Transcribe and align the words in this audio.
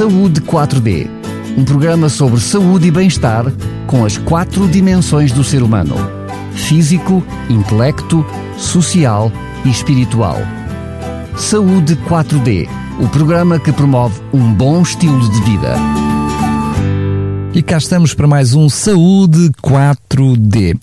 Saúde 0.00 0.40
4D, 0.40 1.10
um 1.58 1.62
programa 1.62 2.08
sobre 2.08 2.40
saúde 2.40 2.88
e 2.88 2.90
bem-estar 2.90 3.44
com 3.86 4.02
as 4.02 4.16
quatro 4.16 4.66
dimensões 4.66 5.30
do 5.30 5.44
ser 5.44 5.62
humano: 5.62 5.94
físico, 6.54 7.22
intelecto, 7.50 8.24
social 8.56 9.30
e 9.62 9.68
espiritual. 9.68 10.38
Saúde 11.36 11.96
4D, 12.08 12.66
o 12.98 13.08
programa 13.08 13.58
que 13.58 13.70
promove 13.72 14.18
um 14.32 14.54
bom 14.54 14.80
estilo 14.80 15.20
de 15.32 15.42
vida. 15.42 15.74
E 17.52 17.62
cá 17.62 17.76
estamos 17.76 18.14
para 18.14 18.26
mais 18.26 18.54
um 18.54 18.70
Saúde 18.70 19.50
4D. 19.62 20.78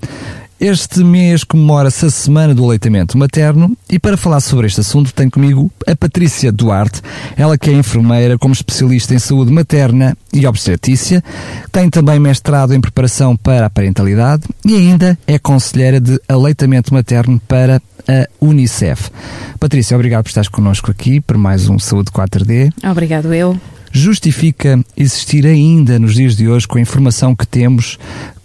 Este 0.59 1.03
mês 1.03 1.43
comemora-se 1.43 2.07
a 2.07 2.09
Semana 2.09 2.55
do 2.55 2.65
Aleitamento 2.65 3.15
Materno 3.15 3.77
e 3.87 3.99
para 3.99 4.17
falar 4.17 4.39
sobre 4.39 4.65
este 4.65 4.79
assunto 4.79 5.13
tenho 5.13 5.29
comigo 5.29 5.71
a 5.85 5.95
Patrícia 5.95 6.51
Duarte, 6.51 6.99
ela 7.35 7.59
que 7.59 7.69
é 7.69 7.73
enfermeira 7.73 8.39
como 8.39 8.55
especialista 8.55 9.13
em 9.13 9.19
saúde 9.19 9.53
materna 9.53 10.17
e 10.33 10.47
obstetrícia, 10.47 11.23
tem 11.71 11.91
também 11.91 12.19
mestrado 12.19 12.73
em 12.73 12.81
preparação 12.81 13.37
para 13.37 13.67
a 13.67 13.69
parentalidade 13.69 14.45
e 14.65 14.75
ainda 14.75 15.15
é 15.27 15.37
conselheira 15.37 16.01
de 16.01 16.19
aleitamento 16.27 16.91
materno 16.91 17.39
para 17.47 17.79
a 18.07 18.27
Unicef. 18.41 19.11
Patrícia, 19.59 19.95
obrigado 19.95 20.23
por 20.23 20.29
estares 20.29 20.49
connosco 20.49 20.89
aqui 20.89 21.21
para 21.21 21.37
mais 21.37 21.69
um 21.69 21.77
Saúde 21.77 22.09
4D. 22.09 22.73
Obrigado 22.83 23.31
eu. 23.31 23.55
Justifica 23.91 24.79
existir 24.95 25.45
ainda 25.45 25.97
nos 25.97 26.15
dias 26.15 26.35
de 26.35 26.47
hoje, 26.47 26.67
com 26.67 26.77
a 26.77 26.81
informação 26.81 27.35
que 27.35 27.47
temos, 27.47 27.97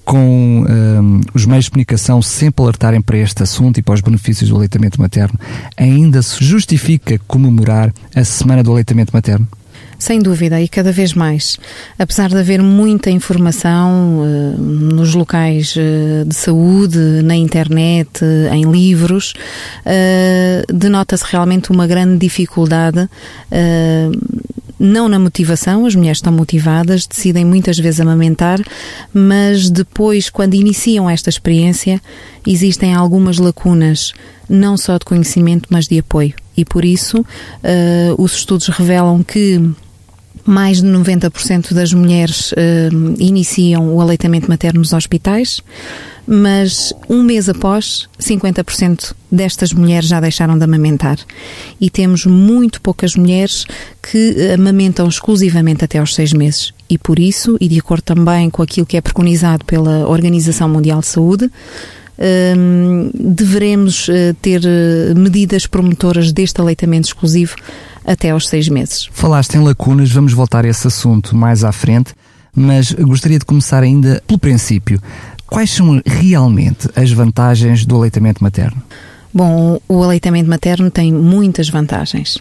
com 0.05 0.65
um, 0.69 1.21
os 1.33 1.47
meios 1.47 1.67
de 1.67 1.71
comunicação 1.71 2.21
sempre 2.21 2.63
alertarem 2.63 3.01
para 3.01 3.19
este 3.19 3.43
assunto 3.43 3.79
e 3.79 3.83
para 3.83 3.95
os 3.95 4.01
benefícios 4.01 4.51
do 4.51 4.57
aleitamento 4.57 5.01
materno, 5.01 5.39
ainda 5.77 6.23
se 6.23 6.45
justifica 6.45 7.19
comemorar 7.27 7.93
a 8.15 8.25
Semana 8.25 8.63
do 8.63 8.73
Aleitamento 8.73 9.13
Materno? 9.13 9.47
Sem 10.03 10.19
dúvida, 10.19 10.61
e 10.61 10.67
cada 10.67 10.91
vez 10.91 11.15
mais. 11.15 11.57
Apesar 11.97 12.29
de 12.29 12.37
haver 12.37 12.61
muita 12.61 13.09
informação 13.09 14.19
uh, 14.19 14.61
nos 14.61 15.15
locais 15.15 15.77
uh, 15.77 16.25
de 16.27 16.35
saúde, 16.35 16.99
na 17.23 17.37
internet, 17.37 18.25
uh, 18.25 18.53
em 18.53 18.69
livros, 18.69 19.33
denota-se 20.69 21.25
realmente 21.31 21.71
uma 21.71 21.87
grande 21.87 22.19
dificuldade 22.19 23.09
não 24.77 25.09
na 25.09 25.21
motivação, 25.21 25.87
as 25.87 25.95
mulheres 25.95 26.19
estão 26.19 26.33
motivadas, 26.33 27.07
decidem 27.07 27.45
muitas 27.45 27.79
vezes 27.79 28.01
amamentar, 28.01 28.59
mas 29.15 29.71
depois, 29.71 30.29
quando 30.29 30.55
iniciam 30.55 31.09
esta 31.09 31.31
experiência, 31.31 32.03
existem 32.45 32.93
algumas 32.93 33.39
lacunas, 33.39 34.13
não 34.49 34.77
só 34.77 34.99
de 34.99 35.05
conhecimento, 35.05 35.69
mas 35.71 35.87
de 35.87 36.01
apoio. 36.01 36.35
E 36.57 36.65
por 36.65 36.85
isso, 36.85 37.21
uh, 37.21 38.23
os 38.23 38.35
estudos 38.35 38.67
revelam 38.67 39.23
que 39.23 39.61
mais 40.45 40.81
de 40.81 40.87
90% 40.87 41.73
das 41.73 41.93
mulheres 41.93 42.53
uh, 42.53 42.57
iniciam 43.19 43.95
o 43.95 44.01
aleitamento 44.01 44.49
materno 44.49 44.81
nos 44.81 44.93
hospitais, 44.93 45.61
mas 46.27 46.93
um 47.09 47.23
mês 47.23 47.49
após, 47.49 48.09
50% 48.21 49.15
destas 49.31 49.73
mulheres 49.73 50.09
já 50.09 50.21
deixaram 50.21 50.57
de 50.57 50.65
amamentar. 50.65 51.19
E 51.81 51.91
temos 51.91 52.27
muito 52.27 52.81
poucas 52.81 53.17
mulheres 53.17 53.65
que 54.03 54.51
amamentam 54.53 55.09
exclusivamente 55.09 55.85
até 55.85 55.99
aos 55.99 56.15
seis 56.15 56.33
meses. 56.33 56.73
E 56.89 56.97
por 56.99 57.19
isso, 57.19 57.57
e 57.61 57.69
de 57.69 57.79
acordo 57.79 58.03
também 58.03 58.51
com 58.51 58.63
aquilo 58.63 58.87
que 58.87 58.97
é 58.97 59.01
preconizado 59.01 59.65
pela 59.65 60.07
Organização 60.09 60.69
Mundial 60.69 61.01
de 61.01 61.07
Saúde, 61.07 61.51
deveremos 63.15 64.09
uh, 64.09 64.35
ter 64.41 64.61
uh, 64.61 65.19
medidas 65.19 65.67
promotoras 65.67 66.33
deste 66.33 66.61
aleitamento 66.61 67.09
exclusivo 67.09 67.57
até 68.05 68.31
aos 68.31 68.49
seis 68.49 68.69
meses. 68.69 69.09
Falaste 69.13 69.55
em 69.55 69.61
lacunas, 69.61 70.11
vamos 70.11 70.33
voltar 70.33 70.65
a 70.65 70.69
esse 70.69 70.87
assunto 70.87 71.37
mais 71.37 71.65
à 71.65 71.73
frente, 71.73 72.13
mas 72.55 72.93
gostaria 72.93 73.39
de 73.39 73.45
começar 73.45 73.83
ainda 73.83 74.23
pelo 74.27 74.39
princípio. 74.39 75.01
Quais 75.47 75.71
são 75.71 76.01
realmente 76.05 76.89
as 76.97 77.11
vantagens 77.11 77.85
do 77.85 77.97
aleitamento 77.97 78.43
materno? 78.43 78.83
Bom, 79.35 79.81
o 79.89 80.03
aleitamento 80.03 80.49
materno 80.49 80.91
tem 80.91 81.11
muitas 81.11 81.69
vantagens. 81.69 82.39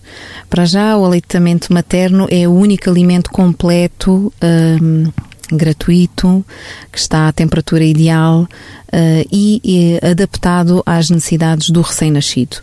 Para 0.50 0.66
já, 0.66 0.98
o 0.98 1.06
aleitamento 1.06 1.72
materno 1.74 2.28
é 2.30 2.48
o 2.48 2.52
único 2.52 2.90
alimento 2.90 3.32
completo. 3.32 4.32
Um, 4.44 5.10
gratuito, 5.52 6.46
que 6.92 7.00
está 7.00 7.28
à 7.28 7.32
temperatura 7.32 7.84
ideal 7.84 8.42
uh, 8.42 9.28
e, 9.32 9.62
e 9.64 10.00
adaptado 10.06 10.84
às 10.86 11.10
necessidades 11.10 11.70
do 11.70 11.82
recém-nascido. 11.82 12.58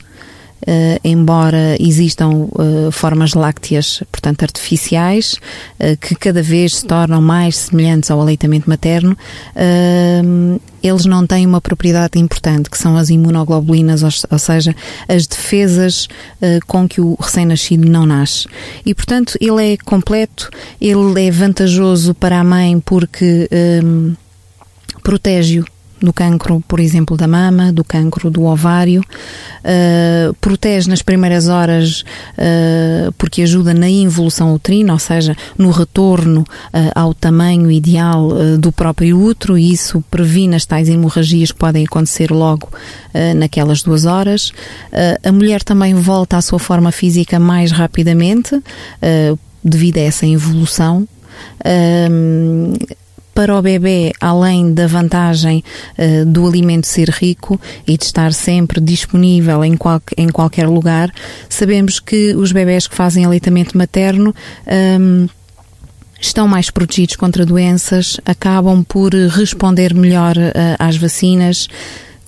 Uh, 0.61 0.99
embora 1.05 1.77
existam 1.81 2.49
uh, 2.51 2.91
formas 2.91 3.33
lácteas, 3.33 4.03
portanto, 4.11 4.43
artificiais, 4.43 5.35
uh, 5.79 5.97
que 6.01 6.17
cada 6.17 6.43
vez 6.43 6.79
se 6.79 6.85
tornam 6.85 7.23
mais 7.23 7.57
semelhantes 7.57 8.11
ao 8.11 8.21
aleitamento 8.21 8.69
materno, 8.69 9.17
eles 10.83 11.05
não 11.05 11.27
têm 11.27 11.47
uma 11.47 11.61
propriedade 11.61 12.19
importante, 12.19 12.71
que 12.71 12.79
são 12.79 12.97
as 12.97 13.09
imunoglobulinas, 13.09 14.03
ou, 14.03 14.39
seja, 14.39 14.75
as 15.09 15.27
defesas 15.27 16.09
com 16.67 16.89
que 16.89 17.01
o 17.01 17.17
recém-nascido 17.19 17.89
não 17.89 18.07
nasce. 18.07 18.47
E, 18.87 18.95
portanto, 18.95 19.37
ele 19.41 19.75
é 19.75 19.77
completo, 19.77 20.51
ele 20.81 21.27
é 21.27 21.31
vantajoso 21.31 22.15
para 22.15 22.39
a 22.39 22.45
mãe 22.45 22.81
porque 22.81 23.49
um, 23.85 24.15
protege-o 25.03 25.65
do 26.01 26.13
cancro, 26.13 26.63
por 26.67 26.81
exemplo, 26.81 27.17
da 27.17 27.27
mama, 27.27 27.73
do 27.73 27.83
cancro 27.83 28.31
do 28.31 28.45
ovário, 28.45 29.01
uh, 29.01 30.35
protege 30.35 30.89
nas 30.89 31.03
primeiras 31.03 31.49
horas 31.49 32.05
uh, 32.33 33.13
porque 33.19 33.43
ajuda 33.43 33.75
na 33.75 33.89
involução 33.89 34.55
uterina, 34.55 34.93
ou 34.93 34.99
seja, 34.99 35.37
no 35.57 35.71
retorno 35.71 36.41
uh, 36.41 36.93
ao 36.95 37.13
tamanho 37.13 37.71
ideal 37.71 38.29
do 38.59 38.71
próprio 38.71 39.21
útero 39.21 39.59
e 39.59 39.73
isso 39.73 40.03
previne 40.11 40.55
as 40.55 40.65
tais 40.65 40.89
hemorragias 40.89 41.53
que 41.53 41.59
podem 41.59 41.85
acontecer 41.85 42.31
logo 42.31 42.69
naquelas 43.37 43.83
duas 43.83 44.05
horas. 44.05 44.53
a 45.25 45.33
mulher 45.33 45.63
também 45.63 45.95
volta 45.95 46.37
à 46.37 46.43
sua 46.43 46.59
forma 46.59 46.93
física 46.93 47.39
mais 47.39 47.71
rapidamente 47.71 48.61
devido 49.65 49.99
a 49.99 50.03
essa 50.03 50.27
evolução 50.27 51.09
para 53.39 53.57
o 53.57 53.63
bebê, 53.63 54.13
além 54.21 54.75
da 54.75 54.89
vantagem 54.89 55.63
uh, 55.97 56.27
do 56.27 56.45
alimento 56.45 56.89
ser 56.89 57.09
rico 57.09 57.61
e 57.87 57.97
de 57.97 58.03
estar 58.03 58.33
sempre 58.33 58.81
disponível 58.81 59.65
em, 59.65 59.77
qual, 59.77 60.03
em 60.17 60.29
qualquer 60.29 60.67
lugar, 60.67 61.09
sabemos 61.49 62.01
que 62.01 62.35
os 62.35 62.51
bebés 62.51 62.89
que 62.89 62.97
fazem 62.97 63.25
aleitamento 63.25 63.79
materno 63.79 64.35
um, 64.67 65.23
ehm, 65.23 65.27
estão 66.21 66.49
mais 66.49 66.69
protegidos 66.69 67.15
contra 67.15 67.47
doenças, 67.47 68.21
acabam 68.27 68.83
por 68.83 69.15
responder 69.15 69.95
melhor 69.95 70.37
uh, 70.37 70.51
às 70.77 70.97
vacinas, 70.97 71.69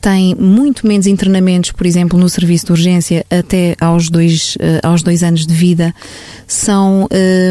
tem 0.00 0.34
muito 0.34 0.86
menos 0.86 1.06
internamentos, 1.06 1.72
por 1.72 1.86
exemplo, 1.86 2.18
no 2.18 2.28
serviço 2.28 2.66
de 2.66 2.72
urgência 2.72 3.26
até 3.30 3.76
aos 3.80 4.08
dois, 4.08 4.56
uh, 4.56 4.86
aos 4.86 5.02
dois 5.02 5.22
anos 5.22 5.46
de 5.46 5.52
vida. 5.52 5.94
São 6.46 7.06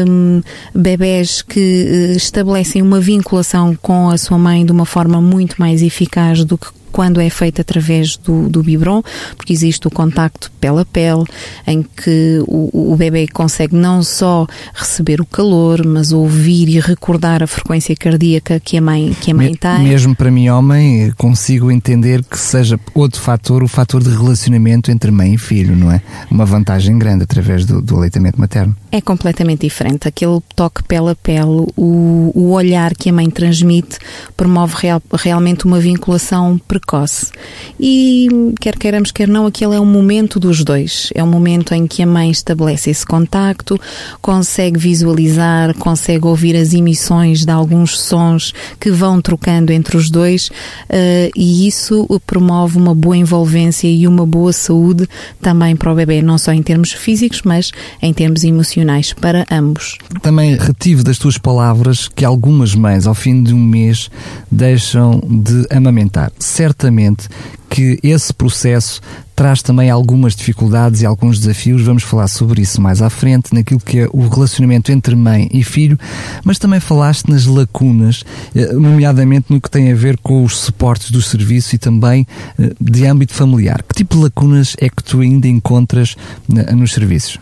um, 0.08 0.42
bebés 0.74 1.42
que 1.42 1.60
uh, 1.60 2.16
estabelecem 2.16 2.82
uma 2.82 3.00
vinculação 3.00 3.76
com 3.80 4.10
a 4.10 4.18
sua 4.18 4.36
mãe 4.36 4.66
de 4.66 4.72
uma 4.72 4.84
forma 4.84 5.20
muito 5.20 5.56
mais 5.58 5.80
eficaz 5.80 6.44
do 6.44 6.58
que 6.58 6.79
quando 6.92 7.20
é 7.20 7.30
feito 7.30 7.60
através 7.60 8.16
do, 8.16 8.48
do 8.48 8.62
biberon, 8.62 9.02
porque 9.36 9.52
existe 9.52 9.86
o 9.86 9.90
contacto 9.90 10.50
pele 10.60 10.80
a 10.80 10.84
pele, 10.84 11.24
em 11.66 11.82
que 11.82 12.42
o, 12.46 12.92
o 12.92 12.96
bebê 12.96 13.26
consegue 13.28 13.74
não 13.74 14.02
só 14.02 14.46
receber 14.74 15.20
o 15.20 15.26
calor, 15.26 15.84
mas 15.86 16.12
ouvir 16.12 16.68
e 16.68 16.80
recordar 16.80 17.42
a 17.42 17.46
frequência 17.46 17.94
cardíaca 17.96 18.60
que 18.60 18.76
a 18.76 18.80
mãe, 18.80 19.16
que 19.20 19.30
a 19.30 19.34
mãe 19.34 19.50
Me, 19.50 19.56
tem. 19.56 19.80
Mesmo 19.80 20.14
para 20.14 20.30
mim, 20.30 20.48
homem, 20.48 21.12
consigo 21.16 21.70
entender 21.70 22.22
que 22.24 22.38
seja 22.38 22.78
outro 22.94 23.20
fator, 23.20 23.62
o 23.62 23.68
fator 23.68 24.02
de 24.02 24.10
relacionamento 24.10 24.90
entre 24.90 25.10
mãe 25.10 25.34
e 25.34 25.38
filho, 25.38 25.76
não 25.76 25.90
é? 25.90 26.00
Uma 26.30 26.44
vantagem 26.44 26.98
grande 26.98 27.24
através 27.24 27.64
do, 27.64 27.80
do 27.80 27.96
aleitamento 27.96 28.38
materno. 28.40 28.76
É 28.92 29.00
completamente 29.00 29.60
diferente. 29.60 30.08
Aquele 30.08 30.40
toque 30.56 30.82
pele 30.82 31.10
a 31.10 31.14
pele, 31.14 31.64
o, 31.76 32.32
o 32.34 32.50
olhar 32.50 32.92
que 32.94 33.08
a 33.08 33.12
mãe 33.12 33.30
transmite, 33.30 33.98
promove 34.36 34.74
real, 34.78 35.00
realmente 35.12 35.64
uma 35.64 35.78
vinculação 35.78 36.58
precoce. 36.66 37.30
E 37.78 38.28
quer 38.60 38.76
queiramos, 38.76 39.12
quer 39.12 39.28
não, 39.28 39.46
aquele 39.46 39.76
é 39.76 39.80
um 39.80 39.86
momento 39.86 40.40
dos 40.40 40.64
dois. 40.64 41.10
É 41.14 41.22
um 41.22 41.28
momento 41.28 41.72
em 41.72 41.86
que 41.86 42.02
a 42.02 42.06
mãe 42.06 42.32
estabelece 42.32 42.90
esse 42.90 43.06
contacto, 43.06 43.80
consegue 44.20 44.78
visualizar, 44.78 45.72
consegue 45.74 46.26
ouvir 46.26 46.56
as 46.56 46.74
emissões 46.74 47.44
de 47.44 47.52
alguns 47.52 47.96
sons 48.00 48.52
que 48.80 48.90
vão 48.90 49.22
trocando 49.22 49.72
entre 49.72 49.96
os 49.96 50.10
dois 50.10 50.48
uh, 50.48 51.30
e 51.36 51.68
isso 51.68 52.08
promove 52.26 52.76
uma 52.76 52.94
boa 52.94 53.16
envolvência 53.16 53.86
e 53.86 54.08
uma 54.08 54.26
boa 54.26 54.52
saúde 54.52 55.08
também 55.40 55.76
para 55.76 55.92
o 55.92 55.94
bebê, 55.94 56.20
não 56.22 56.38
só 56.38 56.52
em 56.52 56.62
termos 56.62 56.92
físicos, 56.92 57.42
mas 57.44 57.70
em 58.02 58.12
termos 58.12 58.42
emocionais 58.42 58.79
para 59.20 59.46
ambos. 59.50 59.98
Também 60.22 60.56
retive 60.56 61.02
das 61.02 61.18
tuas 61.18 61.38
palavras 61.38 62.08
que 62.08 62.24
algumas 62.24 62.74
mães, 62.74 63.06
ao 63.06 63.14
fim 63.14 63.42
de 63.42 63.54
um 63.54 63.62
mês, 63.62 64.10
deixam 64.50 65.20
de 65.26 65.66
amamentar. 65.70 66.32
Certamente 66.38 67.28
que 67.70 67.98
esse 68.02 68.34
processo 68.34 69.00
traz 69.36 69.62
também 69.62 69.88
algumas 69.88 70.34
dificuldades 70.34 71.00
e 71.00 71.06
alguns 71.06 71.38
desafios. 71.38 71.82
Vamos 71.82 72.02
falar 72.02 72.26
sobre 72.26 72.60
isso 72.60 72.80
mais 72.80 73.00
à 73.00 73.08
frente, 73.08 73.54
naquilo 73.54 73.80
que 73.80 74.00
é 74.00 74.08
o 74.12 74.28
relacionamento 74.28 74.90
entre 74.90 75.14
mãe 75.14 75.48
e 75.52 75.62
filho, 75.62 75.98
mas 76.44 76.58
também 76.58 76.80
falaste 76.80 77.30
nas 77.30 77.46
lacunas, 77.46 78.24
eh, 78.54 78.72
nomeadamente 78.72 79.46
no 79.48 79.60
que 79.60 79.70
tem 79.70 79.92
a 79.92 79.94
ver 79.94 80.18
com 80.18 80.44
os 80.44 80.58
suportes 80.58 81.10
do 81.10 81.22
serviço 81.22 81.76
e 81.76 81.78
também 81.78 82.26
eh, 82.58 82.72
de 82.80 83.06
âmbito 83.06 83.32
familiar. 83.32 83.82
Que 83.88 83.94
tipo 83.94 84.16
de 84.16 84.24
lacunas 84.24 84.76
é 84.78 84.90
que 84.90 85.02
tu 85.02 85.20
ainda 85.20 85.46
encontras 85.46 86.16
eh, 86.54 86.74
nos 86.74 86.92
serviços? 86.92 87.38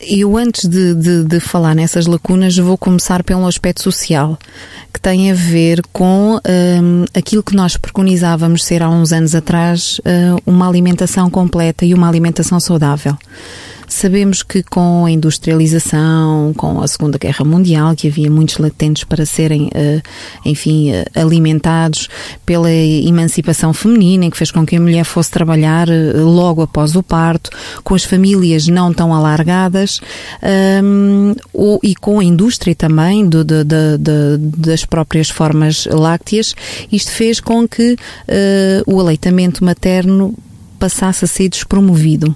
Eu, 0.00 0.36
antes 0.36 0.68
de, 0.68 0.94
de, 0.94 1.24
de, 1.24 1.40
falar 1.40 1.74
nessas 1.74 2.06
lacunas, 2.06 2.56
vou 2.56 2.78
começar 2.78 3.22
pelo 3.22 3.46
aspecto 3.46 3.82
social, 3.82 4.38
que 4.92 5.00
tem 5.00 5.30
a 5.30 5.34
ver 5.34 5.82
com 5.92 6.36
um, 6.36 7.04
aquilo 7.14 7.42
que 7.42 7.54
nós 7.54 7.76
preconizávamos 7.76 8.64
ser 8.64 8.82
há 8.82 8.88
uns 8.88 9.12
anos 9.12 9.34
atrás, 9.34 9.98
uh, 9.98 10.42
uma 10.46 10.68
alimentação 10.68 11.28
completa 11.30 11.84
e 11.84 11.92
uma 11.92 12.08
alimentação 12.08 12.58
saudável. 12.58 13.16
Sabemos 13.92 14.42
que 14.42 14.62
com 14.62 15.04
a 15.04 15.10
industrialização, 15.10 16.54
com 16.56 16.80
a 16.80 16.88
Segunda 16.88 17.18
Guerra 17.18 17.44
Mundial, 17.44 17.94
que 17.94 18.08
havia 18.08 18.30
muitos 18.30 18.56
latentes 18.56 19.04
para 19.04 19.26
serem, 19.26 19.66
uh, 19.66 20.02
enfim, 20.46 20.90
uh, 20.90 21.04
alimentados 21.14 22.08
pela 22.44 22.72
emancipação 22.72 23.72
feminina, 23.74 24.30
que 24.30 24.36
fez 24.36 24.50
com 24.50 24.64
que 24.64 24.76
a 24.76 24.80
mulher 24.80 25.04
fosse 25.04 25.30
trabalhar 25.30 25.88
uh, 25.88 26.24
logo 26.24 26.62
após 26.62 26.96
o 26.96 27.02
parto, 27.02 27.50
com 27.84 27.94
as 27.94 28.02
famílias 28.02 28.66
não 28.66 28.92
tão 28.94 29.14
alargadas 29.14 30.00
ou, 31.52 31.78
e 31.82 31.94
com 31.94 32.18
a 32.18 32.24
indústria 32.24 32.74
também 32.74 33.28
do, 33.28 33.44
do, 33.44 33.64
do, 33.64 34.38
das 34.38 34.84
próprias 34.84 35.28
formas 35.28 35.86
lácteas, 35.86 36.54
isto 36.90 37.10
fez 37.12 37.40
com 37.40 37.68
que 37.68 37.96
o 38.86 38.98
aleitamento 38.98 39.64
materno 39.64 40.34
passasse 40.78 41.24
a 41.24 41.28
ser 41.28 41.48
despromovido. 41.48 42.34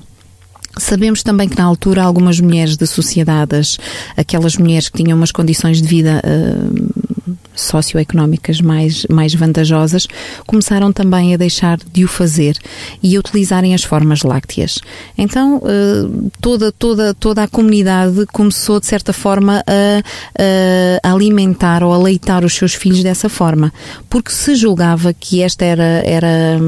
Sabemos 0.78 1.22
também 1.22 1.48
que 1.48 1.56
na 1.56 1.64
altura 1.64 2.02
algumas 2.02 2.38
mulheres 2.38 2.76
de 2.76 2.86
sociedades, 2.86 3.78
aquelas 4.16 4.56
mulheres 4.56 4.88
que 4.88 5.02
tinham 5.02 5.16
umas 5.16 5.32
condições 5.32 5.80
de 5.80 5.88
vida 5.88 6.22
uh, 6.24 7.36
socioeconómicas 7.56 8.60
mais, 8.60 9.06
mais 9.10 9.34
vantajosas, 9.34 10.06
começaram 10.46 10.92
também 10.92 11.34
a 11.34 11.36
deixar 11.36 11.78
de 11.92 12.04
o 12.04 12.08
fazer 12.08 12.56
e 13.02 13.16
a 13.16 13.18
utilizarem 13.18 13.74
as 13.74 13.82
formas 13.82 14.22
lácteas. 14.22 14.78
Então, 15.16 15.56
uh, 15.56 16.30
toda, 16.40 16.70
toda, 16.70 17.14
toda 17.14 17.42
a 17.42 17.48
comunidade 17.48 18.26
começou, 18.32 18.78
de 18.78 18.86
certa 18.86 19.12
forma, 19.12 19.64
a, 19.66 21.02
a, 21.02 21.12
alimentar 21.12 21.82
ou 21.82 21.92
a 21.92 21.98
leitar 21.98 22.44
os 22.44 22.54
seus 22.54 22.74
filhos 22.74 23.02
dessa 23.02 23.28
forma, 23.28 23.72
porque 24.08 24.30
se 24.30 24.54
julgava 24.54 25.12
que 25.12 25.42
esta 25.42 25.64
era, 25.64 26.02
era, 26.04 26.58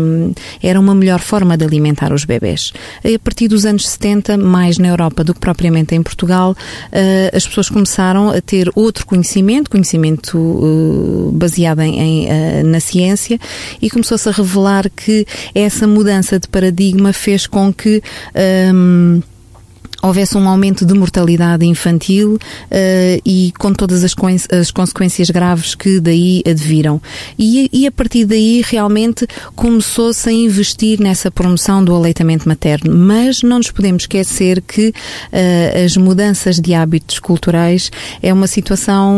era 0.62 0.80
uma 0.80 0.94
melhor 0.94 1.20
forma 1.20 1.56
de 1.56 1.64
alimentar 1.64 2.12
os 2.12 2.24
bebés. 2.24 2.72
A 3.04 3.18
partir 3.18 3.48
dos 3.48 3.64
anos 3.64 3.88
70, 3.88 4.36
mais 4.38 4.78
na 4.78 4.88
Europa 4.88 5.22
do 5.22 5.34
que 5.34 5.40
propriamente 5.40 5.94
em 5.94 6.02
Portugal, 6.02 6.52
uh, 6.52 7.36
as 7.36 7.46
pessoas 7.46 7.68
começaram 7.68 8.30
a 8.30 8.40
ter 8.40 8.70
outro 8.74 9.06
conhecimento, 9.06 9.70
conhecimento 9.70 10.38
baseado 11.32 11.80
em, 11.80 12.00
em 12.00 12.26
uh, 12.26 12.66
na 12.66 12.80
ciência, 12.80 13.38
e 13.80 13.90
começou-se 13.90 14.28
a 14.28 14.32
revelar 14.32 14.90
que 14.90 15.26
essa 15.54 15.86
mudança 15.86 16.38
de 16.38 16.48
paradigma 16.48 17.12
fez 17.12 17.46
com 17.46 17.72
que 17.72 18.02
um, 18.74 19.20
houvesse 20.02 20.36
um 20.36 20.48
aumento 20.48 20.86
de 20.86 20.94
mortalidade 20.94 21.66
infantil 21.66 22.34
uh, 22.34 23.22
e 23.24 23.52
com 23.58 23.72
todas 23.72 24.04
as, 24.04 24.14
as, 24.50 24.70
consequências 24.70 25.30
graves 25.30 25.74
que 25.74 26.00
daí 26.00 26.42
adviram. 26.48 27.00
E, 27.38 27.68
e 27.72 27.86
a 27.86 27.90
partir 27.90 28.24
daí 28.24 28.62
realmente 28.64 29.26
começou-se 29.56 30.28
a 30.28 30.32
investir 30.32 31.00
nessa 31.00 31.30
promoção 31.30 31.84
do 31.84 31.94
aleitamento 31.94 32.48
materno. 32.48 32.94
Mas 32.94 33.42
não 33.42 33.58
nos 33.58 33.70
podemos 33.70 34.04
esquecer 34.04 34.60
que 34.62 34.88
uh, 34.88 35.84
as 35.84 35.96
mudanças 35.96 36.60
de 36.60 36.74
hábitos 36.74 37.18
culturais 37.18 37.90
é 38.22 38.32
uma 38.32 38.46
situação 38.46 39.14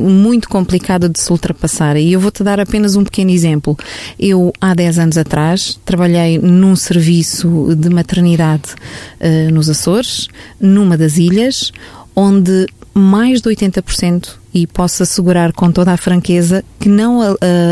muito 0.00 0.48
complicada 0.48 1.08
de 1.08 1.18
se 1.18 1.30
ultrapassar. 1.32 1.96
E 1.96 2.12
eu 2.12 2.20
vou-te 2.20 2.44
dar 2.44 2.60
apenas 2.60 2.94
um 2.94 3.04
pequeno 3.04 3.30
exemplo. 3.30 3.76
Eu, 4.18 4.52
há 4.60 4.74
10 4.74 4.98
anos 4.98 5.18
atrás, 5.18 5.80
trabalhei 5.84 6.38
num 6.38 6.76
serviço 6.76 7.74
de 7.76 7.90
maternidade 7.90 8.74
uh, 9.20 9.52
nos 9.52 9.68
Açores, 9.68 10.11
numa 10.60 10.96
das 10.96 11.16
ilhas, 11.16 11.72
onde 12.14 12.66
mais 12.94 13.40
de 13.40 13.48
80%, 13.48 14.36
e 14.52 14.66
posso 14.66 15.02
assegurar 15.02 15.52
com 15.52 15.72
toda 15.72 15.92
a 15.92 15.96
franqueza, 15.96 16.64
que 16.78 16.88
não 16.88 17.20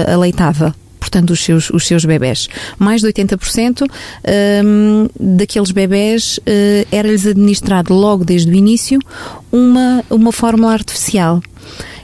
aleitava 0.07 0.75
portanto, 1.11 1.31
os 1.31 1.43
seus, 1.43 1.71
os 1.71 1.87
seus 1.87 2.05
bebés. 2.05 2.49
Mais 2.79 3.01
de 3.01 3.09
80% 3.09 3.91
um, 4.65 5.09
daqueles 5.19 5.73
bebés 5.73 6.39
uh, 6.39 6.87
era-lhes 6.93 7.27
administrado 7.27 7.93
logo 7.93 8.25
desde 8.25 8.51
o 8.51 8.55
início 8.55 9.01
uma, 9.51 10.05
uma 10.09 10.31
fórmula 10.31 10.73
artificial. 10.73 11.43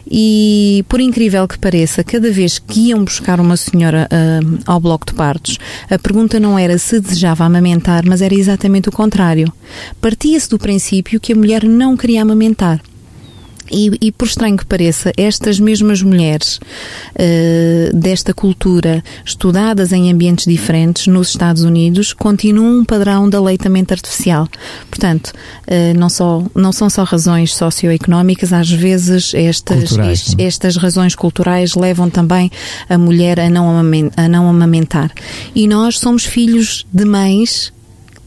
E, 0.09 0.85
por 0.89 1.01
incrível 1.01 1.47
que 1.49 1.59
pareça, 1.59 2.05
cada 2.05 2.31
vez 2.31 2.59
que 2.59 2.89
iam 2.89 3.05
buscar 3.05 3.41
uma 3.41 3.57
senhora 3.57 4.09
uh, 4.11 4.59
ao 4.65 4.81
bloco 4.81 5.07
de 5.07 5.15
partos, 5.15 5.59
a 5.91 5.99
pergunta 5.99 6.39
não 6.39 6.59
era 6.59 6.79
se 6.79 7.01
desejava 7.01 7.45
amamentar, 7.45 8.05
mas 8.07 8.23
era 8.23 8.35
exatamente 8.35 8.89
o 8.89 8.93
contrário. 8.93 9.53
Partia-se 10.01 10.49
do 10.49 10.59
princípio 10.59 11.21
que 11.21 11.33
a 11.33 11.37
mulher 11.37 11.65
não 11.65 11.97
queria 11.97 12.23
amamentar. 12.23 12.81
E, 13.71 13.91
e, 14.01 14.13
por 14.13 14.27
estranho 14.27 14.57
que 14.57 14.65
pareça, 14.65 15.13
estas 15.17 15.59
mesmas 15.59 16.03
mulheres 16.03 16.59
uh, 16.59 17.97
desta 17.97 18.33
cultura, 18.33 19.03
estudadas 19.25 19.93
em 19.93 20.11
ambientes 20.11 20.45
diferentes 20.45 21.07
nos 21.07 21.29
Estados 21.29 21.63
Unidos, 21.63 22.13
continuam 22.13 22.81
um 22.81 22.85
padrão 22.85 23.29
de 23.29 23.37
aleitamento 23.37 23.93
artificial. 23.93 24.49
Portanto, 24.89 25.29
uh, 25.29 25.99
não, 25.99 26.09
só, 26.09 26.45
não 26.55 26.73
são 26.73 26.89
só 26.89 27.05
razões 27.05 27.55
socioeconómicas, 27.55 28.53
às 28.53 28.71
vezes 28.71 29.35
estas, 29.35 29.93
estes, 29.93 30.35
estas 30.39 30.77
razões 30.77 31.15
culturais 31.15 31.75
levam 31.75 32.09
também 32.09 32.51
a 32.89 32.97
mulher 32.97 33.41
a 33.41 33.51
não, 33.51 33.81
a 34.17 34.29
não 34.29 34.49
amamentar. 34.49 35.11
E 35.55 35.67
nós 35.67 35.99
somos 35.99 36.25
filhos 36.25 36.87
de 36.93 37.05
mães 37.05 37.73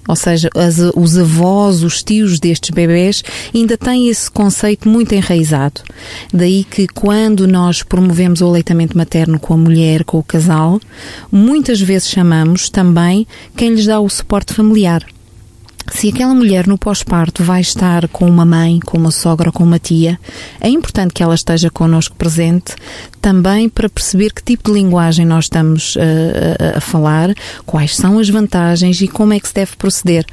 ou 0.10 0.16
seja, 0.16 0.50
as, 0.56 0.80
os 0.96 1.20
avós, 1.20 1.84
os 1.84 2.02
tios 2.02 2.40
destes 2.40 2.72
bebés 2.72 3.24
ainda 3.54 3.78
têm 3.78 4.10
esse 4.10 4.30
conceito 4.30 4.90
muito 4.90 5.14
enraizado. 5.14 5.82
Daí 6.34 6.64
que 6.64 6.88
quando 6.88 7.48
nós 7.48 7.84
promovemos 7.84 8.42
o 8.42 8.48
aleitamento 8.48 8.98
materno 8.98 9.40
com 9.40 9.54
a 9.54 9.58
mulher, 9.58 10.04
com 10.04 10.18
o 10.18 10.24
casal, 10.24 10.82
muitas 11.32 11.80
vezes 11.80 12.10
chamamos 12.10 12.72
também 12.72 13.28
quem 13.56 13.76
lhes 13.76 13.86
dá 13.86 14.00
o 14.00 14.10
suporte 14.10 14.52
familiar. 14.52 15.06
Se 15.92 16.10
aquela 16.10 16.34
mulher 16.34 16.68
no 16.68 16.78
pós-parto 16.78 17.44
vai 17.44 17.62
estar 17.62 18.08
com 18.10 18.26
uma 18.26 18.46
mãe, 18.46 18.80
com 18.80 18.98
uma 18.98 19.12
sogra 19.12 19.50
ou 19.50 19.54
com 19.54 19.64
uma 19.64 19.80
tia, 19.80 20.20
é 20.62 20.70
importante 20.70 21.14
que 21.14 21.24
ela 21.24 21.36
esteja 21.36 21.69
connosco 21.69 22.16
presente 22.16 22.76
também 23.22 23.68
para 23.68 23.90
perceber 23.90 24.31
que 24.31 24.42
tipo 24.42 24.72
de 24.72 24.80
linguagem 24.80 25.26
nós 25.26 25.46
estamos 25.46 25.96
uh, 25.96 26.00
a, 26.74 26.78
a, 26.78 26.81
falar, 26.81 27.34
quais 27.66 27.96
são 27.96 28.19
as 28.19 28.30
vantagens 28.30 29.02
e 29.02 29.08
como 29.08 29.34
é 29.34 29.40
que 29.40 29.48
se 29.48 29.54
deve 29.54 29.76
proceder. 29.76 30.26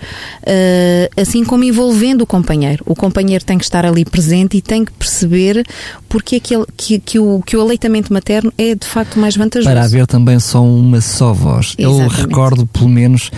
Uh, 0.43 1.21
assim 1.21 1.45
como 1.45 1.65
envolvendo 1.65 2.23
o 2.23 2.27
companheiro. 2.27 2.85
O 2.87 2.95
companheiro 2.95 3.45
tem 3.45 3.59
que 3.59 3.65
estar 3.65 3.85
ali 3.85 4.05
presente 4.05 4.57
e 4.57 4.63
tem 4.63 4.85
que 4.85 4.93
perceber 4.93 5.65
porque 6.09 6.37
é 6.37 6.41
que, 6.41 6.55
ele, 6.55 6.67
que, 6.77 6.99
que, 6.99 7.19
o, 7.19 7.43
que 7.45 7.57
o 7.57 7.61
aleitamento 7.61 8.13
materno 8.13 8.53
é 8.57 8.75
de 8.75 8.87
facto 8.87 9.19
mais 9.19 9.37
vantajoso. 9.37 9.69
Para 9.69 9.85
haver 9.85 10.07
também 10.07 10.39
só 10.39 10.63
uma 10.63 11.01
só 11.01 11.33
voz. 11.33 11.75
Exatamente. 11.79 11.83
Eu 11.83 12.09
recordo 12.09 12.67
pelo 12.67 12.89
menos 12.89 13.31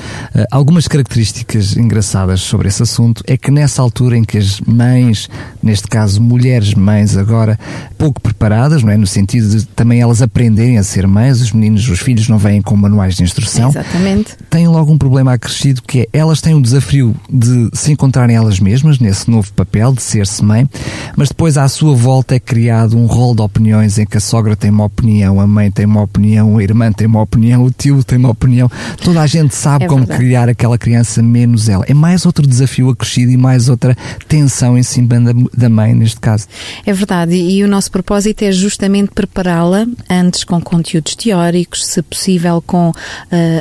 algumas 0.50 0.86
características 0.86 1.76
engraçadas 1.76 2.07
sobre 2.36 2.68
esse 2.68 2.82
assunto. 2.82 3.22
É 3.26 3.36
que 3.36 3.50
nessa 3.50 3.82
altura 3.82 4.16
em 4.16 4.24
que 4.24 4.38
as 4.38 4.60
mães, 4.60 5.28
neste 5.62 5.88
caso 5.88 6.20
mulheres 6.20 6.74
mães 6.74 7.16
agora, 7.16 7.58
pouco 7.96 8.20
preparadas, 8.20 8.82
não 8.82 8.92
é? 8.92 8.96
No 8.96 9.06
sentido 9.06 9.48
de 9.48 9.66
também 9.66 10.00
elas 10.00 10.22
aprenderem 10.22 10.78
a 10.78 10.82
ser 10.82 11.06
mães, 11.06 11.40
os 11.40 11.52
meninos, 11.52 11.88
os 11.88 12.00
filhos 12.00 12.28
não 12.28 12.38
vêm 12.38 12.62
com 12.62 12.76
manuais 12.76 13.16
de 13.16 13.22
instrução. 13.22 13.70
Exatamente. 13.70 14.36
Têm 14.50 14.68
logo 14.68 14.92
um 14.92 14.98
problema 14.98 15.32
acrescido 15.32 15.82
que 15.82 16.00
é 16.12 16.18
elas 16.18 16.40
têm 16.40 16.54
o 16.54 16.60
desafio 16.60 17.14
de 17.30 17.70
se 17.72 17.92
encontrarem 17.92 18.36
elas 18.36 18.58
mesmas 18.58 18.98
nesse 18.98 19.30
novo 19.30 19.52
papel 19.52 19.92
de 19.92 20.02
ser-se 20.02 20.44
mãe, 20.44 20.68
mas 21.16 21.28
depois 21.28 21.56
à 21.56 21.68
sua 21.68 21.94
volta 21.94 22.34
é 22.34 22.40
criado 22.40 22.96
um 22.96 23.06
rol 23.06 23.34
de 23.34 23.42
opiniões 23.42 23.98
em 23.98 24.06
que 24.06 24.16
a 24.16 24.20
sogra 24.20 24.56
tem 24.56 24.70
uma 24.70 24.84
opinião, 24.84 25.40
a 25.40 25.46
mãe 25.46 25.70
tem 25.70 25.86
uma 25.86 26.02
opinião, 26.02 26.58
a 26.58 26.62
irmã 26.62 26.92
tem 26.92 27.06
uma 27.06 27.22
opinião, 27.22 27.62
o 27.62 27.70
tio 27.70 28.02
tem 28.02 28.18
uma 28.18 28.30
opinião. 28.30 28.70
Toda 29.02 29.20
a 29.20 29.26
gente 29.26 29.54
sabe 29.54 29.84
é 29.84 29.88
como 29.88 30.06
criar 30.06 30.48
aquela 30.48 30.76
criança 30.76 31.22
menos 31.22 31.68
ela. 31.68 31.84
É 31.88 31.94
mais 31.98 32.24
outro 32.24 32.46
desafio 32.46 32.88
acrescido 32.88 33.30
e 33.30 33.36
mais 33.36 33.68
outra 33.68 33.96
tensão 34.26 34.78
em 34.78 34.82
cima 34.82 35.20
da, 35.20 35.32
da 35.54 35.68
mãe 35.68 35.94
neste 35.94 36.20
caso. 36.20 36.46
É 36.86 36.92
verdade, 36.92 37.34
e 37.34 37.62
o 37.62 37.68
nosso 37.68 37.90
propósito 37.90 38.42
é 38.42 38.52
justamente 38.52 39.10
prepará-la 39.14 39.86
antes 40.08 40.44
com 40.44 40.60
conteúdos 40.60 41.14
teóricos, 41.14 41.84
se 41.84 42.02
possível 42.02 42.62
com 42.66 42.90
uh, 42.90 42.94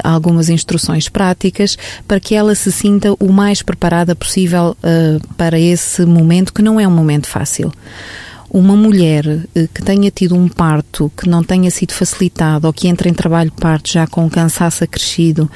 algumas 0.03 0.49
instruções 0.49 1.09
práticas, 1.09 1.77
para 2.07 2.19
que 2.19 2.35
ela 2.35 2.55
se 2.55 2.71
sinta 2.71 3.13
o 3.19 3.31
mais 3.31 3.61
preparada 3.61 4.15
possível 4.15 4.77
uh, 4.77 5.27
para 5.35 5.59
esse 5.59 6.05
momento, 6.05 6.53
que 6.53 6.61
não 6.61 6.79
é 6.79 6.87
um 6.87 6.91
momento 6.91 7.27
fácil. 7.27 7.71
Uma 8.49 8.75
mulher 8.75 9.25
eh, 9.53 9.67
que 9.73 9.81
tenha 9.81 10.09
tido 10.09 10.35
um 10.35 10.47
parto 10.47 11.11
que 11.17 11.27
não 11.27 11.43
tenha 11.43 11.69
sido 11.69 11.93
facilitado 11.93 12.67
ou 12.67 12.73
que 12.73 12.87
entre 12.87 13.09
em 13.09 13.13
trabalho 13.13 13.51
de 13.51 13.57
parto 13.57 13.91
já 13.91 14.07
com 14.07 14.29
cansaço 14.29 14.83
acrescido, 14.83 15.49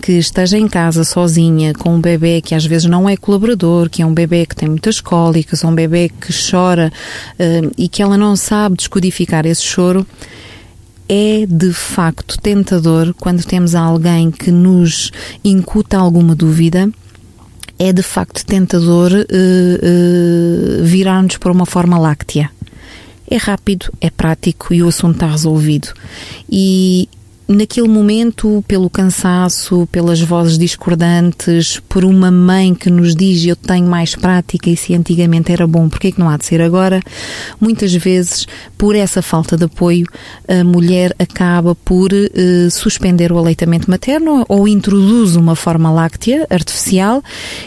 que 0.00 0.12
esteja 0.12 0.56
em 0.56 0.68
casa 0.68 1.04
sozinha 1.04 1.74
com 1.74 1.94
um 1.96 2.00
bebê 2.00 2.40
que 2.40 2.54
às 2.54 2.64
vezes 2.64 2.88
não 2.88 3.08
é 3.08 3.16
colaborador, 3.16 3.90
que 3.90 4.02
é 4.02 4.06
um 4.06 4.14
bebê 4.14 4.46
que 4.46 4.54
tem 4.54 4.68
muitas 4.68 5.00
cólicas, 5.00 5.64
um 5.64 5.74
bebê 5.74 6.08
que 6.08 6.32
chora 6.32 6.92
uh, 7.34 7.72
e 7.76 7.88
que 7.88 8.02
ela 8.02 8.16
não 8.16 8.36
sabe 8.36 8.76
descodificar 8.76 9.44
esse 9.44 9.62
choro, 9.62 10.06
é 11.08 11.46
de 11.48 11.72
facto 11.72 12.38
tentador 12.40 13.14
quando 13.14 13.44
temos 13.44 13.74
alguém 13.74 14.30
que 14.30 14.50
nos 14.50 15.10
incuta 15.44 15.98
alguma 15.98 16.34
dúvida 16.34 16.88
é 17.78 17.92
de 17.92 18.02
facto 18.02 18.44
tentador 18.44 19.12
uh, 19.12 20.80
uh, 20.80 20.84
virar-nos 20.84 21.36
para 21.36 21.52
uma 21.52 21.66
forma 21.66 21.98
láctea. 21.98 22.50
É 23.30 23.36
rápido, 23.36 23.92
é 24.00 24.10
prático 24.10 24.72
e 24.72 24.82
o 24.82 24.88
assunto 24.88 25.14
está 25.16 25.26
resolvido. 25.26 25.88
E 26.50 27.08
naquele 27.48 27.88
momento, 27.88 28.62
pelo 28.68 28.90
cansaço, 28.90 29.88
pelas 29.90 30.20
vozes 30.20 30.58
discordantes, 30.58 31.80
por 31.88 32.04
uma 32.04 32.30
mãe 32.30 32.74
que 32.74 32.90
nos 32.90 33.16
diz 33.16 33.44
eu 33.46 33.56
tenho 33.56 33.86
mais 33.86 34.14
prática 34.14 34.68
e 34.68 34.76
se 34.76 34.94
antigamente 34.94 35.50
era 35.50 35.66
bom, 35.66 35.88
porque 35.88 36.08
é 36.08 36.12
que 36.12 36.20
não 36.20 36.28
há 36.28 36.36
de 36.36 36.44
ser 36.44 36.60
agora? 36.60 37.00
Muitas 37.58 37.94
vezes, 37.94 38.46
por 38.76 38.94
essa 38.94 39.22
falta 39.22 39.56
de 39.56 39.64
apoio, 39.64 40.06
a 40.46 40.62
mulher 40.62 41.16
acaba 41.18 41.74
por 41.74 42.12
uh, 42.12 42.70
suspender 42.70 43.32
o 43.32 43.38
aleitamento 43.38 43.90
materno 43.90 44.44
ou 44.46 44.68
introduz 44.68 45.34
uma 45.34 45.56
forma 45.56 45.90
láctea 45.90 46.46
artificial 46.50 47.22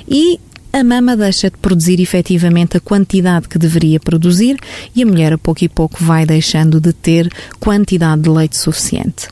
e 0.08 0.40
a 0.72 0.84
mama 0.84 1.18
deixa 1.18 1.50
de 1.50 1.58
produzir 1.58 2.00
efetivamente 2.00 2.78
a 2.78 2.80
quantidade 2.80 3.50
que 3.50 3.58
deveria 3.58 4.00
produzir 4.00 4.58
e 4.96 5.02
a 5.02 5.06
mulher 5.06 5.34
a 5.34 5.38
pouco 5.38 5.64
e 5.64 5.70
pouco 5.70 6.02
vai 6.02 6.26
deixando 6.26 6.80
de 6.80 6.94
ter 6.94 7.30
quantidade 7.60 8.22
de 8.22 8.30
leite 8.30 8.58
suficiente. 8.58 9.28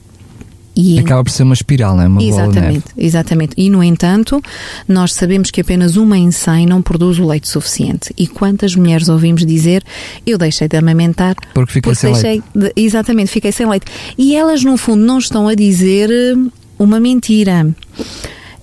E 0.76 1.00
Acaba 1.00 1.24
por 1.24 1.32
ser 1.32 1.44
uma 1.44 1.54
espiral, 1.54 1.96
não 1.96 2.04
é? 2.04 2.08
Uma 2.08 2.24
exatamente, 2.24 2.86
exatamente. 2.98 3.54
E, 3.58 3.70
no 3.70 3.84
entanto, 3.84 4.42
nós 4.88 5.14
sabemos 5.14 5.52
que 5.52 5.62
apenas 5.62 5.98
uma 5.98 6.18
em 6.18 6.32
100 6.32 6.66
não 6.66 6.82
produz 6.82 7.20
o 7.20 7.28
leite 7.28 7.48
suficiente. 7.48 8.14
E 8.18 8.28
quantas 8.28 8.76
mulheres 8.76 9.10
ouvimos 9.10 9.46
dizer 9.46 9.84
eu 10.26 10.38
deixei 10.38 10.68
de 10.68 10.78
amamentar 10.78 11.36
porque 11.54 11.74
fiquei 11.74 11.94
porque 11.94 12.14
sem 12.14 12.14
leite? 12.14 12.44
De, 12.56 12.72
exatamente, 12.76 13.30
fiquei 13.30 13.52
sem 13.52 13.68
leite. 13.68 13.88
E 14.18 14.36
elas, 14.36 14.64
no 14.64 14.78
fundo, 14.78 15.04
não 15.04 15.18
estão 15.18 15.48
a 15.48 15.56
dizer 15.56 16.10
eh, 16.10 16.36
uma 16.78 17.00
mentira 17.00 17.68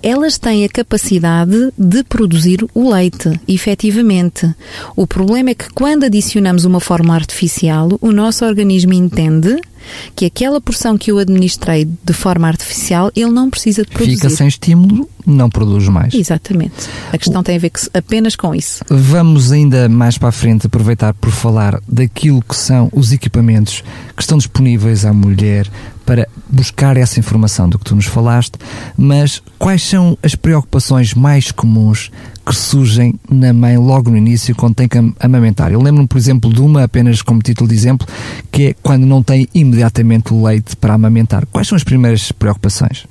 elas 0.01 0.37
têm 0.37 0.63
a 0.63 0.69
capacidade 0.69 1.73
de 1.77 2.03
produzir 2.03 2.65
o 2.73 2.93
leite, 2.93 3.39
efetivamente. 3.47 4.49
O 4.95 5.07
problema 5.07 5.49
é 5.49 5.55
que 5.55 5.69
quando 5.73 6.03
adicionamos 6.03 6.65
uma 6.65 6.79
forma 6.79 7.13
artificial, 7.15 7.89
o 7.99 8.11
nosso 8.11 8.45
organismo 8.45 8.93
entende 8.93 9.59
que 10.15 10.25
aquela 10.25 10.59
porção 10.61 10.97
que 10.97 11.11
eu 11.11 11.17
administrei 11.17 11.85
de 11.85 12.13
forma 12.13 12.47
artificial, 12.47 13.11
ele 13.15 13.31
não 13.31 13.49
precisa 13.49 13.83
de 13.83 13.89
produzir. 13.89 14.15
Fica 14.15 14.29
sem 14.29 14.47
estímulo, 14.47 15.09
não 15.25 15.49
produz 15.49 15.87
mais. 15.87 16.13
Exatamente. 16.13 16.87
A 17.11 17.17
questão 17.17 17.41
o... 17.41 17.43
tem 17.43 17.55
a 17.55 17.59
ver 17.59 17.71
apenas 17.93 18.35
com 18.35 18.53
isso. 18.55 18.83
Vamos 18.89 19.51
ainda 19.51 19.89
mais 19.89 20.17
para 20.17 20.29
a 20.29 20.31
frente 20.31 20.67
aproveitar 20.67 21.13
por 21.13 21.31
falar 21.31 21.81
daquilo 21.87 22.41
que 22.41 22.55
são 22.55 22.89
os 22.93 23.11
equipamentos 23.11 23.83
que 24.15 24.21
estão 24.21 24.37
disponíveis 24.37 25.05
à 25.05 25.13
mulher 25.13 25.67
para 26.05 26.27
buscar 26.49 26.95
essa 26.95 27.19
informação 27.19 27.67
do 27.67 27.77
que 27.77 27.83
tu 27.83 27.95
nos 27.95 28.05
falaste, 28.05 28.53
mas 28.95 29.43
quais 29.59 29.83
são 29.83 30.17
as 30.23 30.35
preocupações 30.35 31.13
mais 31.13 31.51
comuns 31.51 32.09
que 32.47 32.55
surgem 32.55 33.13
na 33.29 33.51
mãe 33.51 33.77
logo 33.77 34.09
no 34.09 34.15
início 34.15 34.55
quando 34.55 34.75
tem 34.75 34.87
que 34.87 34.97
amamentar. 35.19 35.71
Eu 35.71 35.81
lembro-me, 35.81 36.07
por 36.07 36.17
exemplo, 36.17 36.53
de 36.53 36.61
uma, 36.61 36.83
apenas 36.83 37.21
como 37.21 37.41
título 37.41 37.67
de 37.67 37.75
exemplo, 37.75 38.07
que 38.49 38.67
é 38.67 38.75
quando 38.81 39.05
não 39.05 39.21
tem 39.21 39.49
imediatamente 39.53 40.33
leite 40.33 40.75
para 40.77 40.93
amamentar. 40.93 41.45
Quais 41.51 41.67
são 41.67 41.75
as 41.75 41.83
primeiras 41.83 42.31
preocupações? 42.31 43.05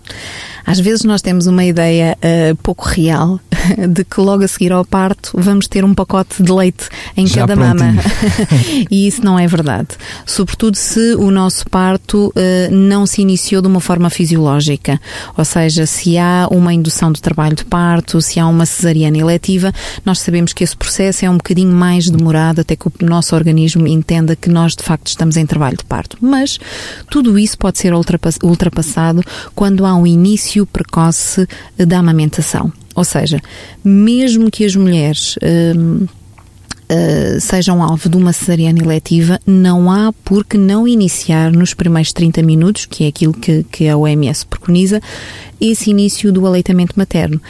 Às 0.67 0.81
vezes 0.81 1.05
nós 1.05 1.23
temos 1.23 1.47
uma 1.47 1.65
ideia 1.65 2.17
uh, 2.19 2.57
pouco 2.57 2.85
real 2.87 3.39
de 3.89 4.05
que 4.05 4.21
logo 4.21 4.43
a 4.45 4.49
seguir 4.49 4.73
ao 4.73 4.85
parto 4.85 5.33
vamos 5.35 5.69
ter 5.69 5.85
um 5.85 5.95
pacote 5.95 6.43
de 6.43 6.53
leite 6.53 6.89
em 7.17 7.27
Já 7.27 7.47
cada 7.47 7.55
prontinho. 7.55 7.95
mama. 7.95 8.03
e 8.91 9.07
isso 9.07 9.25
não 9.25 9.39
é 9.39 9.47
verdade. 9.47 9.89
Sobretudo 10.25 10.77
se 10.77 11.15
o 11.15 11.31
nosso 11.31 11.69
parto 11.71 12.29
uh, 12.29 12.75
não 12.75 13.07
se 13.07 13.23
iniciou 13.23 13.63
de 13.63 13.69
uma 13.69 13.81
forma 13.81 14.11
fisiológica. 14.11 15.01
Ou 15.37 15.45
seja, 15.45 15.87
se 15.87 16.19
há 16.19 16.49
uma 16.51 16.73
indução 16.73 17.13
do 17.13 17.21
trabalho 17.21 17.55
de 17.55 17.65
parto, 17.65 18.21
se 18.21 18.41
há 18.41 18.47
uma 18.47 18.67
cesariana 18.67 19.19
eletiva, 19.19 19.73
nós 20.05 20.19
sabemos 20.19 20.53
que 20.53 20.65
esse 20.65 20.77
processo 20.77 21.25
é 21.25 21.31
um 21.31 21.37
bocadinho 21.37 21.73
mais 21.73 22.11
demorado 22.11 22.61
até 22.61 22.75
que 22.75 22.89
o 22.89 22.93
nosso 23.03 23.35
organismo 23.35 23.87
entenda 23.87 24.35
que 24.35 24.49
nós 24.49 24.75
de 24.75 24.83
facto 24.83 25.09
estamos 25.09 25.37
em 25.37 25.47
trabalho 25.47 25.77
de 25.77 25.85
parto. 25.85 26.17
Mas 26.21 26.59
tudo 27.11 27.39
isso 27.39 27.57
pode 27.59 27.79
ser 27.79 27.93
ultrapassado 27.95 29.23
quando 29.55 29.85
há 29.85 29.95
um 29.95 30.07
início 30.07 30.56
início 30.57 30.67
precoce 30.67 31.47
da 31.77 31.99
amamentação. 31.99 32.73
Ou 32.95 33.05
seja, 33.05 33.41
mesmo 33.85 34.51
que 34.51 34.65
as 34.65 34.75
mulheres 34.75 35.37
hum, 35.77 36.07
Uh, 36.89 37.41
sejam 37.41 37.83
alvo 37.83 38.09
de 38.09 38.17
uma 38.17 38.33
cesariana 38.33 38.79
eletiva, 38.79 39.41
não 39.45 39.91
há 39.91 40.13
por 40.25 40.45
que 40.45 40.57
não 40.57 40.87
iniciar 40.87 41.51
nos 41.51 41.75
primeiros 41.75 42.13
30 42.13 42.43
minutos, 42.43 42.87
que 42.87 43.03
é 43.03 43.09
aquilo 43.09 43.33
que, 43.33 43.65
que 43.65 43.89
a 43.89 43.97
OMS 43.97 44.47
preconiza, 44.47 45.03
esse 45.61 45.91
início 45.91 46.31
do 46.31 46.47
aleitamento 46.47 46.97
materno. 46.97 47.41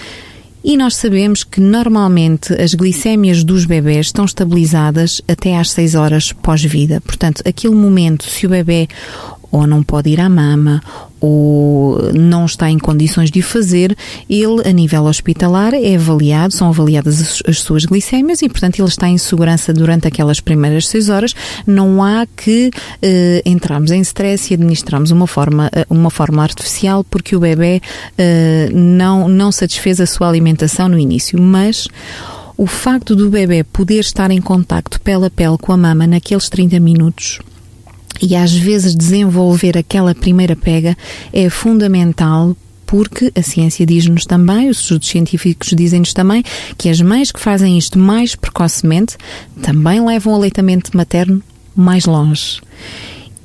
E 0.64 0.74
nós 0.74 0.96
sabemos 0.96 1.44
que 1.44 1.60
normalmente 1.60 2.52
as 2.54 2.72
glicémias 2.72 3.44
dos 3.44 3.66
bebés 3.66 4.06
estão 4.06 4.24
estabilizadas 4.24 5.20
até 5.28 5.58
às 5.58 5.70
6 5.70 5.94
horas 5.94 6.32
pós-vida. 6.32 7.02
Portanto, 7.02 7.42
aquele 7.46 7.74
momento, 7.74 8.24
se 8.24 8.46
o 8.46 8.48
bebê 8.48 8.88
ou 9.56 9.66
não 9.66 9.82
pode 9.82 10.10
ir 10.10 10.20
à 10.20 10.28
mama, 10.28 10.82
ou 11.18 12.12
não 12.12 12.44
está 12.44 12.70
em 12.70 12.78
condições 12.78 13.30
de 13.30 13.40
o 13.40 13.42
fazer, 13.42 13.96
ele, 14.28 14.68
a 14.68 14.72
nível 14.72 15.04
hospitalar, 15.04 15.72
é 15.72 15.96
avaliado, 15.96 16.52
são 16.52 16.68
avaliadas 16.68 17.20
as, 17.20 17.42
as, 17.46 17.60
suas 17.60 17.86
glicémias 17.86 18.42
e, 18.42 18.48
portanto, 18.48 18.78
ele 18.78 18.88
está 18.88 19.08
em 19.08 19.16
segurança 19.16 19.72
durante 19.72 20.06
aquelas 20.06 20.40
primeiras 20.40 20.88
seis 20.88 21.08
horas. 21.08 21.34
Não 21.66 22.04
há 22.04 22.26
que 22.36 22.70
eh, 23.00 23.42
entrarmos 23.46 23.90
em 23.90 24.00
stress 24.02 24.52
e 24.52 24.54
administrarmos 24.54 25.10
uma 25.10 25.26
forma, 25.26 25.70
eh, 25.74 25.86
uma 25.88 26.10
forma 26.10 26.42
artificial 26.42 27.02
porque 27.02 27.34
o 27.34 27.40
bebê 27.40 27.80
eh, 28.18 28.68
não, 28.74 29.26
não 29.26 29.50
satisfez 29.50 30.00
a 30.00 30.06
sua 30.06 30.28
alimentação 30.28 30.86
no 30.86 30.98
início. 30.98 31.40
Mas 31.40 31.88
o 32.58 32.66
facto 32.66 33.16
do 33.16 33.30
bebê 33.30 33.64
poder 33.64 34.00
estar 34.00 34.30
em 34.30 34.40
contacto 34.40 35.00
a 35.24 35.30
pele 35.30 35.58
com 35.58 35.72
a 35.72 35.76
mama 35.78 36.06
naqueles 36.06 36.50
30 36.50 36.78
minutos 36.78 37.40
e 38.22 38.36
às 38.36 38.52
vezes 38.52 38.94
desenvolver 38.94 39.76
aquela 39.76 40.14
primeira 40.14 40.56
pega 40.56 40.96
é 41.32 41.48
fundamental 41.48 42.56
porque 42.86 43.32
a 43.34 43.42
ciência 43.42 43.84
diz-nos 43.84 44.24
também, 44.24 44.70
os 44.70 44.80
estudos 44.80 45.08
científicos 45.08 45.70
dizem-nos 45.76 46.12
também, 46.12 46.44
que 46.78 46.88
as 46.88 47.00
mães 47.00 47.32
que 47.32 47.40
fazem 47.40 47.76
isto 47.76 47.98
mais 47.98 48.36
precocemente 48.36 49.16
também 49.60 50.04
levam 50.04 50.32
o 50.32 50.36
aleitamento 50.36 50.96
materno 50.96 51.42
mais 51.74 52.04
longe. 52.06 52.60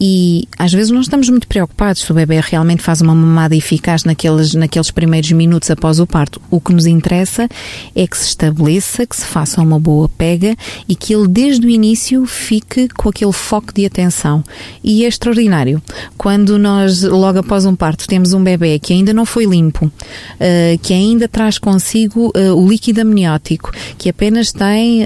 E 0.03 0.48
às 0.58 0.74
vezes 0.74 0.89
não 0.89 1.00
estamos 1.00 1.29
muito 1.29 1.48
preocupados 1.48 2.01
se 2.01 2.12
o 2.12 2.15
bebê 2.15 2.41
realmente 2.41 2.81
faz 2.81 3.01
uma 3.01 3.13
mamada 3.13 3.55
eficaz 3.55 4.03
naqueles, 4.03 4.55
naqueles 4.55 4.89
primeiros 4.89 5.31
minutos 5.31 5.70
após 5.70 6.00
o 6.00 6.08
parto. 6.08 6.41
O 6.50 6.60
que 6.60 6.74
nos 6.74 6.88
interessa 6.88 7.48
é 7.96 8.08
que 8.08 8.17
se 8.17 8.29
estabeleça, 8.29 9.05
que 9.05 9.15
se 9.15 9.24
faça 9.24 9.62
uma 9.62 9.79
boa 9.79 10.10
pega 10.10 10.55
e 10.89 10.96
que 10.96 11.13
ele 11.13 11.27
desde 11.27 11.67
o 11.67 11.70
início 11.70 12.25
fique 12.25 12.89
com 12.89 13.10
aquele 13.10 13.31
foco 13.31 13.72
de 13.72 13.86
atenção. 13.86 14.43
E 14.84 15.05
é 15.05 15.08
extraordinário. 15.08 15.79
Quando 16.17 16.58
nós, 16.58 17.03
logo 17.03 17.38
após 17.38 17.67
um 17.67 17.75
parto, 17.75 18.08
temos 18.08 18.34
um 18.34 18.43
bebê 18.43 18.79
que 18.79 18.93
ainda 18.93 19.13
não 19.13 19.24
foi 19.24 19.46
limpo, 19.46 19.86
uh, 19.86 20.79
que 20.81 20.96
ainda 20.96 21.27
traz 21.27 21.60
consigo 21.60 22.34
uh, 22.36 22.55
o 22.55 22.67
líquido 22.67 23.01
amniótico, 23.01 23.72
que 24.00 24.10
apenas 24.10 24.51
tem. 24.51 25.05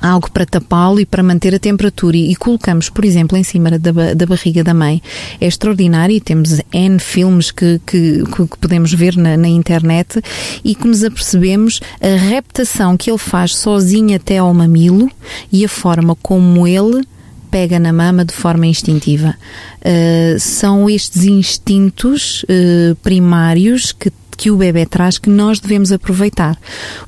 Algo 0.00 0.30
para 0.30 0.44
tapá-lo 0.44 1.00
e 1.00 1.06
para 1.06 1.22
manter 1.22 1.54
a 1.54 1.58
temperatura 1.58 2.16
e, 2.16 2.34
colocamos, 2.36 2.88
por 2.90 3.04
exemplo, 3.04 3.36
em 3.36 3.42
cima 3.42 3.70
da, 3.78 4.14
da 4.14 4.26
barriga 4.26 4.62
da 4.62 4.74
mãe, 4.74 5.02
é 5.40 5.46
extraordinário 5.46 6.14
e 6.14 6.20
temos 6.20 6.60
N 6.72 6.98
filmes 6.98 7.50
que, 7.50 7.80
que, 7.86 8.22
que 8.24 8.58
podemos 8.60 8.92
ver 8.92 9.16
na, 9.16 9.36
na, 9.36 9.48
internet 9.48 10.20
e 10.64 10.74
que 10.74 10.86
nos 10.86 11.02
apercebemos 11.02 11.80
a 12.00 12.16
reptação 12.16 12.96
que 12.96 13.10
ele 13.10 13.18
faz 13.18 13.56
sozinho 13.56 14.16
até 14.16 14.38
ao 14.38 14.52
mamilo 14.52 15.10
e 15.50 15.64
a 15.64 15.68
forma 15.68 16.14
como 16.16 16.66
ele 16.66 17.06
pega 17.50 17.78
na 17.78 17.92
mama 17.92 18.24
de 18.24 18.34
forma 18.34 18.66
instintiva. 18.66 19.34
Uh, 19.80 20.38
são 20.38 20.90
estes 20.90 21.24
instintos 21.24 22.42
uh, 22.44 22.94
primários 22.96 23.92
que 23.92 24.10
que 24.36 24.50
o 24.50 24.56
bebê 24.56 24.84
traz 24.86 25.18
que 25.18 25.30
nós 25.30 25.58
devemos 25.58 25.90
aproveitar. 25.92 26.56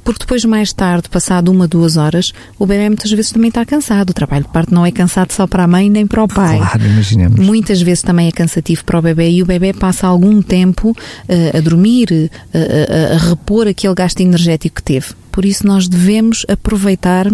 Porque 0.02 0.20
depois, 0.20 0.44
mais 0.44 0.72
tarde, 0.72 1.08
passado 1.08 1.50
uma, 1.50 1.68
duas 1.68 1.96
horas, 1.96 2.32
o 2.58 2.66
bebê 2.66 2.88
muitas 2.88 3.10
vezes 3.10 3.30
também 3.30 3.48
está 3.48 3.64
cansado. 3.64 4.10
O 4.10 4.14
trabalho 4.14 4.44
de 4.44 4.50
parto 4.50 4.74
não 4.74 4.84
é 4.84 4.90
cansado 4.90 5.32
só 5.32 5.46
para 5.46 5.64
a 5.64 5.66
mãe 5.66 5.90
nem 5.90 6.06
para 6.06 6.22
o 6.22 6.28
pai. 6.28 6.58
Claro, 6.58 6.86
imaginemos. 6.86 7.38
Muitas 7.38 7.82
vezes 7.82 8.02
também 8.02 8.28
é 8.28 8.32
cansativo 8.32 8.84
para 8.84 8.98
o 8.98 9.02
bebê 9.02 9.30
e 9.30 9.42
o 9.42 9.46
bebê 9.46 9.72
passa 9.72 10.06
algum 10.06 10.40
tempo 10.40 10.90
uh, 10.90 11.56
a 11.56 11.60
dormir, 11.60 12.08
uh, 12.10 13.10
a, 13.12 13.14
a 13.14 13.18
repor 13.28 13.66
aquele 13.66 13.94
gasto 13.94 14.20
energético 14.20 14.76
que 14.76 14.82
teve. 14.82 15.08
Por 15.30 15.44
isso, 15.44 15.66
nós 15.66 15.86
devemos 15.88 16.44
aproveitar 16.48 17.30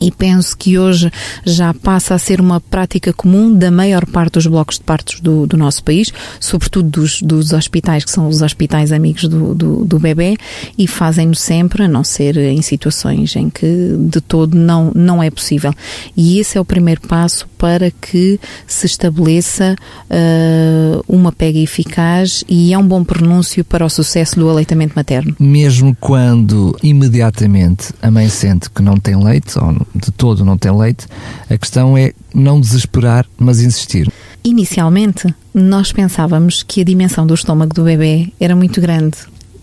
e 0.00 0.10
penso 0.10 0.56
que 0.56 0.78
hoje 0.78 1.10
já 1.44 1.72
passa 1.72 2.14
a 2.14 2.18
ser 2.18 2.40
uma 2.40 2.60
prática 2.60 3.12
comum 3.12 3.52
da 3.52 3.70
maior 3.70 4.04
parte 4.06 4.34
dos 4.34 4.46
blocos 4.46 4.78
de 4.78 4.84
partos 4.84 5.20
do, 5.20 5.46
do 5.46 5.56
nosso 5.56 5.82
país, 5.82 6.12
sobretudo 6.40 6.88
dos, 6.88 7.22
dos, 7.22 7.52
hospitais, 7.52 8.04
que 8.04 8.10
são 8.10 8.28
os 8.28 8.42
hospitais 8.42 8.92
amigos 8.92 9.24
do, 9.24 9.54
do, 9.54 9.84
do 9.84 9.98
bebê, 9.98 10.36
e 10.76 10.86
fazem-no 10.86 11.34
sempre, 11.34 11.84
a 11.84 11.88
não 11.88 12.04
ser 12.04 12.36
em 12.36 12.60
situações 12.62 13.34
em 13.36 13.48
que 13.48 13.96
de 13.98 14.20
todo 14.20 14.56
não, 14.56 14.92
não 14.94 15.22
é 15.22 15.30
possível. 15.30 15.72
E 16.16 16.38
esse 16.38 16.58
é 16.58 16.60
o 16.60 16.64
primeiro 16.64 17.00
passo 17.02 17.48
para 17.58 17.90
que 17.90 18.38
se 18.66 18.86
estabeleça 18.86 19.76
uh, 20.10 21.04
uma 21.08 21.32
pega 21.32 21.58
eficaz 21.58 22.44
e 22.48 22.72
é 22.72 22.78
um 22.78 22.86
bom 22.86 23.02
pronúncio 23.04 23.64
para 23.64 23.84
o 23.84 23.88
sucesso 23.88 24.36
do 24.36 24.48
aleitamento 24.48 24.94
materno. 24.94 25.34
Mesmo 25.38 25.96
quando 26.00 26.76
imediatamente 26.82 27.92
a 28.02 28.10
mãe 28.10 28.28
sente 28.28 28.70
que 28.70 28.82
não 28.82 28.96
tem 28.96 29.16
leite, 29.22 29.58
ou 29.58 29.75
de 29.94 30.10
todo 30.10 30.44
não 30.44 30.58
tem 30.58 30.76
leite, 30.76 31.06
a 31.48 31.56
questão 31.56 31.96
é 31.96 32.12
não 32.34 32.60
desesperar, 32.60 33.26
mas 33.38 33.60
insistir. 33.60 34.10
Inicialmente, 34.44 35.34
nós 35.52 35.92
pensávamos 35.92 36.62
que 36.62 36.80
a 36.80 36.84
dimensão 36.84 37.26
do 37.26 37.34
estômago 37.34 37.74
do 37.74 37.84
bebê 37.84 38.32
era 38.38 38.54
muito 38.54 38.80
grande. 38.80 39.16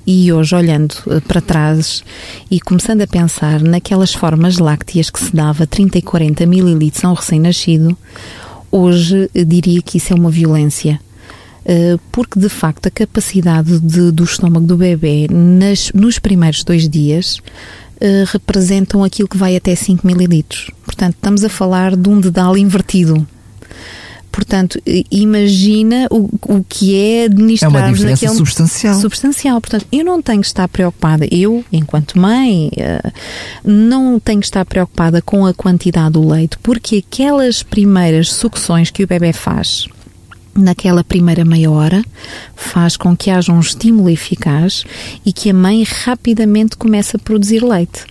E 0.06 0.34
hoje, 0.34 0.54
olhando 0.54 0.96
eh, 1.10 1.22
para 1.22 1.40
trás 1.40 2.04
e 2.52 2.60
começando 2.60 3.02
a 3.02 3.08
pensar 3.08 3.62
naquelas 3.62 4.14
formas 4.14 4.58
lácteas 4.58 5.10
que 5.10 5.24
se 5.24 5.34
dava 5.34 5.66
30 5.66 6.00
e 6.00 6.02
40 6.02 6.46
mililitros 6.46 7.06
a 7.06 7.10
um 7.10 7.14
recém-nascido, 7.14 7.98
hoje 8.70 9.30
eh, 9.34 9.46
diria 9.46 9.82
que 9.82 9.98
isso 9.98 10.12
é 10.12 10.16
uma 10.16 10.30
violência 10.30 11.00
eh, 11.66 11.98
porque 12.12 12.38
de 12.38 12.50
facto 12.50 12.88
a 12.88 12.92
capacidade 12.92 13.80
de, 13.80 14.12
do 14.12 14.26
estômago 14.26 14.66
do 14.66 14.76
bebê 14.76 15.28
nas, 15.32 15.92
nos 15.94 16.20
primeiros 16.20 16.64
dois 16.64 16.90
dias 16.90 17.40
uh, 18.04 18.26
representam 18.28 19.04
aquilo 19.04 19.28
que 19.28 19.38
vai 19.38 19.56
até 19.56 19.74
5 19.74 20.06
mililitros. 20.06 20.70
Portanto, 20.86 21.16
estamos 21.16 21.44
a 21.44 21.50
falar 21.50 21.96
de 21.96 22.10
um 22.10 22.20
dedal 22.20 22.58
invertido. 22.58 23.26
Portanto, 24.34 24.82
imagina 25.12 26.08
o, 26.10 26.28
o 26.48 26.66
que 26.68 26.96
é 27.00 27.26
administrar 27.26 27.72
É 27.72 27.78
uma 27.78 27.92
diferença 27.94 28.26
naquele... 28.26 28.36
substancial. 28.36 28.96
Substancial. 28.96 29.62
Portanto, 29.62 29.86
eu 29.92 30.04
não 30.04 30.24
tenho 30.24 30.42
que 30.42 30.48
estar 30.48 30.68
preocupada, 30.68 31.28
eu, 31.30 31.64
enquanto 31.72 32.18
mãe, 32.18 32.72
eh, 32.76 33.12
não 33.64 34.20
tenho 34.20 34.40
que 34.40 34.48
estar 34.48 34.66
preocupada 34.66 35.22
com 35.22 35.46
a 35.46 35.54
quantidade 35.54 36.14
do 36.14 36.28
leite, 36.28 36.58
porque 36.64 37.04
aquelas 37.08 37.62
primeiras 37.62 38.34
sucções 38.34 38.90
que 38.90 39.04
o 39.04 39.08
bebê 39.08 39.34
faz, 39.34 39.88
naquela 40.56 41.04
primeira 41.04 41.44
meia 41.44 41.70
hora, 41.72 42.04
faz 42.56 42.96
com 42.96 43.16
que 43.16 43.30
haja 43.30 43.52
um 43.52 43.60
estímulo 43.60 44.10
eficaz 44.10 44.84
e 45.26 45.34
que 45.34 45.50
a 45.50 45.54
mãe 45.54 45.84
rapidamente 45.84 46.78
comece 46.78 47.16
a 47.16 47.20
produzir 47.20 47.64
leite. 47.64 48.06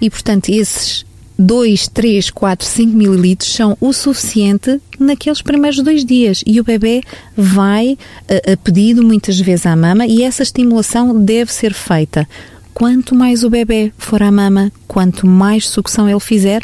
E, 0.00 0.08
portanto, 0.08 0.48
esses 0.48 1.04
2, 1.38 1.88
3, 1.88 2.30
4, 2.30 2.66
5 2.66 2.96
mililitros 2.96 3.52
são 3.52 3.76
o 3.80 3.92
suficiente 3.92 4.80
naqueles 4.98 5.40
primeiros 5.40 5.80
dois 5.82 6.04
dias 6.04 6.42
e 6.44 6.60
o 6.60 6.64
bebê 6.64 7.00
vai 7.36 7.96
a, 8.28 8.52
a 8.52 8.56
pedido 8.56 9.04
muitas 9.04 9.38
vezes 9.38 9.64
à 9.64 9.76
mama 9.76 10.04
e 10.04 10.24
essa 10.24 10.42
estimulação 10.42 11.16
deve 11.24 11.52
ser 11.52 11.72
feita. 11.72 12.28
Quanto 12.74 13.14
mais 13.14 13.44
o 13.44 13.50
bebê 13.50 13.92
for 13.96 14.22
à 14.22 14.32
mama, 14.32 14.72
quanto 14.86 15.26
mais 15.26 15.68
sucção 15.68 16.08
ele 16.08 16.20
fizer, 16.20 16.62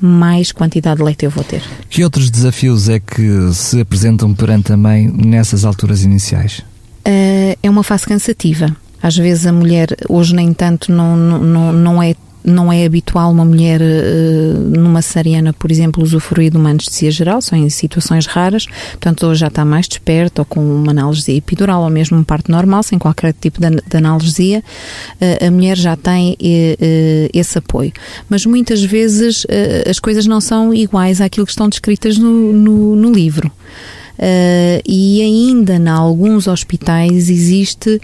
mais 0.00 0.52
quantidade 0.52 0.98
de 0.98 1.04
leite 1.04 1.24
eu 1.24 1.30
vou 1.30 1.44
ter. 1.44 1.62
Que 1.88 2.04
outros 2.04 2.30
desafios 2.30 2.88
é 2.88 3.00
que 3.00 3.52
se 3.52 3.80
apresentam 3.80 4.34
perante 4.34 4.72
a 4.72 4.76
mãe 4.76 5.08
nessas 5.08 5.64
alturas 5.64 6.02
iniciais? 6.02 6.60
Uh, 7.06 7.56
é 7.62 7.70
uma 7.70 7.82
fase 7.82 8.06
cansativa. 8.06 8.74
Às 9.02 9.16
vezes 9.16 9.46
a 9.46 9.52
mulher, 9.52 9.96
hoje 10.08 10.34
nem 10.34 10.52
tanto, 10.52 10.90
não, 10.90 11.16
não, 11.16 11.72
não 11.72 12.02
é 12.02 12.14
não 12.44 12.72
é 12.72 12.84
habitual 12.84 13.30
uma 13.30 13.44
mulher 13.44 13.80
uh, 13.80 14.58
numa 14.58 15.02
cesariana, 15.02 15.52
por 15.52 15.70
exemplo, 15.70 16.02
usufruir 16.02 16.50
de 16.50 16.56
uma 16.56 16.70
anestesia 16.70 17.10
geral, 17.10 17.40
são 17.40 17.58
em 17.58 17.68
situações 17.68 18.26
raras, 18.26 18.66
portanto 18.92 19.26
hoje 19.26 19.40
já 19.40 19.48
está 19.48 19.64
mais 19.64 19.86
desperta 19.88 20.42
ou 20.42 20.46
com 20.46 20.60
uma 20.60 20.92
analgesia 20.92 21.36
epidural 21.36 21.82
ou 21.82 21.90
mesmo 21.90 22.16
um 22.16 22.24
parto 22.24 22.50
normal, 22.50 22.82
sem 22.82 22.98
qualquer 22.98 23.34
tipo 23.34 23.60
de, 23.60 23.96
analgesia, 23.96 24.62
uh, 25.20 25.46
a 25.46 25.50
mulher 25.50 25.76
já 25.76 25.96
tem 25.96 26.32
uh, 26.32 27.30
esse 27.32 27.58
apoio. 27.58 27.92
Mas 28.28 28.46
muitas 28.46 28.82
vezes 28.82 29.46
as 29.88 29.98
coisas 29.98 30.26
não 30.26 30.40
são 30.40 30.72
iguais 30.72 31.20
àquilo 31.20 31.46
que 31.46 31.52
estão 31.52 31.68
descritas 31.68 32.18
no, 32.18 32.52
no, 32.52 32.96
no 32.96 33.12
livro. 33.12 33.50
Uh, 34.18 34.82
e 34.84 35.22
ainda 35.22 35.76
em 35.76 35.88
alguns 35.88 36.48
hospitais 36.48 37.30
existe 37.30 38.00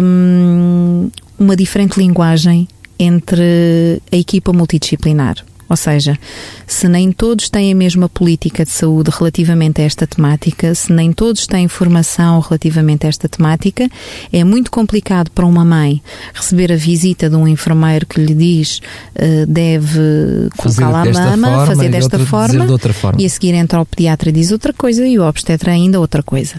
um, 0.00 1.10
uma 1.36 1.56
diferente 1.56 1.98
linguagem 1.98 2.68
entre 3.02 4.00
a 4.10 4.16
equipa 4.16 4.52
multidisciplinar. 4.52 5.44
Ou 5.72 5.76
seja, 5.76 6.18
se 6.66 6.86
nem 6.86 7.10
todos 7.10 7.48
têm 7.48 7.72
a 7.72 7.74
mesma 7.74 8.06
política 8.06 8.62
de 8.62 8.70
saúde 8.70 9.10
relativamente 9.10 9.80
a 9.80 9.84
esta 9.84 10.06
temática, 10.06 10.74
se 10.74 10.92
nem 10.92 11.12
todos 11.12 11.46
têm 11.46 11.66
formação 11.66 12.40
relativamente 12.40 13.06
a 13.06 13.08
esta 13.08 13.26
temática, 13.26 13.88
é 14.30 14.44
muito 14.44 14.70
complicado 14.70 15.30
para 15.30 15.46
uma 15.46 15.64
mãe 15.64 16.02
receber 16.34 16.70
a 16.70 16.76
visita 16.76 17.30
de 17.30 17.36
um 17.36 17.48
enfermeiro 17.48 18.04
que 18.04 18.20
lhe 18.20 18.34
diz 18.34 18.82
uh, 19.16 19.46
deve 19.46 20.50
colocá-la 20.58 21.02
à 21.02 21.04
mama, 21.06 21.48
forma, 21.48 21.66
fazer 21.66 21.88
desta 21.88 22.18
forma, 22.18 22.66
de 22.66 22.92
forma, 22.92 23.22
e 23.22 23.24
a 23.24 23.30
seguir 23.30 23.54
entra 23.54 23.80
o 23.80 23.86
pediatra 23.86 24.28
e 24.28 24.32
diz 24.32 24.52
outra 24.52 24.74
coisa 24.74 25.06
e 25.06 25.18
o 25.18 25.26
obstetra 25.26 25.72
ainda 25.72 25.98
outra 25.98 26.22
coisa. 26.22 26.56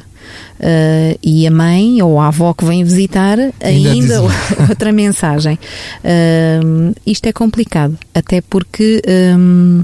Uh, 0.59 1.17
e 1.21 1.45
a 1.45 1.51
mãe 1.51 2.01
ou 2.01 2.19
a 2.19 2.27
avó 2.27 2.53
que 2.53 2.63
vem 2.63 2.83
visitar 2.83 3.37
ainda, 3.59 3.91
ainda 3.91 4.21
outra 4.69 4.91
mensagem. 4.91 5.57
Uh, 6.03 6.93
isto 7.05 7.25
é 7.27 7.33
complicado, 7.33 7.97
até 8.13 8.41
porque 8.41 9.01
um, 9.37 9.83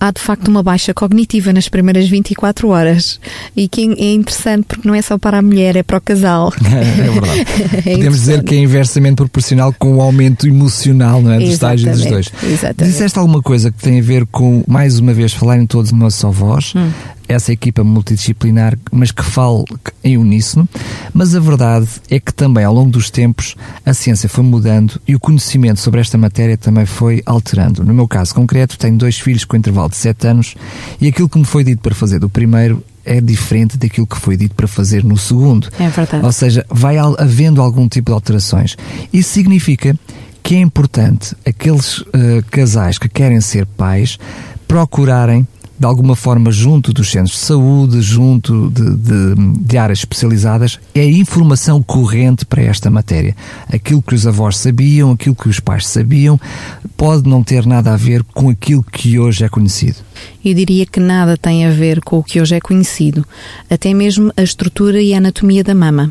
há 0.00 0.10
de 0.10 0.20
facto 0.20 0.48
uma 0.48 0.62
baixa 0.62 0.92
cognitiva 0.92 1.52
nas 1.52 1.68
primeiras 1.68 2.08
24 2.08 2.68
horas 2.68 3.18
e 3.56 3.68
que 3.68 3.82
é 3.98 4.12
interessante 4.12 4.66
porque 4.66 4.86
não 4.86 4.94
é 4.94 5.00
só 5.00 5.16
para 5.16 5.38
a 5.38 5.42
mulher, 5.42 5.76
é 5.76 5.82
para 5.82 5.98
o 5.98 6.00
casal. 6.00 6.52
é 6.64 7.10
verdade. 7.10 7.40
é 7.88 7.96
Podemos 7.96 8.18
dizer 8.20 8.42
que 8.42 8.54
é 8.54 8.58
inversamente 8.58 9.16
proporcional 9.16 9.74
com 9.78 9.96
o 9.96 10.00
aumento 10.00 10.46
emocional 10.46 11.22
não 11.22 11.32
é, 11.32 11.38
dos 11.38 11.50
estágios 11.50 11.98
dos 11.98 12.06
dois. 12.06 12.30
Exatamente. 12.42 12.92
Disseste 12.92 13.18
alguma 13.18 13.42
coisa 13.42 13.70
que 13.70 13.78
tem 13.78 13.98
a 13.98 14.02
ver 14.02 14.26
com, 14.26 14.62
mais 14.66 14.98
uma 14.98 15.14
vez, 15.14 15.32
falarem 15.32 15.66
todos 15.66 15.90
uma 15.90 16.10
só 16.10 16.30
voz? 16.30 16.74
Hum 16.76 16.90
essa 17.28 17.52
equipa 17.52 17.82
multidisciplinar, 17.82 18.76
mas 18.92 19.10
que 19.10 19.22
fale 19.22 19.64
em 20.02 20.16
uníssono. 20.16 20.68
Mas 21.12 21.34
a 21.34 21.40
verdade 21.40 21.88
é 22.10 22.20
que 22.20 22.32
também, 22.32 22.64
ao 22.64 22.74
longo 22.74 22.90
dos 22.90 23.10
tempos, 23.10 23.56
a 23.84 23.94
ciência 23.94 24.28
foi 24.28 24.44
mudando 24.44 25.00
e 25.06 25.14
o 25.14 25.20
conhecimento 25.20 25.80
sobre 25.80 26.00
esta 26.00 26.18
matéria 26.18 26.56
também 26.56 26.86
foi 26.86 27.22
alterando. 27.24 27.84
No 27.84 27.94
meu 27.94 28.06
caso 28.06 28.34
concreto, 28.34 28.78
tenho 28.78 28.96
dois 28.96 29.18
filhos 29.18 29.44
com 29.44 29.56
intervalo 29.56 29.88
de 29.88 29.96
7 29.96 30.26
anos 30.26 30.54
e 31.00 31.08
aquilo 31.08 31.28
que 31.28 31.38
me 31.38 31.44
foi 31.44 31.64
dito 31.64 31.80
para 31.80 31.94
fazer 31.94 32.18
do 32.18 32.28
primeiro 32.28 32.84
é 33.04 33.20
diferente 33.20 33.76
daquilo 33.76 34.06
que 34.06 34.16
foi 34.16 34.36
dito 34.36 34.54
para 34.54 34.66
fazer 34.66 35.04
no 35.04 35.16
segundo. 35.16 35.68
É 35.78 35.88
verdade. 35.88 36.24
Ou 36.24 36.32
seja, 36.32 36.64
vai 36.70 36.96
havendo 36.98 37.60
algum 37.60 37.86
tipo 37.88 38.10
de 38.10 38.14
alterações. 38.14 38.76
Isso 39.12 39.30
significa 39.30 39.94
que 40.42 40.54
é 40.54 40.60
importante 40.60 41.34
aqueles 41.46 41.98
uh, 41.98 42.04
casais 42.50 42.98
que 42.98 43.08
querem 43.08 43.40
ser 43.40 43.66
pais 43.66 44.18
procurarem 44.66 45.46
de 45.84 45.86
alguma 45.86 46.16
forma 46.16 46.50
junto 46.50 46.94
dos 46.94 47.10
centros 47.10 47.32
de 47.32 47.44
saúde, 47.44 48.00
junto 48.00 48.70
de, 48.70 48.96
de, 48.96 49.34
de, 49.60 49.76
áreas 49.76 49.98
especializadas, 49.98 50.80
é 50.94 51.00
a 51.00 51.04
informação 51.04 51.82
corrente 51.82 52.46
para 52.46 52.62
esta 52.62 52.88
matéria. 52.88 53.36
Aquilo 53.70 54.00
que 54.00 54.14
os 54.14 54.26
avós 54.26 54.56
sabiam, 54.56 55.10
aquilo 55.10 55.34
que 55.34 55.46
os 55.46 55.60
pais 55.60 55.86
sabiam, 55.86 56.40
pode 56.96 57.28
não 57.28 57.44
ter 57.44 57.66
nada 57.66 57.92
a 57.92 57.98
ver 57.98 58.24
com 58.24 58.48
aquilo 58.48 58.82
que 58.82 59.18
hoje 59.18 59.44
é 59.44 59.48
conhecido. 59.50 59.96
Eu 60.42 60.54
diria 60.54 60.86
que 60.86 60.98
nada 60.98 61.36
tem 61.36 61.66
a 61.66 61.70
ver 61.70 62.00
com 62.00 62.18
o 62.18 62.24
que 62.24 62.40
hoje 62.40 62.54
é 62.54 62.60
conhecido, 62.60 63.22
até 63.68 63.92
mesmo 63.92 64.32
a 64.38 64.42
estrutura 64.42 65.02
e 65.02 65.12
a 65.12 65.18
anatomia 65.18 65.62
da 65.62 65.74
mama. 65.74 66.10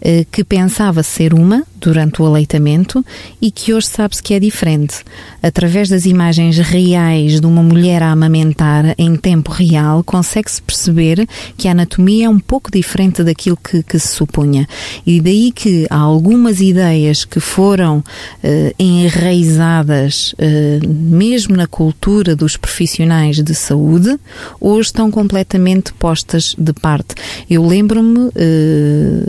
Eh, 0.00 0.26
que 0.30 0.44
pensava 0.44 1.02
ser 1.02 1.34
uma 1.34 1.64
durante 1.80 2.20
o 2.22 2.26
aleitamento 2.26 3.04
e 3.40 3.50
que 3.50 3.72
hoje 3.72 3.86
sabe-se 3.86 4.22
que 4.22 4.34
é 4.34 4.40
diferente. 4.40 4.96
Através 5.42 5.88
das 5.88 6.04
imagens 6.04 6.58
reais 6.58 7.40
de 7.40 7.46
uma 7.46 7.62
mulher 7.62 8.02
a 8.02 8.10
amamentar 8.10 8.94
em 8.98 9.16
tempo 9.16 9.50
real, 9.52 10.02
consegue-se 10.04 10.60
perceber 10.60 11.26
que 11.56 11.68
a 11.68 11.72
anatomia 11.72 12.26
é 12.26 12.28
um 12.28 12.38
pouco 12.40 12.70
diferente 12.70 13.22
daquilo 13.22 13.56
que, 13.56 13.82
que 13.82 13.98
se 13.98 14.08
supunha. 14.08 14.66
E 15.06 15.20
daí 15.20 15.52
que 15.52 15.86
há 15.90 15.96
algumas 15.96 16.60
ideias 16.60 17.24
que 17.24 17.40
foram 17.40 18.02
eh, 18.42 18.74
enraizadas 18.78 20.34
eh, 20.38 20.80
mesmo 20.86 21.56
na 21.56 21.66
cultura 21.66 22.34
dos 22.34 22.56
profissionais 22.56 23.42
de 23.42 23.54
saúde, 23.54 24.18
hoje 24.60 24.88
estão 24.88 25.10
completamente 25.10 25.92
postas 25.92 26.54
de 26.58 26.72
parte. 26.72 27.14
Eu 27.48 27.66
lembro-me 27.66 28.30
eh, 28.34 29.24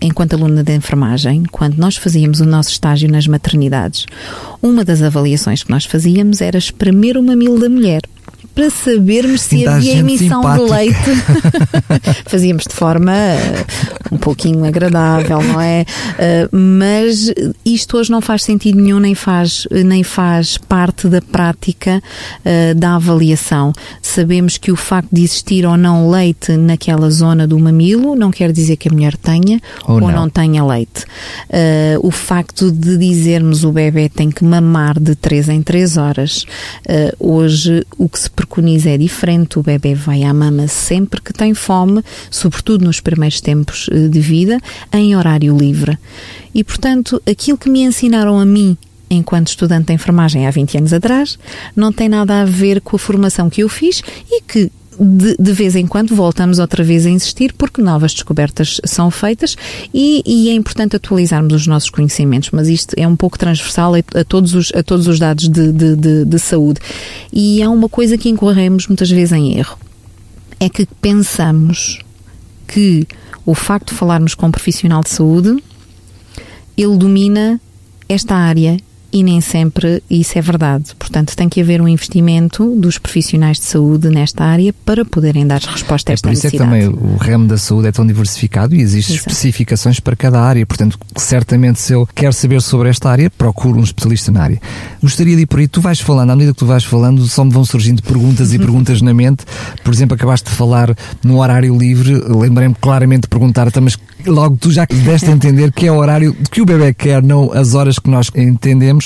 enquanto 0.00 0.34
aluna 0.34 0.62
de 0.62 0.74
enfermagem, 0.74 1.44
quando 1.50 1.76
nós 1.76 1.96
fazíamos 1.96 2.40
o 2.40 2.44
nosso 2.44 2.70
estágio 2.70 3.10
nas 3.10 3.26
maternidades, 3.26 4.06
uma 4.62 4.84
das 4.84 5.02
avaliações 5.02 5.62
que 5.62 5.70
nós 5.70 5.84
fazíamos 5.84 6.40
era 6.40 6.58
espremer 6.58 7.16
o 7.16 7.22
mamilo 7.22 7.58
da 7.58 7.68
mulher. 7.68 8.02
Para 8.54 8.70
sabermos 8.70 9.42
se 9.42 9.56
Ainda 9.56 9.74
havia 9.74 9.96
emissão 9.96 10.42
simpática. 10.42 10.64
de 10.64 10.70
leite. 10.70 11.10
Fazíamos 12.26 12.64
de 12.64 12.74
forma 12.74 13.12
uh, 13.12 14.14
um 14.14 14.18
pouquinho 14.18 14.64
agradável, 14.64 15.42
não 15.42 15.60
é? 15.60 15.84
Uh, 15.84 16.56
mas 16.56 17.32
isto 17.64 17.96
hoje 17.98 18.10
não 18.10 18.20
faz 18.20 18.44
sentido 18.44 18.80
nenhum, 18.80 19.00
nem 19.00 19.14
faz, 19.14 19.66
nem 19.70 20.04
faz 20.04 20.56
parte 20.56 21.08
da 21.08 21.20
prática 21.20 22.00
uh, 22.40 22.74
da 22.76 22.94
avaliação. 22.94 23.72
Sabemos 24.00 24.56
que 24.56 24.70
o 24.70 24.76
facto 24.76 25.08
de 25.12 25.24
existir 25.24 25.66
ou 25.66 25.76
não 25.76 26.08
leite 26.08 26.52
naquela 26.56 27.10
zona 27.10 27.46
do 27.48 27.58
mamilo 27.58 28.14
não 28.14 28.30
quer 28.30 28.52
dizer 28.52 28.76
que 28.76 28.88
a 28.88 28.92
mulher 28.92 29.16
tenha 29.16 29.60
Ou 29.86 29.94
ou, 29.94 30.00
não. 30.00 30.10
não. 30.12 30.30
tenha 30.30 30.64
leite. 30.64 31.04
O 32.02 32.10
facto 32.10 32.70
de 32.70 32.96
dizermos 32.96 33.64
o 33.64 33.72
bebê 33.72 34.08
tem 34.08 34.30
que 34.30 34.44
mamar 34.44 34.98
de 34.98 35.14
3 35.14 35.48
em 35.48 35.62
3 35.62 35.96
horas, 35.96 36.44
hoje 37.18 37.84
o 37.98 38.08
que 38.08 38.18
se 38.18 38.30
preconiza 38.44 38.90
é 38.90 38.98
diferente. 38.98 39.58
O 39.58 39.62
bebê 39.62 39.94
vai 39.94 40.22
à 40.22 40.32
mama 40.32 40.68
sempre 40.68 41.20
que 41.20 41.32
tem 41.32 41.54
fome, 41.54 42.02
sobretudo 42.30 42.84
nos 42.84 43.00
primeiros 43.00 43.40
tempos 43.40 43.88
uh, 43.88 44.08
de 44.08 44.20
vida, 44.20 44.58
em 44.92 45.16
horário 45.16 45.56
livre. 45.56 45.98
E, 46.54 46.62
portanto, 46.62 47.20
aquilo 47.28 47.58
que 47.58 47.70
me 47.70 47.82
ensinaram 47.82 48.38
a 48.38 48.44
mim 48.44 48.76
enquanto 49.10 49.48
estudante 49.48 49.86
de 49.86 49.92
enfermagem 49.92 50.46
há 50.46 50.50
20 50.50 50.78
anos 50.78 50.92
atrás, 50.92 51.38
não 51.76 51.92
tem 51.92 52.08
nada 52.08 52.40
a 52.40 52.44
ver 52.44 52.80
com 52.80 52.96
a 52.96 52.98
formação 52.98 53.48
que 53.48 53.62
eu 53.62 53.68
fiz 53.68 54.02
e 54.28 54.40
que 54.42 54.72
de, 54.98 55.36
de, 55.38 55.52
vez 55.52 55.74
em 55.74 55.86
quando 55.86 56.14
voltamos 56.14 56.58
outra 56.58 56.82
vez 56.84 57.06
a 57.06 57.10
insistir 57.10 57.52
porque 57.52 57.82
novas 57.82 58.12
descobertas 58.12 58.80
são 58.84 59.10
feitas 59.10 59.56
e, 59.92 60.22
e, 60.24 60.50
é 60.50 60.54
importante 60.54 60.96
atualizarmos 60.96 61.52
os 61.52 61.66
nossos 61.66 61.90
conhecimentos, 61.90 62.50
mas 62.52 62.68
isto 62.68 62.94
é 62.96 63.06
um 63.06 63.16
pouco 63.16 63.38
transversal 63.38 63.94
a, 63.94 64.20
a 64.20 64.24
todos, 64.24 64.54
os, 64.54 64.72
a 64.74 64.82
todos 64.82 65.06
os 65.06 65.18
dados 65.18 65.48
de, 65.48 65.72
de, 65.72 65.96
de, 65.96 66.24
de 66.24 66.38
saúde. 66.38 66.80
E 67.32 67.62
há 67.62 67.70
uma 67.70 67.88
coisa 67.88 68.16
que 68.16 68.28
incorremos 68.28 68.86
muitas 68.86 69.10
vezes 69.10 69.32
em 69.32 69.58
erro, 69.58 69.78
é 70.60 70.68
que 70.68 70.86
pensamos 71.00 72.00
que 72.66 73.06
o 73.44 73.54
facto 73.54 73.88
de 73.88 73.94
falarmos 73.94 74.34
com 74.34 74.46
um 74.46 74.50
profissional 74.50 75.02
de 75.02 75.10
saúde, 75.10 75.62
ele 76.76 76.96
domina 76.96 77.60
esta 78.08 78.34
área 78.34 78.78
e 79.14 79.22
nem 79.22 79.40
sempre 79.40 80.02
isso 80.10 80.36
é 80.36 80.42
verdade. 80.42 80.86
Portanto, 80.98 81.36
tem 81.36 81.48
que 81.48 81.60
haver 81.60 81.80
um 81.80 81.86
investimento 81.86 82.74
dos 82.74 82.98
profissionais 82.98 83.60
de 83.60 83.64
saúde 83.64 84.08
nesta 84.08 84.42
área 84.42 84.74
para 84.84 85.04
poderem 85.04 85.46
dar 85.46 85.60
resposta 85.60 86.10
a 86.10 86.12
É 86.12 86.14
esta 86.14 86.28
por 86.28 86.32
isso 86.34 86.48
é 86.48 86.50
que 86.50 86.58
necessidade. 86.58 86.90
também 86.90 87.14
o 87.14 87.16
ramo 87.16 87.46
da 87.46 87.56
saúde 87.56 87.86
é 87.86 87.92
tão 87.92 88.04
diversificado 88.04 88.74
e 88.74 88.80
existem 88.80 89.14
especificações 89.14 90.00
para 90.00 90.16
cada 90.16 90.40
área. 90.40 90.66
Portanto, 90.66 90.98
certamente 91.16 91.78
se 91.78 91.92
eu 91.92 92.08
quero 92.12 92.32
saber 92.32 92.60
sobre 92.60 92.88
esta 92.88 93.08
área, 93.08 93.30
procuro 93.30 93.78
um 93.78 93.84
especialista 93.84 94.32
na 94.32 94.42
área. 94.42 94.60
Gostaria 95.00 95.36
de 95.36 95.42
ir 95.42 95.46
por 95.46 95.60
aí. 95.60 95.68
Tu 95.68 95.80
vais 95.80 96.00
falando, 96.00 96.30
à 96.30 96.34
medida 96.34 96.52
que 96.52 96.58
tu 96.58 96.66
vais 96.66 96.82
falando, 96.82 97.24
só 97.28 97.44
me 97.44 97.52
vão 97.52 97.64
surgindo 97.64 98.02
perguntas 98.02 98.52
e 98.52 98.58
perguntas 98.64 99.00
na 99.00 99.14
mente. 99.14 99.44
Por 99.84 99.94
exemplo, 99.94 100.16
acabaste 100.16 100.50
de 100.50 100.56
falar 100.56 100.92
no 101.22 101.40
horário 101.40 101.78
livre. 101.78 102.14
Lembrei-me 102.14 102.74
claramente 102.74 103.22
de 103.22 103.28
perguntar-te, 103.28 103.78
mas 103.78 103.96
logo 104.26 104.56
tu 104.56 104.72
já 104.72 104.86
deste 104.86 105.30
a 105.30 105.32
entender 105.32 105.70
que 105.70 105.86
é 105.86 105.92
o 105.92 105.96
horário 105.96 106.34
que 106.50 106.60
o 106.60 106.66
bebê 106.66 106.92
quer, 106.92 107.22
não 107.22 107.52
as 107.52 107.74
horas 107.74 107.96
que 107.98 108.10
nós 108.10 108.28
entendemos. 108.34 109.03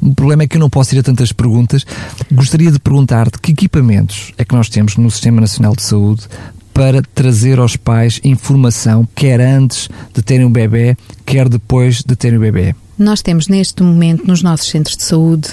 O 0.00 0.14
problema 0.14 0.42
é 0.42 0.46
que 0.46 0.56
eu 0.56 0.60
não 0.60 0.70
posso 0.70 0.94
ir 0.94 0.98
a 0.98 1.02
tantas 1.02 1.32
perguntas. 1.32 1.84
Gostaria 2.32 2.70
de 2.70 2.78
perguntar-te 2.78 3.38
que 3.38 3.52
equipamentos 3.52 4.32
é 4.36 4.44
que 4.44 4.54
nós 4.54 4.68
temos 4.68 4.96
no 4.96 5.10
Sistema 5.10 5.40
Nacional 5.40 5.74
de 5.74 5.82
Saúde 5.82 6.26
para 6.72 7.00
trazer 7.14 7.60
aos 7.60 7.76
pais 7.76 8.20
informação, 8.24 9.08
quer 9.14 9.40
antes 9.40 9.88
de 10.12 10.20
terem 10.20 10.44
o 10.44 10.50
bebê, 10.50 10.96
quer 11.24 11.48
depois 11.48 12.02
de 12.02 12.16
terem 12.16 12.38
o 12.38 12.40
bebê. 12.40 12.74
Nós 12.98 13.22
temos 13.22 13.48
neste 13.48 13.82
momento 13.82 14.26
nos 14.26 14.42
nossos 14.42 14.68
centros 14.68 14.96
de 14.96 15.04
saúde 15.04 15.48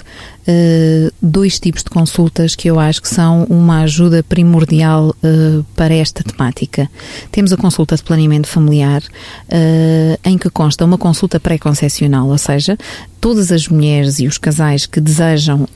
uh, 0.47 1.13
dois 1.21 1.59
tipos 1.59 1.83
de 1.83 1.89
consultas 1.89 2.55
que 2.55 2.69
eu 2.69 2.79
acho 2.79 3.01
que 3.01 3.09
são 3.09 3.43
uma 3.49 3.81
ajuda 3.81 4.23
primordial 4.23 5.15
uh, 5.23 5.63
para 5.75 5.93
esta 5.93 6.23
temática. 6.23 6.89
Temos 7.31 7.51
a 7.53 7.57
consulta 7.57 7.95
de 7.95 8.03
planeamento 8.03 8.47
familiar, 8.47 9.01
uh, 9.01 10.19
em 10.23 10.37
que 10.37 10.49
consta 10.49 10.85
uma 10.85 10.97
consulta 10.97 11.39
pré-concepcional, 11.39 12.27
ou 12.27 12.37
seja, 12.37 12.77
todas 13.19 13.51
as 13.51 13.67
mulheres 13.67 14.19
e 14.19 14.27
os 14.27 14.37
casais 14.37 14.87
que 14.87 14.99
desejam 14.99 15.67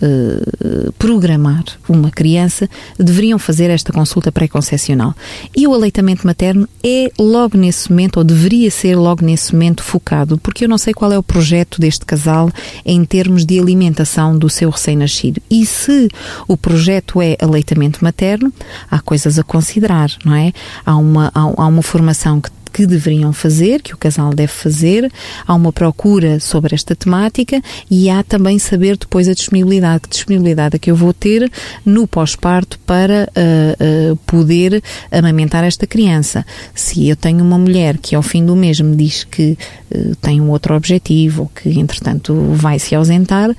programar 0.98 1.64
uma 1.88 2.10
criança 2.10 2.68
deveriam 2.98 3.38
fazer 3.38 3.70
esta 3.70 3.94
consulta 3.94 4.32
pré-concepcional. 4.32 5.14
E 5.56 5.68
o 5.68 5.74
aleitamento 5.74 6.26
materno 6.26 6.68
é 6.84 7.12
logo 7.20 7.56
nesse 7.56 7.92
momento, 7.92 8.18
ou 8.18 8.24
deveria 8.24 8.72
ser 8.72 8.96
logo 8.96 9.24
nesse 9.24 9.54
momento, 9.54 9.84
focado, 9.84 10.40
porque 10.40 10.66
eu 10.66 10.70
não 10.70 10.80
sei 10.80 10.92
qual 10.92 11.12
é 11.12 11.20
o 11.20 11.24
projeto 11.24 11.80
deste 11.80 12.04
casal 12.04 12.50
em 12.84 13.06
termos 13.06 13.46
de 13.46 13.60
alimentação 13.60 14.36
do 14.36 14.50
seu 14.56 14.70
recém-nascido. 14.70 15.42
E 15.50 15.66
se 15.66 16.08
o 16.48 16.58
projeto 16.58 17.22
é 17.22 17.36
aleitamento 17.42 18.04
materno, 18.04 18.52
há 18.90 19.00
coisas 19.00 19.38
a 19.38 19.44
considerar, 19.44 20.10
não 20.24 20.36
é? 20.36 20.52
Há 20.86 20.96
uma, 20.96 21.32
há, 21.34 21.42
há 21.42 21.68
uma 21.68 21.82
formação 21.82 22.42
que 22.42 22.50
que 22.76 22.86
deveriam 22.86 23.32
fazer, 23.32 23.82
que 23.82 23.94
o 23.94 23.98
casal 23.98 24.34
deve 24.34 24.52
fazer, 24.52 25.10
há 25.48 25.56
uma 25.56 25.72
procura 25.72 26.42
sobre 26.42 26.76
esta 26.76 26.94
temática 26.94 27.62
e 27.90 28.10
há 28.10 28.22
também 28.22 28.60
saber 28.60 28.98
depois 28.98 29.30
a 29.30 29.34
disponibilidade, 29.34 30.02
que 30.02 30.10
disponibilidade 30.10 30.76
é 30.76 30.80
que 30.80 30.92
eu 30.92 30.96
vou 30.96 31.14
ter 31.14 31.50
no 31.86 32.06
pós-parto 32.06 32.78
para 32.80 33.30
uh, 33.32 34.12
uh, 34.12 34.16
poder 34.26 34.84
amamentar 35.10 35.64
esta 35.64 35.88
criança. 35.88 36.46
Se 36.74 37.08
eu 37.08 37.16
tenho 37.16 37.46
uma 37.46 37.58
mulher 37.58 37.98
que 37.98 38.14
ao 38.14 38.22
fim 38.22 38.46
do 38.46 38.58
mês 38.58 38.82
me 38.82 38.94
diz 38.98 39.24
que 39.24 39.58
uh, 39.92 40.14
tem 40.18 40.42
um 40.42 40.50
outro 40.50 40.76
objetivo 40.76 41.44
ou 41.44 41.48
que 41.48 41.80
entretanto 41.80 42.36
vai 42.56 42.78
se 42.78 42.94
ausentar, 42.94 43.56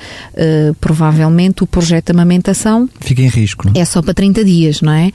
provavelmente 0.78 1.64
o 1.64 1.66
projeto 1.66 2.06
de 2.06 2.12
amamentação 2.12 2.86
fica 3.00 3.22
em 3.22 3.28
risco. 3.28 3.66
Não? 3.66 3.80
É 3.80 3.84
só 3.86 4.02
para 4.02 4.12
30 4.12 4.44
dias, 4.44 4.82
não 4.82 4.92
é? 4.92 5.10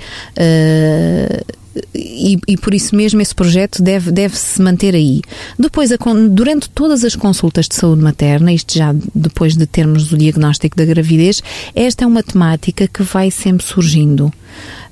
E, 1.95 2.37
e, 2.47 2.57
por 2.57 2.73
isso 2.73 2.95
mesmo 2.95 3.21
esse 3.21 3.33
projeto 3.33 3.81
deve, 3.81 4.11
deve 4.11 4.37
se 4.37 4.61
manter 4.61 4.93
aí. 4.93 5.21
Depois, 5.57 5.91
a, 5.91 5.97
durante 6.29 6.69
todas 6.69 7.05
as 7.05 7.15
consultas 7.15 7.67
de 7.67 7.75
saúde 7.75 8.01
materna, 8.01 8.51
isto 8.51 8.77
já 8.77 8.93
depois 9.15 9.55
de 9.55 9.65
termos 9.65 10.11
o 10.11 10.17
diagnóstico 10.17 10.75
da 10.75 10.83
gravidez, 10.83 11.41
esta 11.73 12.03
é 12.03 12.07
uma 12.07 12.23
temática 12.23 12.87
que 12.87 13.03
vai 13.03 13.31
sempre 13.31 13.65
surgindo. 13.65 14.31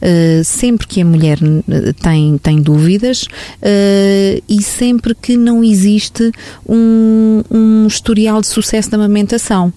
Uh, 0.01 0.41
sempre 0.45 0.87
que 0.87 1.01
a 1.01 1.05
mulher 1.05 1.37
tem, 2.01 2.37
tem 2.37 2.61
dúvidas 2.61 3.23
uh, 3.23 4.43
e 4.47 4.63
sempre 4.63 5.13
que 5.13 5.35
não 5.35 5.61
existe 5.61 6.31
um, 6.65 7.43
um 7.51 7.85
historial 7.85 8.39
de 8.39 8.47
sucesso 8.47 8.89
da 8.89 8.95
amamentação. 8.95 9.73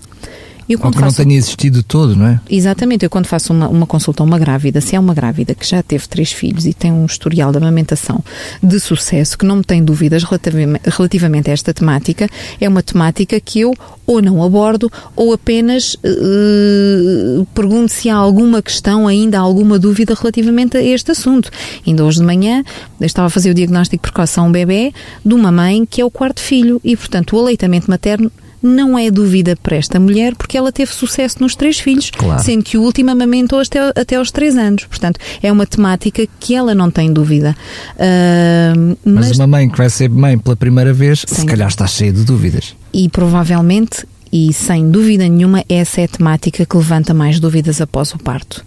Eu, 0.72 0.80
Ou 0.82 0.90
que 0.90 1.00
não 1.00 1.12
tenha 1.12 1.36
existido 1.36 1.82
todo, 1.82 2.16
não 2.16 2.26
é? 2.26 2.40
Exatamente. 2.48 3.04
Eu 3.04 3.10
quando 3.10 3.26
faço 3.26 3.52
uma, 3.52 3.68
uma, 3.68 3.86
consulta 3.86 4.22
a 4.22 4.26
uma 4.26 4.38
grávida, 4.38 4.80
se 4.80 4.96
é 4.96 5.00
uma 5.00 5.12
grávida 5.12 5.54
que 5.54 5.68
já 5.68 5.82
teve 5.82 6.08
três 6.08 6.32
filhos 6.32 6.64
e 6.64 6.72
tem 6.72 6.90
um 6.90 7.04
historial 7.04 7.52
de 7.52 7.58
amamentação 7.58 8.24
de 8.62 8.80
sucesso, 8.80 9.36
que 9.36 9.44
não 9.44 9.56
me 9.56 9.64
tem 9.64 9.84
dúvidas 9.84 10.24
relativamente, 10.24 11.50
a 11.50 11.52
esta 11.52 11.74
temática, 11.74 12.28
é 12.60 12.68
uma 12.68 12.82
temática 12.82 13.38
que 13.38 13.60
eu 13.60 13.74
ou 14.06 14.22
não 14.22 14.42
abordo 14.42 14.90
ou 15.14 15.32
apenas 15.32 15.94
uh, 15.94 17.46
pergunto 17.54 17.92
se 17.92 18.08
há 18.08 18.16
alguma 18.16 18.62
questão, 18.62 19.06
ainda 19.06 19.38
há 19.38 19.40
alguma 19.40 19.78
dúvida 19.78 20.14
relativamente 20.14 20.76
a 20.76 20.82
este 20.82 21.12
assunto. 21.12 21.50
Ainda 21.86 22.04
hoje 22.04 22.18
de 22.18 22.24
manhã 22.24 22.64
eu 23.00 23.06
estava 23.06 23.26
a 23.26 23.30
fazer 23.30 23.50
o 23.50 23.54
diagnóstico 23.54 24.02
precoce 24.02 24.38
a 24.40 24.42
um 24.42 24.50
bebê 24.50 24.92
de 25.24 25.34
uma 25.34 25.52
mãe 25.52 25.84
que 25.86 26.00
é 26.00 26.04
o 26.04 26.10
quarto 26.10 26.40
filho 26.40 26.80
e, 26.82 26.96
portanto, 26.96 27.36
o 27.36 27.40
aleitamento 27.40 27.90
materno 27.90 28.30
não 28.62 28.98
é 28.98 29.10
dúvida 29.10 29.56
para 29.56 29.76
esta 29.76 29.98
mulher 29.98 30.34
porque 30.36 30.56
ela 30.56 30.70
teve 30.70 30.92
sucesso 30.92 31.36
nos 31.40 31.54
três 31.54 31.78
filhos, 31.78 32.10
claro. 32.10 32.42
sendo 32.42 32.62
que 32.62 32.78
o 32.78 32.82
último 32.82 33.10
amamentou 33.10 33.60
até, 33.60 33.80
até 33.94 34.16
aos 34.16 34.30
três 34.30 34.56
anos. 34.56 34.84
Portanto, 34.84 35.18
é 35.42 35.50
uma 35.50 35.66
temática 35.66 36.26
que 36.38 36.54
ela 36.54 36.74
não 36.74 36.90
tem 36.90 37.12
dúvida. 37.12 37.56
Uh, 37.96 38.96
mas... 39.04 39.28
mas... 39.28 39.38
uma 39.38 39.46
mãe 39.46 39.68
que 39.68 39.76
vai 39.76 39.90
ser 39.90 40.08
mãe 40.08 40.38
pela 40.38 40.56
primeira 40.56 40.92
vez, 40.92 41.24
Sim. 41.26 41.42
se 41.42 41.46
calhar 41.46 41.68
está 41.68 41.86
cheia 41.86 42.12
de 42.12 42.24
dúvidas. 42.24 42.74
E 42.92 43.08
provavelmente, 43.08 44.06
e 44.32 44.52
sem 44.52 44.90
dúvida 44.90 45.28
nenhuma, 45.28 45.64
essa 45.68 46.00
é 46.00 46.04
a 46.04 46.08
temática 46.08 46.64
que 46.64 46.76
levanta 46.76 47.12
mais 47.12 47.40
dúvidas 47.40 47.80
após 47.80 48.12
o 48.12 48.18
parto 48.18 48.64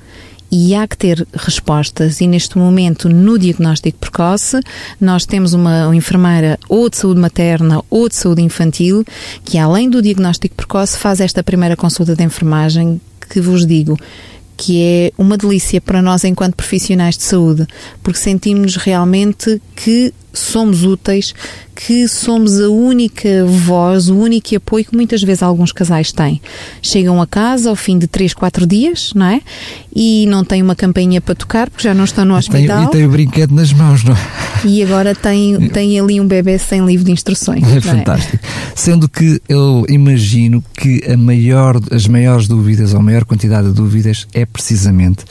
e 0.52 0.76
há 0.76 0.88
que 0.88 0.98
ter 0.98 1.28
respostas. 1.34 2.22
E 2.22 2.28
neste 2.28 2.58
momento, 2.58 3.10
no 3.10 3.38
diagnóstico 3.38 3.98
precoce, 3.98 4.60
nós 5.00 5.26
temos 5.26 5.54
uma, 5.54 5.94
enfermeira 5.96 6.60
ou 6.70 6.90
de 6.90 6.98
saúde 6.98 7.20
materna 7.20 7.82
ou 7.90 8.08
de 8.08 8.16
saúde 8.16 8.42
infantil 8.42 9.04
que, 9.44 9.58
além 9.58 9.90
do 9.90 10.02
diagnóstico 10.02 10.56
precoce, 10.56 10.98
faz 10.98 11.20
esta 11.20 11.44
primeira 11.44 11.76
consulta 11.76 12.16
de 12.16 12.24
enfermagem 12.24 13.00
que 13.30 13.42
vos 13.42 13.66
digo 13.66 13.98
que 14.58 14.82
é 14.82 15.12
uma 15.18 15.38
delícia 15.38 15.82
para 15.82 16.02
nós 16.02 16.24
enquanto 16.24 16.56
profissionais 16.56 17.18
de 17.18 17.24
saúde, 17.24 17.68
porque 18.02 18.18
sentimos 18.18 18.78
realmente 18.78 19.62
que 19.76 20.14
somos 20.40 20.84
úteis, 20.84 21.34
que 21.76 22.08
somos 22.08 22.60
a 22.60 22.70
única 22.70 23.46
voz, 23.46 24.10
o 24.10 24.16
único 24.16 24.56
apoio 24.56 24.86
que 24.86 24.96
muitas 24.96 25.22
vezes 25.22 25.44
alguns 25.44 25.72
casais 25.72 26.12
têm. 26.12 26.42
Chegam 26.82 27.22
a 27.22 27.28
casa 27.28 27.70
ao 27.70 27.76
fim 27.76 28.00
de 28.00 28.08
3, 28.08 28.34
4 28.34 28.66
dias, 28.66 29.12
não 29.14 29.26
é? 29.26 29.42
E 29.94 30.26
não 30.28 30.44
têm 30.44 30.62
uma 30.62 30.76
campainha 30.76 31.20
para 31.20 31.36
tocar 31.36 31.70
porque 31.70 31.84
já 31.84 31.94
não 31.94 32.06
estão 32.06 32.24
no 32.24 32.36
hospital. 32.36 32.80
Tem, 32.80 32.88
e 32.88 32.92
tem 32.92 33.06
o 33.06 33.10
brinquedo 33.10 33.54
nas 33.54 33.74
mãos, 33.74 34.04
não 34.04 34.14
é? 34.14 34.18
E 34.64 34.82
agora 34.82 35.14
tem, 35.14 35.60
tem 35.70 36.00
ali 36.00 36.20
um 36.22 36.28
bebê 36.28 36.58
sem 36.58 36.86
livro 36.86 37.06
de 37.06 37.12
instruções. 37.12 37.64
É 37.64 37.82
fantástico. 37.82 38.40
É? 38.44 38.50
Sendo 38.76 39.10
que 39.10 39.42
eu 39.50 39.86
imagino 39.90 40.64
que 40.78 41.04
a 41.12 41.18
maior, 41.18 41.80
as 41.92 42.08
maiores 42.08 42.48
dúvidas, 42.48 42.94
ou 42.94 43.00
a 43.00 43.04
maior 43.04 43.26
quantidade 43.26 43.68
de 43.68 43.74
dúvidas, 43.74 44.28
é 44.34 44.46
precisamente 44.46 45.26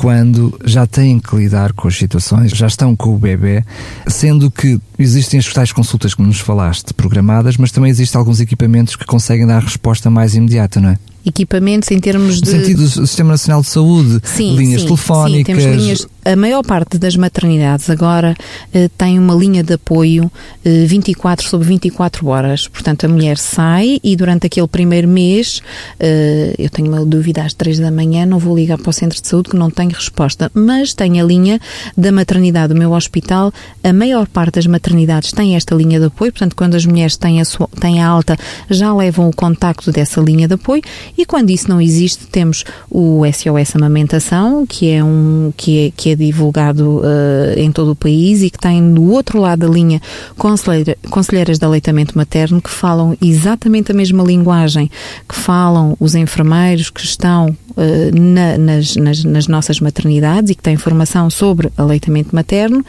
quando 0.00 0.58
já 0.64 0.86
têm 0.86 1.18
que 1.18 1.36
lidar 1.36 1.74
com 1.74 1.86
as 1.86 1.94
situações, 1.94 2.52
já 2.52 2.66
estão 2.66 2.96
com 2.96 3.14
o 3.14 3.18
bebê, 3.18 3.62
sendo 4.06 4.50
que 4.50 4.80
existem 4.98 5.38
as 5.38 5.52
tais 5.52 5.72
consultas 5.72 6.14
que 6.14 6.22
nos 6.22 6.40
falaste 6.40 6.94
programadas, 6.94 7.58
mas 7.58 7.70
também 7.70 7.90
existem 7.90 8.18
alguns 8.18 8.40
equipamentos 8.40 8.96
que 8.96 9.04
conseguem 9.04 9.46
dar 9.46 9.58
a 9.58 9.60
resposta 9.60 10.08
mais 10.08 10.34
imediata, 10.34 10.80
não 10.80 10.88
é? 10.88 10.98
Equipamentos 11.24 11.90
em 11.90 12.00
termos 12.00 12.40
de. 12.40 12.50
No 12.52 12.58
sentido 12.58 12.82
do 12.82 13.06
Sistema 13.06 13.30
Nacional 13.30 13.60
de 13.60 13.68
Saúde, 13.68 14.20
sim, 14.24 14.56
linhas 14.56 14.82
sim, 14.82 14.86
telefónicas. 14.86 15.56
Sim, 15.56 15.62
temos 15.62 15.82
linhas. 15.82 16.08
A 16.22 16.36
maior 16.36 16.62
parte 16.62 16.98
das 16.98 17.16
maternidades 17.16 17.88
agora 17.88 18.36
uh, 18.74 18.88
tem 18.98 19.18
uma 19.18 19.34
linha 19.34 19.62
de 19.62 19.72
apoio 19.72 20.30
eh, 20.62 20.84
24 20.84 21.48
sobre 21.48 21.66
24 21.68 22.26
horas. 22.28 22.68
Portanto, 22.68 23.06
a 23.06 23.08
mulher 23.08 23.38
sai 23.38 23.98
e 24.04 24.14
durante 24.14 24.46
aquele 24.46 24.68
primeiro 24.68 25.08
mês, 25.08 25.62
uh, 25.98 26.54
eu 26.58 26.68
tenho 26.68 26.88
uma 26.88 27.04
dúvida 27.06 27.42
às 27.42 27.54
3 27.54 27.78
da 27.78 27.90
manhã, 27.90 28.26
não 28.26 28.38
vou 28.38 28.54
ligar 28.54 28.76
para 28.76 28.90
o 28.90 28.92
centro 28.92 29.20
de 29.20 29.26
saúde 29.26 29.48
que 29.48 29.56
não 29.56 29.70
tenho 29.70 29.90
resposta. 29.90 30.50
Mas 30.52 30.92
tem 30.92 31.20
a 31.20 31.24
linha 31.24 31.58
da 31.96 32.12
maternidade 32.12 32.74
do 32.74 32.78
meu 32.78 32.92
hospital. 32.92 33.50
A 33.82 33.92
maior 33.92 34.26
parte 34.26 34.56
das 34.56 34.66
maternidades 34.66 35.32
tem 35.32 35.56
esta 35.56 35.74
linha 35.74 35.98
de 35.98 36.06
apoio. 36.06 36.32
Portanto, 36.32 36.54
quando 36.54 36.74
as 36.74 36.84
mulheres 36.84 37.16
têm 37.16 37.40
a, 37.40 37.46
sua, 37.46 37.66
têm 37.80 38.02
a 38.02 38.06
alta, 38.06 38.36
já 38.68 38.94
levam 38.94 39.26
o 39.26 39.34
contacto 39.34 39.90
dessa 39.90 40.20
linha 40.20 40.46
de 40.46 40.54
apoio 40.54 40.82
e 41.20 41.26
quando 41.26 41.50
isso 41.50 41.68
não 41.68 41.80
existe, 41.80 42.26
temos 42.26 42.64
o 42.90 43.22
SOS 43.26 43.76
Amamentação, 43.76 44.64
que 44.66 44.90
é, 44.90 45.04
um, 45.04 45.52
que 45.54 45.86
é, 45.86 45.92
que 45.94 46.10
é 46.10 46.16
divulgado 46.16 47.00
uh, 47.00 47.58
em 47.58 47.70
todo 47.70 47.92
o 47.92 47.96
país 47.96 48.42
e 48.42 48.48
que 48.48 48.58
tem 48.58 48.94
do 48.94 49.10
outro 49.10 49.38
lado 49.38 49.60
da 49.60 49.68
linha 49.68 50.00
conselheira, 50.38 50.96
conselheiras 51.10 51.58
de 51.58 51.64
aleitamento 51.64 52.16
materno 52.16 52.62
que 52.62 52.70
falam 52.70 53.14
exatamente 53.20 53.92
a 53.92 53.94
mesma 53.94 54.22
linguagem 54.24 54.90
que 55.28 55.34
falam 55.34 55.94
os 56.00 56.14
enfermeiros 56.14 56.88
que 56.88 57.04
estão 57.04 57.54
uh, 57.70 58.18
na, 58.18 58.56
nas, 58.56 58.96
nas, 58.96 59.22
nas, 59.24 59.46
nossas 59.46 59.78
maternidades 59.80 60.50
e 60.50 60.54
que 60.54 60.62
têm 60.62 60.74
informação 60.74 61.28
sobre 61.28 61.70
aleitamento 61.76 62.34
materno. 62.34 62.82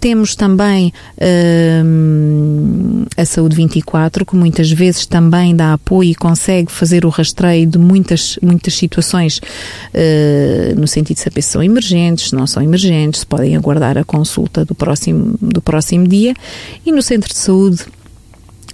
Temos 0.00 0.34
também 0.34 0.92
uh, 1.16 3.06
a 3.16 3.24
Saúde 3.24 3.54
24, 3.56 4.26
que 4.26 4.34
muitas 4.34 4.70
vezes 4.70 5.06
também 5.06 5.54
dá 5.54 5.74
apoio 5.74 6.10
e 6.10 6.14
consegue 6.14 6.72
fazer 6.72 7.04
o 7.04 7.08
rastreio 7.08 7.67
de 7.68 7.78
muitas, 7.78 8.38
muitas 8.42 8.74
situações 8.74 9.38
uh, 9.38 10.78
no 10.78 10.86
sentido 10.86 11.16
de 11.16 11.22
saber 11.22 11.42
se 11.42 11.50
são 11.50 11.62
emergentes, 11.62 12.30
se 12.30 12.34
não 12.34 12.46
são 12.46 12.62
emergentes, 12.62 13.20
se 13.20 13.26
podem 13.26 13.56
aguardar 13.56 13.98
a 13.98 14.04
consulta 14.04 14.64
do 14.64 14.74
próximo, 14.74 15.36
do 15.40 15.60
próximo 15.60 16.06
dia. 16.06 16.34
E 16.84 16.92
no 16.92 17.02
centro 17.02 17.28
de 17.28 17.38
saúde 17.38 17.84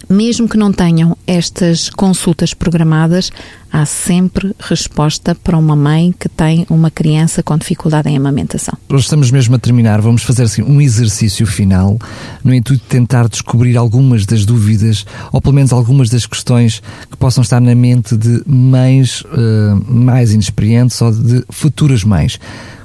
mesmo 0.08 0.48
que 0.48 0.56
não 0.56 0.72
tenham 0.72 1.16
estas 1.26 1.88
consultas 1.88 2.54
programadas, 2.54 3.30
há 3.72 3.84
sempre 3.84 4.54
resposta 4.60 5.34
para 5.34 5.56
uma 5.56 5.74
mãe 5.74 6.14
que 6.18 6.28
tem 6.28 6.66
uma 6.70 6.90
criança 6.90 7.42
com 7.42 7.56
dificuldade 7.58 8.08
em 8.08 8.16
amamentação. 8.16 8.76
Estamos 8.92 9.30
mesmo 9.30 9.56
a 9.56 9.58
terminar, 9.58 10.00
vamos 10.00 10.22
fazer 10.22 10.44
assim, 10.44 10.62
um 10.62 10.80
exercício 10.80 11.46
final 11.46 11.98
no 12.42 12.54
intuito 12.54 12.82
de 12.82 12.88
tentar 12.88 13.28
descobrir 13.28 13.76
algumas 13.76 14.26
das 14.26 14.44
dúvidas 14.44 15.04
ou 15.32 15.40
pelo 15.40 15.54
menos 15.54 15.72
algumas 15.72 16.08
das 16.08 16.26
questões 16.26 16.82
que 17.10 17.16
possam 17.16 17.42
estar 17.42 17.60
na 17.60 17.74
mente 17.74 18.16
de 18.16 18.42
mães 18.46 19.22
uh, 19.22 19.92
mais 19.92 20.32
inexperientes 20.32 21.00
ou 21.02 21.10
de 21.10 21.44
futuras 21.50 22.04
mães. 22.04 22.38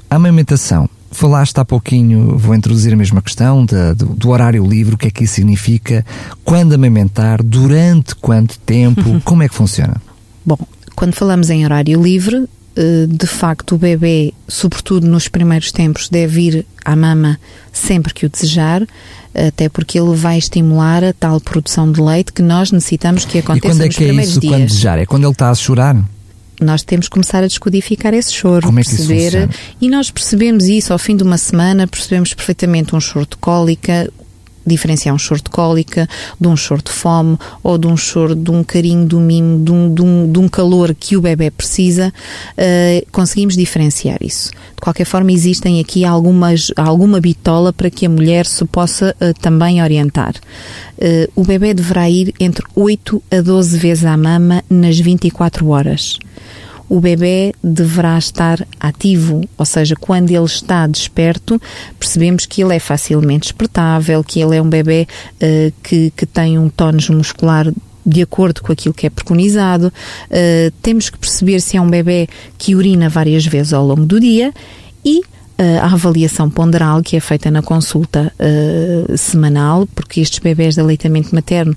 A 0.08 0.16
amamentação 0.16 0.88
Falaste 1.10 1.58
há 1.58 1.64
pouquinho, 1.64 2.38
vou 2.38 2.54
introduzir 2.54 2.92
a 2.92 2.96
mesma 2.96 3.20
questão 3.20 3.64
da, 3.64 3.92
do, 3.92 4.06
do, 4.06 4.30
horário 4.30 4.64
livre, 4.64 4.94
o 4.94 4.98
que 4.98 5.08
é 5.08 5.10
que 5.10 5.24
isso 5.24 5.34
significa, 5.34 6.06
quando 6.44 6.72
amamentar, 6.72 7.42
durante 7.42 8.14
quanto 8.14 8.58
tempo, 8.60 9.20
como 9.24 9.42
é 9.42 9.48
que 9.48 9.54
funciona? 9.54 10.00
Bom, 10.46 10.58
quando 10.94 11.14
falamos 11.14 11.50
em 11.50 11.64
horário 11.64 12.00
livre, 12.00 12.48
eh, 12.76 13.06
de 13.08 13.26
facto 13.26 13.74
o 13.74 13.78
bebê, 13.78 14.32
sobretudo 14.46 15.06
nos 15.06 15.26
primeiros 15.26 15.72
tempos, 15.72 16.08
deve 16.08 16.40
ir 16.42 16.66
à 16.84 16.94
mama 16.94 17.38
sempre 17.72 18.14
que 18.14 18.24
o 18.24 18.28
desejar, 18.28 18.86
até 19.34 19.68
porque 19.68 19.98
ele 19.98 20.14
vai 20.14 20.38
estimular 20.38 21.02
a 21.02 21.12
tal 21.12 21.40
produção 21.40 21.90
de 21.90 22.00
leite 22.00 22.32
que 22.32 22.42
nós 22.42 22.70
necessitamos 22.70 23.24
que 23.24 23.38
aconteça 23.38 23.84
nos 23.84 23.96
primeiros 23.96 23.96
dias. 23.96 23.96
E 23.96 23.98
quando 23.98 24.12
é 24.12 24.14
que 24.14 24.20
é 24.20 24.24
isso, 24.24 24.40
dias. 24.40 24.52
quando 24.52 24.66
desejar? 24.68 24.98
É 24.98 25.06
quando 25.06 25.24
ele 25.24 25.32
está 25.32 25.50
a 25.50 25.54
chorar? 25.54 25.96
Nós 26.60 26.82
temos 26.82 27.06
que 27.06 27.12
começar 27.12 27.42
a 27.42 27.46
descodificar 27.46 28.14
esse 28.14 28.32
choro, 28.32 28.66
Como 28.66 28.78
é 28.78 28.82
que 28.82 28.90
perceber, 28.90 29.48
e 29.80 29.88
nós 29.88 30.10
percebemos 30.10 30.66
isso 30.66 30.92
ao 30.92 30.98
fim 30.98 31.16
de 31.16 31.22
uma 31.22 31.38
semana, 31.38 31.86
percebemos 31.86 32.34
perfeitamente 32.34 32.94
um 32.94 33.00
choro 33.00 33.26
de 33.28 33.36
cólica, 33.36 34.10
diferenciar 34.70 35.14
um 35.14 35.18
choro 35.18 35.42
de 35.42 35.50
cólica, 35.50 36.08
de 36.40 36.48
um 36.48 36.56
choro 36.56 36.82
de 36.82 36.90
fome 36.90 37.38
ou 37.62 37.76
de 37.76 37.86
um 37.86 37.96
choro 37.96 38.34
de 38.34 38.50
um 38.50 38.64
carinho, 38.64 39.06
de 39.06 39.14
um 39.14 39.20
mimo, 39.20 39.64
de 39.64 39.72
um, 39.72 39.94
de 39.94 40.02
um, 40.02 40.32
de 40.32 40.38
um 40.38 40.48
calor 40.48 40.94
que 40.94 41.16
o 41.16 41.20
bebê 41.20 41.50
precisa, 41.50 42.12
uh, 42.56 43.06
conseguimos 43.12 43.56
diferenciar 43.56 44.18
isso. 44.22 44.50
De 44.50 44.80
qualquer 44.80 45.04
forma, 45.04 45.32
existem 45.32 45.80
aqui 45.80 46.04
algumas, 46.04 46.72
alguma 46.76 47.20
bitola 47.20 47.72
para 47.72 47.90
que 47.90 48.06
a 48.06 48.08
mulher 48.08 48.46
se 48.46 48.64
possa 48.64 49.14
uh, 49.20 49.34
também 49.40 49.82
orientar. 49.82 50.34
Uh, 50.96 51.30
o 51.34 51.44
bebê 51.44 51.74
deverá 51.74 52.08
ir 52.08 52.34
entre 52.40 52.64
8 52.74 53.22
a 53.30 53.40
12 53.40 53.78
vezes 53.78 54.04
à 54.04 54.16
mama 54.16 54.64
nas 54.70 54.98
24 54.98 55.68
horas 55.68 56.18
o 56.90 57.00
bebê 57.00 57.54
deverá 57.62 58.18
estar 58.18 58.66
ativo, 58.80 59.48
ou 59.56 59.64
seja, 59.64 59.94
quando 59.94 60.32
ele 60.32 60.44
está 60.44 60.88
desperto, 60.88 61.62
percebemos 61.96 62.46
que 62.46 62.60
ele 62.60 62.74
é 62.74 62.80
facilmente 62.80 63.44
despertável, 63.44 64.24
que 64.24 64.40
ele 64.40 64.56
é 64.56 64.60
um 64.60 64.68
bebê 64.68 65.06
uh, 65.36 65.72
que, 65.84 66.12
que 66.16 66.26
tem 66.26 66.58
um 66.58 66.68
tónus 66.68 67.08
muscular 67.08 67.72
de 68.04 68.22
acordo 68.22 68.60
com 68.60 68.72
aquilo 68.72 68.92
que 68.92 69.06
é 69.06 69.10
preconizado. 69.10 69.92
Uh, 70.26 70.72
temos 70.82 71.08
que 71.08 71.16
perceber 71.16 71.60
se 71.60 71.76
é 71.76 71.80
um 71.80 71.88
bebê 71.88 72.28
que 72.58 72.74
urina 72.74 73.08
várias 73.08 73.46
vezes 73.46 73.72
ao 73.72 73.86
longo 73.86 74.04
do 74.04 74.18
dia 74.18 74.52
e 75.04 75.22
eh, 75.60 75.78
a 75.78 75.92
avaliação 75.92 76.48
ponderal 76.48 77.02
que 77.02 77.18
é 77.18 77.20
feita 77.20 77.50
na 77.50 77.60
consulta 77.60 78.32
uh, 78.40 79.18
semanal, 79.18 79.86
porque 79.94 80.22
estes 80.22 80.38
bebés 80.38 80.74
de 80.74 80.80
aleitamento 80.80 81.34
materno 81.34 81.76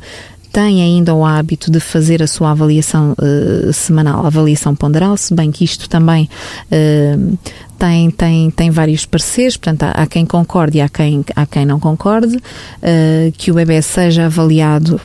tem 0.54 0.84
ainda 0.84 1.16
o 1.16 1.26
hábito 1.26 1.72
de 1.72 1.80
fazer 1.80 2.22
a 2.22 2.28
sua 2.28 2.52
avaliação 2.52 3.13
uh, 3.13 3.74
semanal, 3.74 4.24
avaliação 4.24 4.76
ponderal, 4.76 5.18
se 5.18 5.34
bem 5.34 5.52
que 5.52 5.66
isto 5.66 5.89
também 5.89 6.30
uh, 6.72 7.38
tem, 7.80 8.12
tem, 8.12 8.52
tem 8.52 8.70
vários 8.70 9.04
pareceres, 9.04 9.58
portanto, 9.58 9.82
há, 9.82 10.04
há, 10.04 10.06
quem 10.06 10.28
concorde 10.28 10.78
e 10.78 10.82
há 10.82 10.88
quem, 10.88 11.26
há 11.36 11.46
quem 11.48 11.66
não 11.66 11.80
concorde, 11.80 12.36
uh, 12.38 13.32
que 13.36 13.50
o 13.50 13.56
bebê 13.56 13.82
seja 13.82 14.28
avaliado 14.28 15.02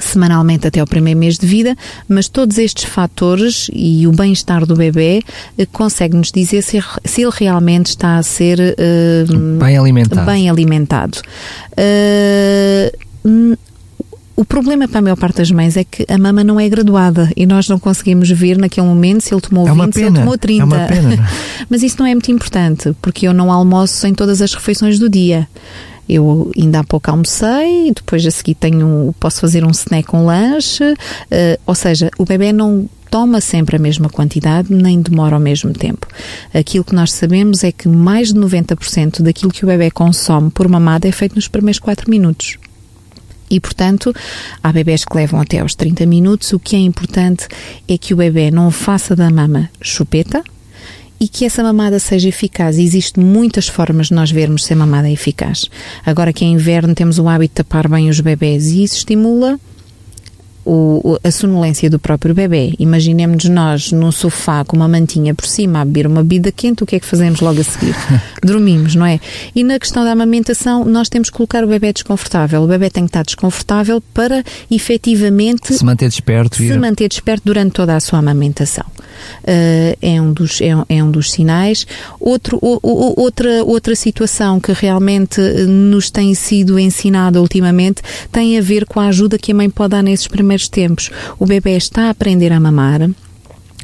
semanalmente 0.00 0.66
até 0.66 0.82
o 0.82 0.86
primeiro 0.86 1.20
mês 1.20 1.38
de 1.38 1.46
vida, 1.46 1.76
mas 2.08 2.28
todos 2.28 2.58
estes 2.58 2.84
fatores 2.84 3.70
e 3.72 4.08
o 4.08 4.12
bem-estar 4.12 4.66
do 4.66 4.74
bebê 4.74 5.22
consegue-nos 5.72 6.32
dizer 6.32 6.62
se, 6.62 6.82
se, 7.04 7.22
ele 7.22 7.32
realmente 7.32 7.86
está 7.86 8.16
a 8.16 8.22
ser 8.24 8.58
uh, 8.58 9.58
bem 9.58 9.78
alimentado. 9.78 10.26
Bem 10.26 10.50
alimentado. 10.50 11.18
Uh, 11.72 13.56
o 14.40 14.44
problema 14.44 14.88
para 14.88 15.00
a 15.00 15.02
maior 15.02 15.16
parte 15.16 15.36
das 15.36 15.50
mães 15.50 15.76
é 15.76 15.84
que 15.84 16.06
a 16.08 16.16
mama 16.16 16.42
não 16.42 16.58
é 16.58 16.66
graduada 16.66 17.30
e 17.36 17.44
nós 17.44 17.68
não 17.68 17.78
conseguimos 17.78 18.30
ver 18.30 18.56
naquele 18.56 18.86
momento 18.86 19.20
se 19.20 19.34
ele 19.34 19.40
tomou 19.42 19.68
é 19.68 19.72
20, 19.74 19.92
se 19.92 20.02
ele 20.02 20.14
tomou 20.14 20.38
30. 20.38 20.62
É 20.62 20.64
uma 20.64 20.86
pena. 20.86 21.28
Mas 21.68 21.82
isso 21.82 21.96
não 21.98 22.06
é 22.06 22.14
muito 22.14 22.32
importante, 22.32 22.96
porque 23.02 23.28
eu 23.28 23.34
não 23.34 23.52
almoço 23.52 24.06
em 24.06 24.14
todas 24.14 24.40
as 24.40 24.54
refeições 24.54 24.98
do 24.98 25.10
dia. 25.10 25.46
Eu 26.08 26.50
ainda 26.56 26.80
há 26.80 26.84
pouco 26.84 27.10
almocei, 27.10 27.92
depois 27.94 28.24
a 28.24 28.30
seguir 28.30 28.54
tenho, 28.54 29.14
posso 29.20 29.42
fazer 29.42 29.62
um 29.62 29.70
snack 29.70 30.08
com 30.08 30.22
um 30.22 30.24
lanche, 30.24 30.84
uh, 30.84 30.96
ou 31.66 31.74
seja, 31.74 32.10
o 32.16 32.24
bebê 32.24 32.50
não 32.50 32.88
toma 33.10 33.42
sempre 33.42 33.76
a 33.76 33.78
mesma 33.78 34.08
quantidade, 34.08 34.72
nem 34.72 35.02
demora 35.02 35.36
ao 35.36 35.40
mesmo 35.40 35.74
tempo. 35.74 36.06
Aquilo 36.54 36.82
que 36.82 36.94
nós 36.94 37.12
sabemos 37.12 37.62
é 37.62 37.70
que 37.70 37.86
mais 37.86 38.32
de 38.32 38.40
90% 38.40 39.20
daquilo 39.20 39.52
que 39.52 39.64
o 39.64 39.68
bebê 39.68 39.90
consome 39.90 40.50
por 40.50 40.66
mamada 40.66 41.06
é 41.06 41.12
feito 41.12 41.34
nos 41.34 41.46
primeiros 41.46 41.78
4 41.78 42.10
minutos. 42.10 42.56
E, 43.50 43.58
portanto, 43.58 44.14
há 44.62 44.72
bebés 44.72 45.04
que 45.04 45.16
levam 45.16 45.40
até 45.40 45.58
aos 45.58 45.74
30 45.74 46.06
minutos. 46.06 46.52
O 46.52 46.58
que 46.58 46.76
é 46.76 46.78
importante 46.78 47.48
é 47.88 47.98
que 47.98 48.14
o 48.14 48.16
bebê 48.16 48.50
não 48.50 48.70
faça 48.70 49.16
da 49.16 49.28
mama 49.28 49.68
chupeta, 49.82 50.42
e 51.20 51.28
que 51.28 51.44
essa 51.44 51.62
mamada 51.62 51.98
seja 51.98 52.30
eficaz. 52.30 52.78
Existem 52.78 53.22
muitas 53.22 53.68
formas 53.68 54.06
de 54.06 54.14
nós 54.14 54.30
vermos 54.30 54.64
se 54.64 54.72
a 54.72 54.76
mamada 54.76 55.08
é 55.08 55.12
eficaz. 55.12 55.66
Agora 56.04 56.32
que 56.32 56.44
é 56.44 56.48
inverno, 56.48 56.94
temos 56.94 57.18
o 57.18 57.28
hábito 57.28 57.52
de 57.52 57.56
tapar 57.56 57.86
bem 57.88 58.08
os 58.08 58.20
bebés 58.20 58.68
e 58.68 58.82
isso 58.82 58.96
estimula 58.96 59.60
o, 60.64 61.18
a 61.22 61.30
sonolência 61.30 61.88
do 61.88 61.98
próprio 61.98 62.34
bebê. 62.34 62.74
Imaginemos 62.78 63.44
nós 63.44 63.92
num 63.92 64.12
sofá 64.12 64.64
com 64.64 64.76
uma 64.76 64.88
mantinha 64.88 65.34
por 65.34 65.46
cima 65.46 65.80
a 65.80 65.84
beber 65.84 66.06
uma 66.06 66.22
bebida 66.22 66.52
quente, 66.52 66.82
o 66.82 66.86
que 66.86 66.96
é 66.96 67.00
que 67.00 67.06
fazemos 67.06 67.40
logo 67.40 67.60
a 67.60 67.64
seguir? 67.64 67.94
Dormimos, 68.42 68.94
não 68.94 69.06
é? 69.06 69.20
E 69.54 69.64
na 69.64 69.78
questão 69.78 70.04
da 70.04 70.12
amamentação, 70.12 70.84
nós 70.84 71.08
temos 71.08 71.30
que 71.30 71.36
colocar 71.36 71.64
o 71.64 71.66
bebê 71.66 71.92
desconfortável. 71.92 72.62
O 72.62 72.66
bebê 72.66 72.90
tem 72.90 73.04
que 73.04 73.10
estar 73.10 73.24
desconfortável 73.24 74.02
para 74.12 74.44
efetivamente 74.70 75.74
se 75.74 75.84
manter 75.84 76.08
desperto, 76.08 76.56
se 76.56 76.78
manter 76.78 77.08
desperto 77.08 77.42
durante 77.44 77.72
toda 77.72 77.96
a 77.96 78.00
sua 78.00 78.18
amamentação. 78.18 78.84
Uh, 79.42 79.96
é, 80.00 80.20
um 80.20 80.32
dos, 80.32 80.60
é, 80.60 80.70
é, 80.88 81.04
um 81.04 81.10
dos 81.10 81.30
sinais. 81.30 81.86
Outro, 82.18 82.58
o, 82.62 82.78
o, 82.82 83.20
outra, 83.20 83.64
outra 83.64 83.94
situação 83.94 84.58
que 84.58 84.72
realmente 84.72 85.40
nos 85.40 86.10
tem 86.10 86.34
sido 86.34 86.78
ensinada 86.78 87.40
ultimamente 87.40 88.02
tem 88.32 88.58
a 88.58 88.62
ver 88.62 88.86
com 88.86 89.00
a 89.00 89.06
ajuda 89.06 89.38
que 89.38 89.52
a 89.52 89.54
mãe 89.54 89.68
pode 89.68 89.90
dar 89.90 90.02
nesses 90.02 90.26
primeiros 90.26 90.49
tempos. 90.68 91.10
O 91.38 91.46
bebê 91.46 91.76
está 91.76 92.06
a 92.06 92.10
aprender 92.10 92.52
a 92.52 92.60
mamar, 92.60 93.08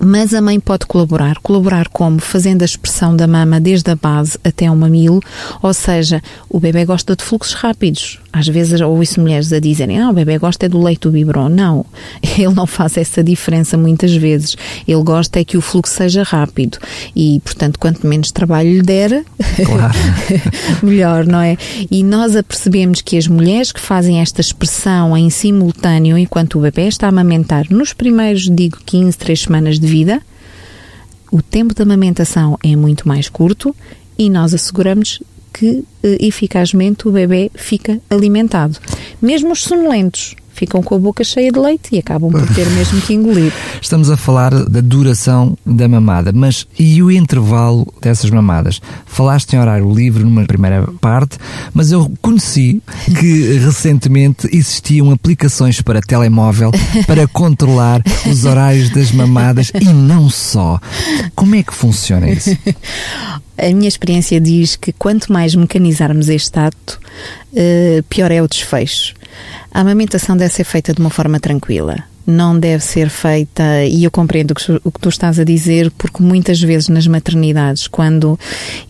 mas 0.01 0.35
a 0.35 0.41
mãe 0.41 0.61
pode 0.61 0.87
colaborar. 0.87 1.39
Colaborar 1.43 1.89
como? 1.89 2.21
Fazendo 2.21 2.63
a 2.63 2.65
expressão 2.65 3.17
da 3.17 3.27
mama 3.27 3.61
desde 3.61 3.91
a 3.91 3.97
base 3.97 4.39
até 4.45 4.71
o 4.71 4.77
mamilo, 4.77 5.21
ou 5.63 5.73
seja, 5.73 6.23
o 6.49 6.61
bebê 6.61 6.85
gosta 6.85 7.17
de 7.17 7.25
fluxos 7.25 7.55
rápidos. 7.55 8.21
Às 8.33 8.49
vezes 8.49 8.81
ouço 8.81 9.21
mulheres 9.21 9.53
a 9.53 9.59
dizerem, 9.59 9.99
ah, 9.99 10.11
o 10.11 10.13
bebê 10.13 10.39
gosta 10.39 10.67
é 10.67 10.69
do 10.69 10.83
leite 10.83 11.01
do 11.01 11.11
biberon. 11.11 11.49
Não, 11.49 11.87
ele 12.39 12.55
não 12.55 12.67
faz 12.67 12.97
essa 12.97 13.23
diferença 13.23 13.77
muitas 13.77 14.15
vezes. 14.15 14.57
Ele 14.87 15.03
gosta 15.03 15.41
é 15.41 15.45
que 15.45 15.57
o 15.57 15.61
fluxo 15.61 15.95
seja 15.95 16.23
rápido 16.23 16.79
e, 17.15 17.41
portanto, 17.45 17.79
quanto 17.79 18.07
menos 18.07 18.31
trabalho 18.31 18.71
lhe 18.71 18.83
der, 18.83 19.25
claro. 19.65 19.95
melhor, 20.83 21.27
não 21.27 21.41
é? 21.41 21.57
E 21.91 22.03
nós 22.03 22.37
apercebemos 22.37 23.01
que 23.01 23.17
as 23.17 23.27
mulheres 23.27 23.73
que 23.73 23.81
fazem 23.81 24.21
esta 24.21 24.41
expressão 24.41 25.17
em 25.17 25.31
simultâneo 25.31 26.19
enquanto 26.19 26.59
o 26.59 26.63
bebê 26.63 26.89
está 26.89 27.07
a 27.07 27.09
amamentar 27.09 27.67
nos 27.71 27.93
primeiros, 27.93 28.51
digo, 28.51 28.79
15, 28.85 29.17
3 29.17 29.41
semanas 29.41 29.79
de 29.79 29.86
vida, 29.87 30.20
o 31.33 31.40
tempo 31.40 31.75
de 31.75 31.83
amamentação 31.83 32.59
é 32.62 32.77
muito 32.77 33.09
mais 33.09 33.29
curto 33.29 33.75
e 34.18 34.29
nós 34.31 34.55
asseguramos 34.55 35.22
que 35.57 35.83
eh, 36.03 36.19
eficazmente 36.21 37.09
o 37.09 37.12
bebê 37.12 37.51
fica 37.55 37.99
alimentado. 38.11 38.79
Mesmo 39.23 39.53
os 39.53 39.62
sonolentos 39.62 40.37
ficam 40.53 40.83
com 40.83 40.95
a 40.95 40.99
boca 40.99 41.23
cheia 41.23 41.53
de 41.53 41.59
leite 41.59 41.95
e 41.95 41.99
acabam 41.99 42.31
por 42.31 42.47
ter 42.55 42.66
mesmo 42.71 43.01
que 43.03 43.12
engolir. 43.14 43.53
Estamos 43.81 44.11
a 44.11 44.16
falar 44.16 44.53
da 44.64 44.81
duração 44.81 45.57
da 45.64 45.87
mamada, 45.87 46.33
mas 46.33 46.66
e 46.79 47.03
o 47.03 47.11
intervalo 47.11 47.87
dessas 48.01 48.31
mamadas? 48.31 48.81
Falaste 49.05 49.55
em 49.55 49.59
horário 49.59 49.92
livre 49.92 50.25
numa 50.25 50.45
primeira 50.45 50.87
parte, 51.01 51.38
mas 51.75 51.92
eu 51.92 52.11
conheci 52.23 52.83
que 53.19 53.59
recentemente 53.61 54.49
existiam 54.51 55.11
aplicações 55.11 55.81
para 55.81 56.01
telemóvel 56.01 56.71
para 57.07 57.29
controlar 57.29 58.03
os 58.31 58.45
horários 58.45 58.90
das 58.90 59.12
mamadas 59.12 59.71
e 59.79 59.85
não 59.92 60.31
só. 60.31 60.81
Como 61.35 61.55
é 61.55 61.62
que 61.62 61.75
funciona 61.75 62.31
isso? 62.31 62.57
A 63.59 63.73
minha 63.73 63.88
experiência 63.88 64.40
diz 64.40 64.77
que 64.77 64.92
quanto 64.92 65.33
mais 65.33 65.55
mecanizarmos 65.55 66.29
este 66.29 66.59
ato, 66.59 67.01
eh, 67.55 68.03
pior 68.09 68.31
é 68.31 68.42
o 68.42 68.49
desfecho. 68.49 69.14
A 69.73 69.81
amamentação 69.81 70.37
deve 70.37 70.53
ser 70.53 70.64
feita 70.64 70.92
de 70.92 71.01
uma 71.01 71.11
forma 71.11 71.40
tranquila. 71.40 71.97
Não 72.27 72.59
deve 72.59 72.83
ser 72.83 73.09
feita, 73.09 73.85
e 73.85 74.03
eu 74.03 74.11
compreendo 74.11 74.53
o 74.83 74.90
que 74.90 75.01
tu 75.01 75.09
estás 75.09 75.38
a 75.38 75.45
dizer, 75.45 75.92
porque 75.92 76.23
muitas 76.23 76.61
vezes 76.61 76.88
nas 76.88 77.07
maternidades, 77.07 77.87
quando 77.87 78.38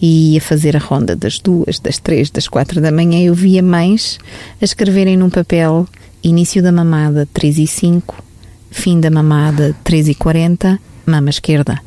ia 0.01 0.41
fazer 0.41 0.75
a 0.75 0.81
ronda 0.81 1.15
das 1.15 1.39
duas, 1.39 1.79
das 1.79 1.99
três, 1.99 2.31
das 2.31 2.49
quatro 2.49 2.81
da 2.81 2.91
manhã, 2.91 3.21
eu 3.21 3.35
via 3.35 3.63
mães 3.63 4.19
a 4.61 4.65
escreverem 4.65 5.19
num 5.19 5.29
papel 5.29 5.87
início 6.25 6.63
da 6.63 6.73
mamada 6.73 7.29
3 7.33 7.59
e 7.59 7.67
5, 7.67 8.25
fim 8.71 9.01
da 9.01 9.11
mamada 9.11 9.77
3 9.85 10.09
e 10.09 10.15
40 10.15 10.81
mama 11.07 11.31
esquerda. 11.31 11.81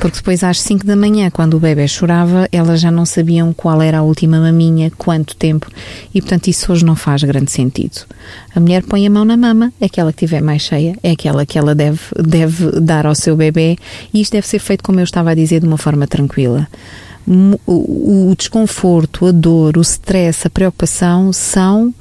Porque 0.00 0.18
depois 0.18 0.44
às 0.44 0.60
5 0.60 0.86
da 0.86 0.94
manhã, 0.94 1.30
quando 1.30 1.54
o 1.54 1.60
bebê 1.60 1.88
chorava, 1.88 2.48
elas 2.52 2.80
já 2.80 2.90
não 2.90 3.04
sabiam 3.04 3.52
qual 3.52 3.82
era 3.82 3.98
a 3.98 4.02
última 4.02 4.38
maminha, 4.40 4.92
quanto 4.96 5.34
tempo, 5.34 5.70
e 6.14 6.20
portanto 6.20 6.48
isso 6.48 6.72
hoje 6.72 6.84
não 6.84 6.94
faz 6.94 7.22
grande 7.24 7.50
sentido. 7.50 8.02
A 8.54 8.60
mulher 8.60 8.82
põe 8.84 9.06
a 9.06 9.10
mão 9.10 9.24
na 9.24 9.36
mama, 9.36 9.72
aquela 9.80 10.12
que 10.12 10.18
tiver 10.18 10.40
mais 10.40 10.62
cheia, 10.62 10.96
é 11.02 11.10
aquela 11.10 11.44
que 11.44 11.58
ela 11.58 11.74
deve, 11.74 12.00
deve 12.16 12.80
dar 12.80 13.06
ao 13.06 13.14
seu 13.14 13.36
bebê, 13.36 13.76
e 14.12 14.20
isto 14.20 14.32
deve 14.32 14.46
ser 14.46 14.58
feito, 14.58 14.84
como 14.84 15.00
eu 15.00 15.04
estava 15.04 15.30
a 15.30 15.34
dizer, 15.34 15.60
de 15.60 15.66
uma 15.66 15.78
forma 15.78 16.06
tranquila. 16.06 16.68
O 17.66 18.34
desconforto, 18.38 19.26
a 19.26 19.32
dor, 19.32 19.76
o 19.76 19.82
stress, 19.82 20.46
a 20.46 20.50
preocupação 20.50 21.30
são 21.30 21.92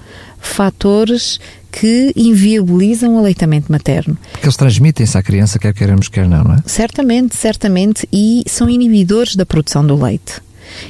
fatores 0.47 1.39
que 1.71 2.11
inviabilizam 2.15 3.15
o 3.15 3.19
aleitamento 3.19 3.71
materno. 3.71 4.17
Porque 4.31 4.45
eles 4.45 4.57
transmitem-se 4.57 5.17
à 5.17 5.21
criança, 5.21 5.59
quer 5.59 5.73
queiramos, 5.73 6.07
quer 6.07 6.27
não, 6.27 6.43
não 6.43 6.53
é? 6.55 6.57
Certamente, 6.65 7.35
certamente, 7.35 8.07
e 8.11 8.43
são 8.47 8.69
inibidores 8.69 9.35
da 9.35 9.45
produção 9.45 9.85
do 9.85 9.95
leite. 9.95 10.41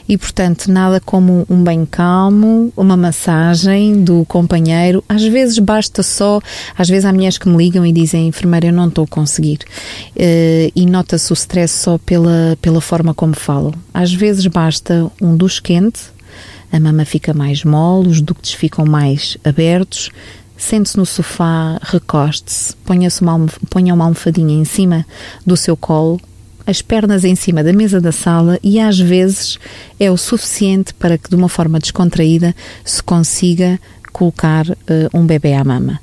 E, 0.07 0.17
portanto, 0.17 0.71
nada 0.71 0.99
como 0.99 1.45
um 1.49 1.63
banho 1.63 1.87
calmo, 1.89 2.71
uma 2.75 2.97
massagem 2.97 4.03
do 4.03 4.25
companheiro. 4.25 5.03
Às 5.07 5.23
vezes 5.23 5.59
basta 5.59 6.01
só, 6.03 6.39
às 6.77 6.89
vezes 6.89 7.05
há 7.05 7.13
mulheres 7.13 7.37
que 7.37 7.47
me 7.47 7.57
ligam 7.57 7.85
e 7.85 7.91
dizem, 7.91 8.27
enfermeira, 8.27 8.67
eu 8.67 8.73
não 8.73 8.87
estou 8.87 9.03
a 9.03 9.07
conseguir. 9.07 9.59
Uh, 10.15 10.71
e 10.75 10.85
nota-se 10.85 11.31
o 11.31 11.35
stress 11.35 11.73
só 11.73 11.97
pela, 11.97 12.57
pela 12.61 12.81
forma 12.81 13.13
como 13.13 13.35
falam. 13.35 13.73
Às 13.93 14.13
vezes 14.13 14.45
basta 14.47 15.11
um 15.21 15.35
duche 15.35 15.61
quente, 15.61 15.99
a 16.71 16.79
mama 16.79 17.05
fica 17.05 17.33
mais 17.33 17.63
mole, 17.63 18.09
os 18.09 18.21
ductos 18.21 18.53
ficam 18.53 18.85
mais 18.85 19.37
abertos, 19.43 20.11
Sente-se 20.57 20.97
no 20.97 21.05
sofá, 21.05 21.79
recoste-se, 21.83 22.75
ponha, 22.77 23.07
uma, 23.21 23.45
ponha 23.69 23.93
uma 23.93 24.05
almofadinha 24.05 24.59
em 24.59 24.65
cima 24.65 25.05
do 25.45 25.55
seu 25.55 25.77
colo, 25.77 26.19
as 26.65 26.81
pernas 26.81 27.23
em 27.23 27.35
cima 27.35 27.63
da 27.63 27.71
mesa 27.71 28.01
da 28.01 28.11
sala 28.11 28.59
e 28.63 28.79
às 28.79 28.99
vezes 28.99 29.59
é 29.99 30.09
o 30.09 30.17
suficiente 30.17 30.95
para 30.95 31.17
que 31.17 31.29
de 31.29 31.35
uma 31.35 31.47
forma 31.47 31.79
descontraída 31.79 32.55
se 32.83 33.01
consiga 33.03 33.79
colocar 34.11 34.67
uh, 34.67 34.75
um 35.13 35.25
bebê 35.25 35.53
à 35.53 35.63
mama. 35.63 36.01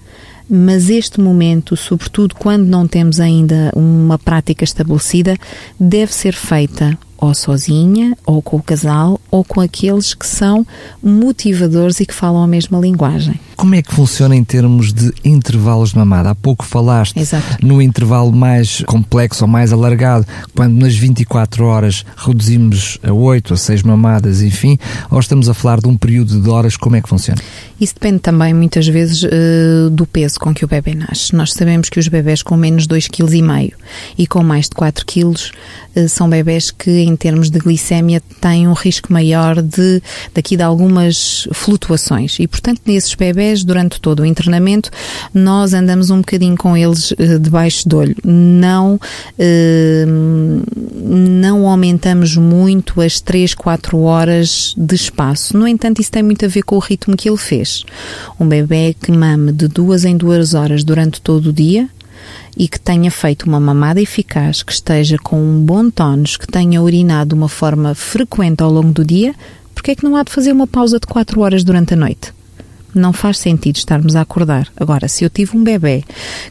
Mas 0.48 0.88
este 0.88 1.20
momento, 1.20 1.76
sobretudo 1.76 2.36
quando 2.36 2.64
não 2.64 2.86
temos 2.86 3.18
ainda 3.18 3.72
uma 3.74 4.18
prática 4.18 4.62
estabelecida, 4.62 5.36
deve 5.80 6.14
ser 6.14 6.34
feita 6.34 6.96
ou 7.24 7.34
sozinha, 7.34 8.16
ou 8.24 8.40
com 8.40 8.56
o 8.56 8.62
casal, 8.62 9.20
ou 9.30 9.44
com 9.44 9.60
aqueles 9.60 10.14
que 10.14 10.26
são 10.26 10.66
motivadores 11.02 12.00
e 12.00 12.06
que 12.06 12.14
falam 12.14 12.42
a 12.42 12.46
mesma 12.46 12.78
linguagem. 12.78 13.38
Como 13.56 13.74
é 13.74 13.82
que 13.82 13.94
funciona 13.94 14.34
em 14.34 14.42
termos 14.42 14.92
de 14.92 15.12
intervalos 15.24 15.90
de 15.90 15.98
mamada? 15.98 16.30
Há 16.30 16.34
pouco 16.34 16.64
falaste 16.64 17.18
Exato. 17.18 17.64
no 17.64 17.80
intervalo 17.80 18.32
mais 18.32 18.82
complexo 18.86 19.44
ou 19.44 19.48
mais 19.48 19.72
alargado, 19.72 20.26
quando 20.54 20.74
nas 20.74 20.94
24 20.94 21.64
horas 21.64 22.04
reduzimos 22.16 22.98
a 23.02 23.12
8 23.12 23.54
a 23.54 23.56
6 23.56 23.82
mamadas, 23.82 24.42
enfim, 24.42 24.78
ou 25.10 25.20
estamos 25.20 25.48
a 25.48 25.54
falar 25.54 25.80
de 25.80 25.88
um 25.88 25.96
período 25.96 26.40
de 26.40 26.50
horas, 26.50 26.76
como 26.76 26.96
é 26.96 27.00
que 27.00 27.08
funciona? 27.08 27.40
Isso 27.80 27.94
depende 27.94 28.20
também, 28.20 28.54
muitas 28.54 28.86
vezes, 28.86 29.22
uh, 29.22 29.90
do 29.90 30.06
peso 30.06 30.38
com 30.38 30.54
que 30.54 30.64
o 30.64 30.68
bebê 30.68 30.94
nasce. 30.94 31.34
Nós 31.34 31.52
sabemos 31.52 31.88
que 31.88 31.98
os 31.98 32.08
bebés 32.08 32.42
com 32.42 32.56
menos 32.56 32.86
2,5 32.86 33.10
kg 33.10 33.74
e 34.16 34.26
com 34.26 34.42
mais 34.42 34.68
de 34.68 34.74
4 34.74 35.04
kg 35.06 35.34
uh, 35.96 36.08
são 36.08 36.28
bebés 36.28 36.70
que, 36.70 37.02
em 37.14 37.16
termos 37.16 37.48
de 37.48 37.58
glicémia, 37.58 38.20
têm 38.40 38.66
um 38.66 38.72
risco 38.72 39.12
maior 39.12 39.62
de, 39.62 40.02
daqui 40.34 40.56
de 40.56 40.62
algumas 40.62 41.48
flutuações. 41.52 42.38
E, 42.40 42.46
portanto, 42.46 42.82
nesses 42.84 43.14
bebés, 43.14 43.62
durante 43.64 44.00
todo 44.00 44.20
o 44.20 44.26
internamento, 44.26 44.90
nós 45.32 45.72
andamos 45.72 46.10
um 46.10 46.18
bocadinho 46.18 46.56
com 46.56 46.76
eles 46.76 47.12
uh, 47.12 47.38
debaixo 47.40 47.88
do 47.88 47.98
olho. 47.98 48.16
Não, 48.24 48.96
uh, 48.96 50.60
não 51.02 51.66
aumentamos 51.66 52.36
muito 52.36 53.00
as 53.00 53.20
3, 53.20 53.54
4 53.54 53.98
horas 54.00 54.74
de 54.76 54.94
espaço. 54.94 55.56
No 55.56 55.68
entanto, 55.68 56.00
isso 56.00 56.10
tem 56.10 56.22
muito 56.22 56.44
a 56.44 56.48
ver 56.48 56.62
com 56.62 56.76
o 56.76 56.80
ritmo 56.80 57.16
que 57.16 57.28
ele 57.28 57.38
fez. 57.38 57.84
Um 58.38 58.48
bebê 58.48 58.94
que 59.00 59.12
mame 59.12 59.52
de 59.52 59.68
duas 59.68 60.04
em 60.04 60.16
duas 60.16 60.54
horas 60.54 60.82
durante 60.82 61.20
todo 61.20 61.50
o 61.50 61.52
dia, 61.52 61.88
e 62.56 62.68
que 62.68 62.78
tenha 62.78 63.10
feito 63.10 63.44
uma 63.44 63.58
mamada 63.60 64.00
eficaz, 64.00 64.62
que 64.62 64.72
esteja 64.72 65.18
com 65.18 65.40
um 65.40 65.60
bom 65.60 65.90
tónus, 65.90 66.36
que 66.36 66.46
tenha 66.46 66.82
urinado 66.82 67.30
de 67.30 67.34
uma 67.34 67.48
forma 67.48 67.94
frequente 67.94 68.62
ao 68.62 68.70
longo 68.70 68.92
do 68.92 69.04
dia, 69.04 69.34
porque 69.74 69.90
é 69.90 69.94
que 69.94 70.04
não 70.04 70.16
há 70.16 70.22
de 70.22 70.32
fazer 70.32 70.52
uma 70.52 70.66
pausa 70.66 70.98
de 70.98 71.06
4 71.06 71.40
horas 71.40 71.64
durante 71.64 71.94
a 71.94 71.96
noite? 71.96 72.32
Não 72.94 73.12
faz 73.12 73.38
sentido 73.38 73.76
estarmos 73.76 74.14
a 74.14 74.20
acordar. 74.20 74.68
Agora, 74.76 75.08
se 75.08 75.24
eu 75.24 75.30
tive 75.30 75.56
um 75.56 75.64
bebê 75.64 76.04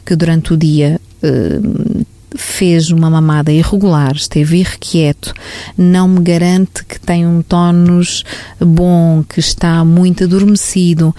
que 0.04 0.14
durante 0.14 0.52
o 0.52 0.56
dia 0.56 1.00
uh, 1.22 2.04
fez 2.36 2.90
uma 2.90 3.08
mamada 3.08 3.52
irregular, 3.52 4.14
esteve 4.14 4.58
irrequieto, 4.58 5.32
não 5.78 6.08
me 6.08 6.20
garante 6.20 6.84
que 6.84 6.98
tem 6.98 7.26
um 7.26 7.42
tónus 7.42 8.24
bom, 8.60 9.24
que 9.28 9.40
está 9.40 9.84
muito 9.84 10.24
adormecido 10.24 11.14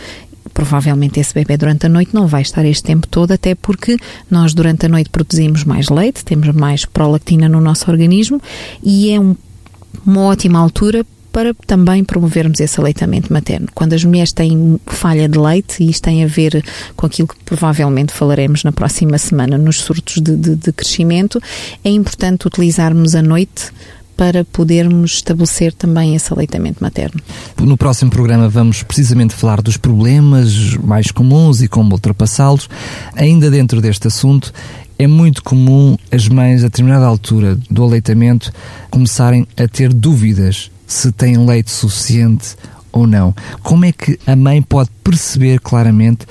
provavelmente 0.56 1.20
esse 1.20 1.34
bebê 1.34 1.58
durante 1.58 1.86
a 1.86 1.90
noite 1.90 2.16
não 2.16 2.26
vai 2.26 2.42
estar 2.42 2.66
este 2.66 2.82
tempo 2.82 3.06
todo, 3.06 3.34
até 3.34 3.54
porque 3.54 3.98
nós 4.32 4.54
durante 4.54 4.86
a 4.86 4.90
noite 4.90 5.10
produzimos 5.10 5.66
mais 5.66 5.90
leite, 5.90 6.24
temos 6.24 6.48
mais 6.56 6.86
prolactina 6.86 7.48
no 7.50 7.60
nosso 7.60 7.92
organismo 7.92 8.42
e 8.82 9.12
é 9.12 9.20
um, 9.20 9.36
uma 10.04 10.22
ótima 10.22 10.58
altura 10.58 11.06
para 11.30 11.54
também 11.68 12.02
promovermos 12.02 12.62
esse 12.62 12.80
aleitamento 12.80 13.34
materno. 13.34 13.68
Quando 13.76 13.92
as 13.92 14.06
mulheres 14.06 14.32
têm 14.32 14.80
falha 14.86 15.28
de 15.28 15.38
leite, 15.38 15.84
e 15.84 15.90
isto 15.90 16.04
tem 16.04 16.24
a 16.24 16.28
ver 16.28 16.64
com 16.96 17.06
aquilo 17.06 17.28
que 17.28 17.36
provavelmente 17.44 18.14
falaremos 18.14 18.64
na 18.64 18.72
próxima 18.72 19.18
semana, 19.18 19.58
nos 19.58 19.82
surtos 19.82 20.22
de, 20.22 20.38
de, 20.38 20.56
de 20.56 20.72
crescimento, 20.72 21.42
é 21.84 21.90
importante 21.90 22.48
utilizarmos 22.48 23.16
a 23.16 23.22
noite 23.22 23.74
para 24.16 24.46
podermos 24.46 25.14
estabelecer 25.14 25.74
também 25.74 26.16
esse 26.16 26.32
aleitamento 26.32 26.82
materno. 26.82 27.20
No 27.60 27.78
próximo 27.78 28.12
programa 28.12 28.48
vamos 28.48 28.84
precisamente 28.84 29.34
falar 29.34 29.62
dos 29.62 29.78
problemas 29.78 30.76
mais 30.78 31.12
comuns 31.12 31.62
e 31.62 31.68
como 31.68 31.94
ultrapassá-los. 31.94 32.70
Ainda 33.16 33.52
dentro 33.52 33.82
deste 33.82 34.08
assunto, 34.08 34.54
é 34.98 35.08
muito 35.08 35.44
comum 35.44 35.98
as 36.12 36.28
mães, 36.28 36.62
a 36.62 36.68
determinada 36.68 37.06
altura 37.06 37.58
do 37.70 37.84
aleitamento, 37.84 38.52
começarem 38.90 39.46
a 39.58 39.68
ter 39.68 39.94
dúvidas 39.94 40.72
se 40.88 41.12
têm 41.12 41.46
leite 41.46 41.72
suficiente 41.72 42.56
ou 42.92 43.06
não. 43.06 43.36
Como 43.62 43.84
é 43.84 43.92
que 43.92 44.18
a 44.26 44.36
mãe 44.36 44.62
pode 44.62 44.90
perceber 45.04 45.60
claramente 45.60 46.26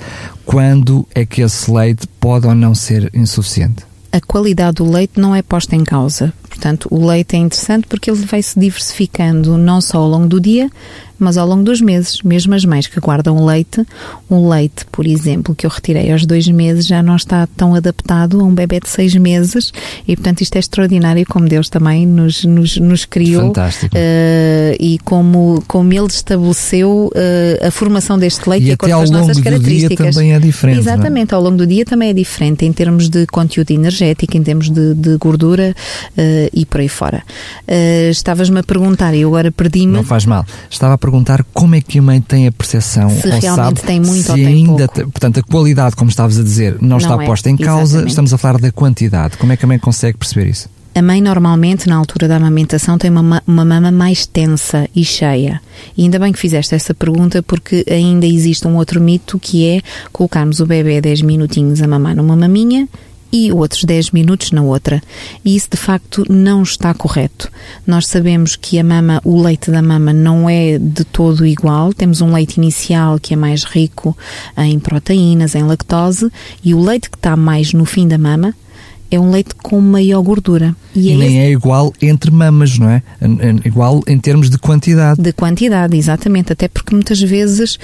quando 0.45 1.07
é 1.13 1.25
que 1.25 1.41
esse 1.41 1.69
leite 1.71 2.07
pode 2.19 2.47
ou 2.47 2.55
não 2.55 2.73
ser 2.73 3.11
insuficiente? 3.13 3.83
A 4.15 4.21
qualidade 4.21 4.75
do 4.75 4.89
leite 4.89 5.19
não 5.19 5.35
é 5.35 5.41
posta 5.41 5.75
em 5.75 5.83
causa. 5.83 6.31
Portanto, 6.47 6.87
o 6.89 7.05
leite 7.05 7.35
é 7.35 7.39
interessante 7.39 7.85
porque 7.85 8.09
ele 8.09 8.25
vai 8.25 8.41
se 8.41 8.57
diversificando 8.57 9.57
não 9.57 9.81
só 9.81 9.97
ao 9.97 10.07
longo 10.07 10.25
do 10.25 10.39
dia, 10.39 10.71
mas 11.17 11.37
ao 11.37 11.47
longo 11.47 11.63
dos 11.63 11.81
meses, 11.81 12.21
mesmo 12.21 12.53
as 12.53 12.65
mães 12.65 12.87
que 12.87 12.99
guardam 12.99 13.45
leite, 13.45 13.85
um 14.29 14.49
leite, 14.49 14.85
por 14.91 15.05
exemplo, 15.05 15.55
que 15.55 15.65
eu 15.65 15.69
retirei 15.69 16.11
aos 16.11 16.25
dois 16.25 16.47
meses, 16.47 16.85
já 16.85 17.01
não 17.01 17.15
está 17.15 17.47
tão 17.55 17.75
adaptado 17.75 18.39
a 18.39 18.43
um 18.43 18.53
bebê 18.53 18.79
de 18.79 18.89
seis 18.89 19.15
meses 19.15 19.71
e, 20.07 20.15
portanto, 20.15 20.41
isto 20.41 20.55
é 20.55 20.59
extraordinário 20.59 21.25
como 21.27 21.47
Deus 21.47 21.69
também 21.69 22.05
nos, 22.05 22.43
nos, 22.43 22.77
nos 22.77 23.05
criou 23.05 23.47
Fantástico. 23.47 23.95
Uh, 23.95 24.75
e 24.79 24.99
como, 25.03 25.63
como 25.67 25.93
Ele 25.93 26.07
estabeleceu 26.07 27.11
uh, 27.13 27.67
a 27.67 27.71
formação 27.71 28.17
deste 28.17 28.49
leite 28.49 28.63
e 28.63 28.65
de 28.67 28.71
acordo 28.73 28.91
com 28.91 28.97
ao 28.97 29.03
as 29.03 29.11
longo 29.11 29.27
nossas 29.27 29.37
do 29.37 29.43
dia 29.43 29.51
características. 29.51 30.15
também 30.15 30.33
é 30.33 30.39
diferente. 30.39 30.77
é? 30.77 30.79
Exatamente, 30.79 31.33
ao 31.33 31.41
longo 31.41 31.57
do 31.57 31.67
dia 31.67 31.85
também 31.85 32.09
é 32.09 32.13
diferente 32.13 32.65
em 32.65 32.73
termos 32.73 33.09
de 33.09 33.25
conteúdo 33.27 33.71
energético, 33.71 34.35
em 34.35 34.43
termos 34.43 34.69
de, 34.69 34.93
de 34.93 35.17
gordura 35.17 35.75
uh, 36.11 36.49
e 36.53 36.65
por 36.65 36.81
aí 36.81 36.89
fora. 36.89 37.23
Estavas-me 38.09 38.59
a 38.59 38.63
perguntar 38.63 39.13
e 39.13 39.21
eu 39.21 39.29
agora 39.29 39.51
perdi-me. 39.51 39.93
Não 39.93 40.03
faz 40.03 40.25
mal. 40.25 40.45
Estava 40.69 40.93
a 40.93 40.97
perguntar 41.05 41.43
como 41.53 41.75
é 41.75 41.81
que 41.81 41.99
a 41.99 42.01
mãe 42.01 42.19
tem 42.21 42.47
a 42.47 42.51
percepção 42.51 43.09
Se 43.09 43.27
ou 43.27 43.39
realmente 43.39 43.55
sabe 43.55 43.81
tem 43.81 43.99
muito 43.99 44.23
se 44.23 44.29
ou 44.31 44.35
tem 44.37 44.47
ainda 44.47 44.87
pouco. 44.87 45.11
portanto 45.11 45.39
a 45.39 45.43
qualidade, 45.43 45.95
como 45.95 46.09
estavas 46.09 46.37
a 46.39 46.43
dizer, 46.43 46.77
não, 46.81 46.97
está 46.97 47.21
é, 47.21 47.25
posta 47.25 47.49
em 47.49 47.57
causa, 47.57 47.83
exatamente. 47.83 48.09
estamos 48.09 48.33
a 48.33 48.37
falar 48.37 48.59
da 48.59 48.71
quantidade. 48.71 49.37
Como 49.37 49.51
é 49.51 49.57
que 49.57 49.65
a 49.65 49.67
mãe 49.67 49.79
consegue 49.79 50.17
perceber 50.17 50.47
isso? 50.49 50.69
A 50.93 51.01
mãe 51.01 51.19
normalmente, 51.21 51.89
na 51.89 51.97
altura 51.97 52.25
da 52.25 52.37
amamentação, 52.37 52.97
tem 52.97 53.11
uma, 53.11 53.21
ma- 53.21 53.43
uma 53.45 53.65
mama 53.65 53.91
mais 53.91 54.25
tensa 54.25 54.87
e 54.95 55.03
cheia. 55.03 55.61
E 55.97 56.03
ainda 56.03 56.17
bem 56.17 56.31
que 56.31 56.39
fizeste 56.39 56.73
essa 56.73 56.93
pergunta, 56.93 57.43
porque 57.43 57.83
ainda 57.89 58.25
existe 58.25 58.65
um 58.65 58.77
outro 58.77 59.01
mito 59.01 59.37
que 59.37 59.67
é 59.67 59.81
colocarmos 60.13 60.61
o 60.61 60.65
bebê 60.65 61.01
10 61.01 61.21
minutinhos 61.23 61.81
a 61.81 61.87
mamar 61.87 62.15
numa 62.15 62.35
maminha 62.37 62.87
e 63.35 63.51
outros 63.51 63.83
10 63.83 64.11
minutos 64.11 64.51
na 64.51 64.61
outra. 64.61 65.01
E 65.43 65.55
isso 65.55 65.67
de 65.71 65.77
facto 65.77 66.23
não 66.29 66.63
está 66.63 66.93
correto. 66.93 67.51
Nós 67.85 68.07
sabemos 68.07 68.55
que 68.55 68.79
a 68.79 68.83
mama, 68.83 69.19
o 69.25 69.41
leite 69.41 69.69
da 69.69 69.81
mama 69.81 70.13
não 70.13 70.49
é 70.49 70.77
de 70.79 71.03
todo 71.03 71.45
igual. 71.45 71.93
Temos 71.93 72.21
um 72.21 72.31
leite 72.33 72.57
inicial 72.57 73.19
que 73.19 73.33
é 73.33 73.37
mais 73.37 73.63
rico 73.63 74.17
em 74.57 74.79
proteínas, 74.79 75.53
em 75.55 75.63
lactose, 75.63 76.29
e 76.63 76.73
o 76.73 76.79
leite 76.81 77.09
que 77.09 77.17
está 77.17 77.35
mais 77.35 77.73
no 77.73 77.83
fim 77.83 78.07
da 78.07 78.17
mama 78.17 78.53
é 79.11 79.19
um 79.19 79.29
leite 79.31 79.53
com 79.61 79.79
maior 79.79 80.21
gordura. 80.23 80.75
E, 80.95 81.09
E, 81.09 81.11
é 81.11 81.15
nem 81.17 81.39
é 81.41 81.51
igual 81.51 81.93
entre 82.01 82.31
mamas, 82.31 82.77
não 82.79 82.89
é? 82.89 83.03
N- 83.21 83.61
Igual 83.63 84.01
em 84.07 84.17
termos 84.17 84.49
de 84.49 84.57
quantidade. 84.57 85.21
de 85.21 85.31
quantidade, 85.31 85.95
exatamente. 85.95 86.51
Até 86.51 86.67
porque 86.67 86.93
muitas 86.95 87.21
vezes, 87.21 87.77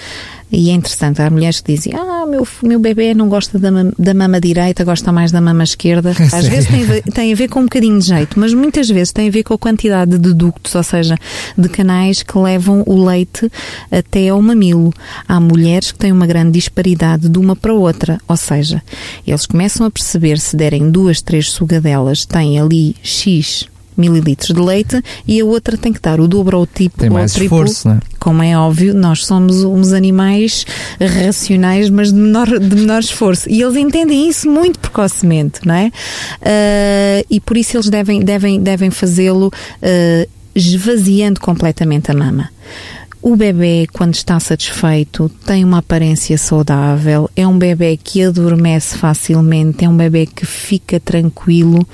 e 0.51 0.69
é 0.69 0.73
interessante, 0.73 1.21
há 1.21 1.29
mulheres 1.29 1.61
que 1.61 1.73
dizem: 1.73 1.93
Ah, 1.95 2.25
meu, 2.27 2.47
meu 2.61 2.79
bebê 2.79 3.13
não 3.13 3.29
gosta 3.29 3.57
da, 3.57 3.71
mam- 3.71 3.93
da 3.97 4.13
mama 4.13 4.39
direita, 4.41 4.83
gosta 4.83 5.11
mais 5.11 5.31
da 5.31 5.39
mama 5.39 5.63
esquerda. 5.63 6.11
Às 6.19 6.29
Sério? 6.29 6.49
vezes 6.49 6.67
tem 6.69 6.83
a, 6.83 6.85
ver, 6.85 7.01
tem 7.03 7.33
a 7.33 7.35
ver 7.35 7.47
com 7.47 7.59
um 7.61 7.63
bocadinho 7.63 7.99
de 7.99 8.05
jeito, 8.05 8.39
mas 8.39 8.53
muitas 8.53 8.89
vezes 8.89 9.13
tem 9.13 9.27
a 9.27 9.31
ver 9.31 9.43
com 9.43 9.53
a 9.53 9.57
quantidade 9.57 10.17
de 10.17 10.33
ductos, 10.33 10.75
ou 10.75 10.83
seja, 10.83 11.17
de 11.57 11.69
canais 11.69 12.21
que 12.23 12.37
levam 12.37 12.83
o 12.85 13.03
leite 13.05 13.49
até 13.89 14.29
ao 14.29 14.41
mamilo. 14.41 14.93
Há 15.27 15.39
mulheres 15.39 15.91
que 15.91 15.97
têm 15.99 16.11
uma 16.11 16.27
grande 16.27 16.51
disparidade 16.51 17.29
de 17.29 17.39
uma 17.39 17.55
para 17.55 17.73
outra, 17.73 18.19
ou 18.27 18.35
seja, 18.37 18.81
eles 19.25 19.45
começam 19.45 19.85
a 19.85 19.91
perceber 19.91 20.37
se 20.39 20.55
derem 20.55 20.89
duas, 20.91 21.21
três 21.21 21.49
sugadelas, 21.51 22.25
têm 22.25 22.59
ali 22.59 22.95
X 23.01 23.67
mililitros 23.97 24.53
de 24.55 24.61
leite 24.61 25.01
e 25.27 25.39
a 25.39 25.45
outra 25.45 25.77
tem 25.77 25.91
que 25.91 25.99
dar 25.99 26.19
o 26.19 26.27
dobro 26.27 26.57
ou 26.57 26.63
o 26.63 26.67
tipo 26.67 26.97
Tem 26.99 27.09
mais 27.09 27.33
triplo. 27.33 27.63
esforço, 27.63 27.87
não 27.87 27.95
é? 27.95 27.99
Como 28.19 28.43
é 28.43 28.57
óbvio, 28.57 28.93
nós 28.93 29.25
somos 29.25 29.63
uns 29.63 29.93
animais 29.93 30.65
racionais, 30.99 31.89
mas 31.89 32.09
de 32.11 32.19
menor, 32.19 32.47
de 32.59 32.75
menor 32.75 32.99
esforço. 32.99 33.49
E 33.49 33.61
eles 33.61 33.75
entendem 33.75 34.29
isso 34.29 34.49
muito 34.49 34.79
precocemente, 34.79 35.59
não 35.65 35.73
é? 35.73 35.91
Ah, 36.41 37.25
e 37.29 37.39
por 37.39 37.57
isso 37.57 37.77
eles 37.77 37.89
devem, 37.89 38.21
devem, 38.21 38.61
devem 38.61 38.91
fazê-lo 38.91 39.51
ah, 39.81 40.27
esvaziando 40.55 41.39
completamente 41.39 42.11
a 42.11 42.13
mama. 42.13 42.49
O 43.21 43.35
bebê, 43.35 43.87
quando 43.93 44.15
está 44.15 44.39
satisfeito, 44.39 45.29
tem 45.45 45.63
uma 45.63 45.77
aparência 45.77 46.35
saudável, 46.39 47.29
é 47.35 47.47
um 47.47 47.57
bebê 47.57 47.95
que 47.95 48.23
adormece 48.23 48.97
facilmente, 48.97 49.85
é 49.85 49.89
um 49.89 49.95
bebê 49.95 50.25
que 50.25 50.43
fica 50.43 50.99
tranquilo 50.99 51.87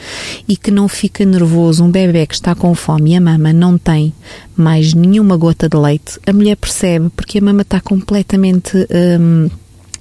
e 0.48 0.56
que 0.56 0.72
não 0.72 0.88
fica 0.88 1.26
nervoso. 1.26 1.84
Um 1.84 1.92
bebê 1.92 2.26
que 2.26 2.36
está 2.36 2.56
com 2.56 2.74
fome 2.74 3.12
e 3.12 3.16
a 3.18 3.22
mama 3.22 3.52
não 3.52 3.78
tem 3.78 4.14
mais 4.56 4.94
nenhuma 4.94 5.36
gota 5.36 5.68
de 5.68 5.76
leite, 5.76 6.18
a 6.26 6.32
mulher 6.32 6.56
percebe 6.56 7.10
porque 7.14 7.40
a 7.40 7.42
mama 7.42 7.64
está 7.64 7.82
completamente. 7.82 8.78
hum, 9.20 9.50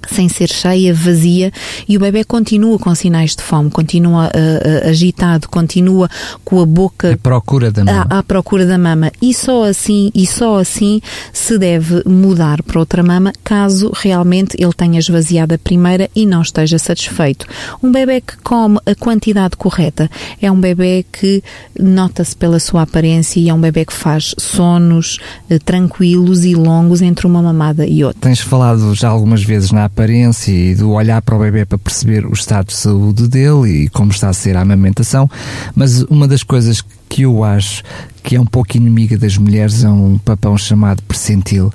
sem 0.09 0.29
ser 0.29 0.49
cheia, 0.49 0.93
vazia, 0.93 1.51
e 1.87 1.97
o 1.97 1.99
bebê 1.99 2.23
continua 2.23 2.77
com 2.79 2.93
sinais 2.93 3.35
de 3.35 3.43
fome, 3.43 3.69
continua 3.69 4.29
ah, 4.33 4.89
agitado, 4.89 5.49
continua 5.49 6.09
com 6.43 6.61
a 6.61 6.65
boca 6.65 7.13
A 7.13 7.17
procura 7.17 7.71
da 7.71 7.83
mama. 7.83 8.07
à, 8.09 8.19
à 8.19 8.23
procura 8.23 8.65
da 8.65 8.77
mama 8.77 9.11
e 9.21 9.33
só 9.33 9.63
assim 9.63 10.11
e 10.13 10.25
só 10.25 10.57
assim 10.59 11.01
se 11.33 11.57
deve 11.57 12.03
mudar 12.05 12.61
para 12.63 12.79
outra 12.79 13.03
mama 13.03 13.33
caso 13.43 13.91
realmente 13.95 14.55
ele 14.59 14.73
tenha 14.73 14.99
esvaziado 14.99 15.53
a 15.53 15.57
primeira 15.57 16.09
e 16.15 16.25
não 16.25 16.41
esteja 16.41 16.77
satisfeito. 16.77 17.45
Um 17.81 17.91
bebê 17.91 18.21
que 18.21 18.37
come 18.43 18.77
a 18.85 18.95
quantidade 18.95 19.55
correta 19.57 20.09
é 20.41 20.51
um 20.51 20.59
bebê 20.59 21.05
que 21.11 21.43
nota-se 21.79 22.35
pela 22.35 22.59
sua 22.59 22.83
aparência 22.83 23.39
e 23.39 23.49
é 23.49 23.53
um 23.53 23.59
bebê 23.61 23.85
que 23.85 23.93
faz 23.93 24.35
sonos 24.37 25.19
eh, 25.49 25.59
tranquilos 25.59 26.45
e 26.45 26.55
longos 26.55 27.01
entre 27.01 27.27
uma 27.27 27.41
mamada 27.41 27.85
e 27.85 28.03
outra. 28.03 28.21
Tens 28.21 28.39
falado 28.39 28.93
já 28.93 29.09
algumas 29.09 29.43
vezes 29.43 29.71
na 29.71 29.85
aparência 29.87 30.51
e 30.51 30.75
do 30.75 30.91
olhar 30.91 31.21
para 31.21 31.35
o 31.35 31.39
bebê 31.39 31.65
para 31.65 31.77
perceber 31.77 32.25
o 32.25 32.33
estado 32.33 32.67
de 32.67 32.75
saúde 32.75 33.27
dele 33.27 33.83
e 33.83 33.89
como 33.89 34.11
está 34.11 34.29
a 34.29 34.33
ser 34.33 34.55
a 34.55 34.61
amamentação, 34.61 35.29
mas 35.75 36.03
uma 36.03 36.27
das 36.27 36.43
coisas 36.43 36.83
que 37.09 37.23
eu 37.23 37.43
acho 37.43 37.83
que 38.21 38.35
é 38.35 38.41
um 38.41 38.45
pouco 38.45 38.75
inimiga 38.75 39.17
das 39.17 39.37
mulheres 39.37 39.85
é 39.85 39.89
um 39.89 40.17
papão 40.17 40.57
chamado 40.57 41.01
percentil, 41.03 41.71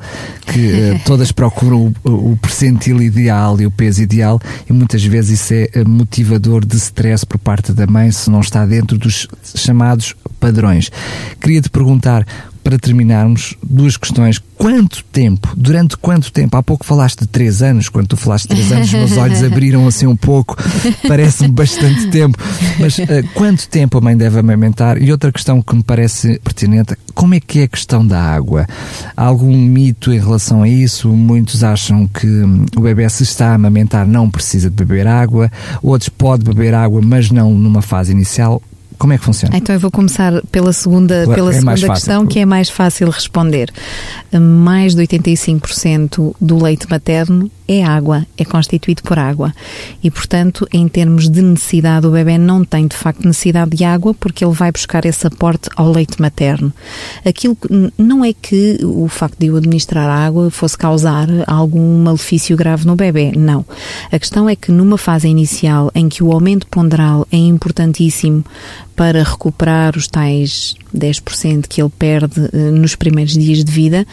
que 0.46 0.70
eh, 0.70 1.00
todas 1.06 1.32
procuram 1.32 1.94
o, 2.04 2.32
o 2.32 2.36
percentil 2.36 3.00
ideal 3.00 3.58
e 3.58 3.64
o 3.64 3.70
peso 3.70 4.02
ideal 4.02 4.38
e 4.68 4.72
muitas 4.72 5.02
vezes 5.02 5.40
isso 5.40 5.54
é 5.54 5.68
eh, 5.72 5.84
motivador 5.84 6.64
de 6.64 6.76
stress 6.76 7.24
por 7.24 7.38
parte 7.38 7.72
da 7.72 7.86
mãe 7.86 8.10
se 8.10 8.30
não 8.30 8.40
está 8.40 8.66
dentro 8.66 8.98
dos 8.98 9.26
chamados 9.56 10.14
padrões. 10.38 10.90
Queria 11.40 11.62
te 11.62 11.70
perguntar 11.70 12.26
para 12.62 12.78
terminarmos, 12.78 13.54
duas 13.62 13.96
questões. 13.96 14.40
Quanto 14.56 15.04
tempo, 15.10 15.52
durante 15.56 15.96
quanto 15.96 16.30
tempo? 16.32 16.56
Há 16.56 16.62
pouco 16.62 16.86
falaste 16.86 17.20
de 17.20 17.26
três 17.26 17.62
anos, 17.62 17.88
quando 17.88 18.08
tu 18.08 18.16
falaste 18.16 18.48
de 18.48 18.54
três 18.54 18.72
anos, 18.72 18.86
os 18.86 18.92
meus 18.92 19.16
olhos 19.16 19.42
abriram 19.44 19.86
assim 19.86 20.06
um 20.06 20.16
pouco, 20.16 20.56
parece-me 21.06 21.48
bastante 21.48 22.08
tempo. 22.10 22.38
Mas 22.78 22.98
eh, 22.98 23.22
quanto 23.34 23.68
tempo 23.68 23.98
a 23.98 24.00
mãe 24.00 24.16
deve 24.16 24.38
amamentar? 24.38 25.02
E 25.02 25.10
outra 25.10 25.32
questão 25.32 25.60
que 25.60 25.74
me 25.74 25.82
parece 25.82 26.38
pertinente, 26.38 26.96
como 27.14 27.34
é 27.34 27.40
que 27.40 27.60
é 27.60 27.62
a 27.64 27.68
questão 27.68 28.06
da 28.06 28.22
água? 28.22 28.66
Há 29.16 29.24
algum 29.24 29.56
mito 29.56 30.12
em 30.12 30.18
relação 30.18 30.62
a 30.62 30.68
isso? 30.68 31.08
Muitos 31.08 31.64
acham 31.64 32.06
que 32.06 32.26
hum, 32.26 32.64
o 32.76 32.80
bebê, 32.80 33.08
se 33.08 33.24
está 33.24 33.50
a 33.50 33.54
amamentar, 33.54 34.06
não 34.06 34.30
precisa 34.30 34.70
de 34.70 34.76
beber 34.76 35.06
água, 35.06 35.50
outros 35.82 36.08
pode 36.08 36.44
beber 36.44 36.74
água, 36.74 37.00
mas 37.02 37.30
não 37.30 37.52
numa 37.52 37.82
fase 37.82 38.12
inicial. 38.12 38.62
Como 39.02 39.14
é 39.14 39.18
que 39.18 39.24
funciona? 39.24 39.56
Então 39.56 39.74
eu 39.74 39.80
vou 39.80 39.90
começar 39.90 40.40
pela 40.52 40.72
segunda, 40.72 41.24
Claro, 41.24 41.34
pela 41.34 41.50
é 41.50 41.54
segunda 41.54 41.72
fácil. 41.72 41.92
questão, 41.92 42.24
que 42.24 42.38
é 42.38 42.46
mais 42.46 42.70
fácil 42.70 43.10
responder. 43.10 43.68
Mais 44.32 44.94
de 44.94 45.02
85% 45.02 46.36
do 46.40 46.62
leite 46.62 46.88
materno 46.88 47.50
é 47.66 47.82
água, 47.82 48.24
é 48.38 48.44
constituído 48.44 49.02
por 49.02 49.18
água. 49.18 49.52
E, 50.04 50.08
portanto, 50.08 50.68
em 50.72 50.86
termos 50.86 51.28
de 51.28 51.42
necessidade, 51.42 52.06
o 52.06 52.12
bebê 52.12 52.38
não 52.38 52.64
tem 52.64 52.86
de 52.86 52.94
facto 52.94 53.26
necessidade 53.26 53.76
de 53.76 53.82
água 53.84 54.14
porque 54.14 54.44
ele 54.44 54.54
vai 54.54 54.70
buscar 54.70 55.04
esse 55.04 55.26
aporte 55.26 55.68
ao 55.74 55.90
leite 55.90 56.20
materno. 56.20 56.72
Aquilo 57.24 57.56
não 57.98 58.24
é 58.24 58.32
que 58.32 58.78
o 58.84 59.08
facto 59.08 59.36
de 59.36 59.46
eu 59.46 59.56
administrar 59.56 60.08
água 60.08 60.48
fosse 60.48 60.78
causar 60.78 61.26
algum 61.48 62.04
malefício 62.04 62.56
grave 62.56 62.86
no 62.86 62.94
bebê, 62.94 63.32
não. 63.36 63.64
A 64.12 64.18
questão 64.18 64.48
é 64.48 64.54
que 64.54 64.70
numa 64.70 64.96
fase 64.96 65.26
inicial 65.26 65.90
em 65.92 66.08
que 66.08 66.22
o 66.22 66.30
aumento 66.30 66.68
ponderal 66.68 67.26
é 67.32 67.36
importantíssimo 67.36 68.44
para 69.02 69.24
recuperar 69.24 69.96
os 69.96 70.06
tais 70.06 70.76
10% 70.96 71.66
que 71.66 71.82
ele 71.82 71.90
perde 71.98 72.38
uh, 72.40 72.70
nos 72.70 72.94
primeiros 72.94 73.32
dias 73.32 73.64
de 73.64 73.72
vida, 73.72 74.06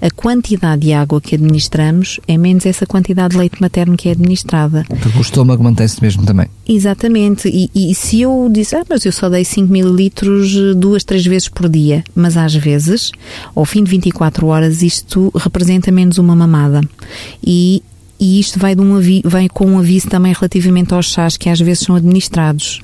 a 0.00 0.08
quantidade 0.08 0.82
de 0.82 0.92
água 0.92 1.20
que 1.20 1.34
administramos 1.34 2.20
é 2.28 2.38
menos 2.38 2.64
essa 2.64 2.86
quantidade 2.86 3.32
de 3.32 3.38
leite 3.38 3.60
materno 3.60 3.96
que 3.96 4.08
é 4.08 4.12
administrada. 4.12 4.86
Porque 5.02 5.18
o 5.18 5.20
estômago 5.20 5.64
mantém-se 5.64 6.00
mesmo 6.00 6.24
também. 6.24 6.46
Exatamente. 6.68 7.48
E, 7.48 7.68
e, 7.74 7.92
se 7.92 8.20
eu 8.20 8.48
disser, 8.48 8.82
ah, 8.82 8.86
mas 8.88 9.04
eu 9.04 9.10
só 9.10 9.28
dei 9.28 9.44
5 9.44 9.72
mililitros 9.72 10.54
eh, 10.54 10.74
duas, 10.74 11.02
três 11.02 11.26
vezes 11.26 11.48
por 11.48 11.68
dia, 11.68 12.04
mas 12.14 12.36
às 12.36 12.54
vezes, 12.54 13.10
ao 13.52 13.64
fim 13.64 13.82
de 13.82 13.90
24 13.90 14.46
horas, 14.46 14.80
isto 14.80 15.32
representa 15.34 15.90
menos 15.90 16.18
uma 16.18 16.36
mamada. 16.36 16.82
E 17.44 17.82
e 18.18 18.40
isto 18.40 18.58
vai, 18.58 18.74
um 18.74 18.96
com 19.52 19.66
um 19.66 19.78
aviso 19.78 20.08
também 20.08 20.32
relativamente 20.32 20.94
aos 20.94 21.06
chás 21.06 21.36
que 21.36 21.50
às 21.50 21.60
vezes 21.60 21.84
são 21.84 21.94
administrados, 21.94 22.80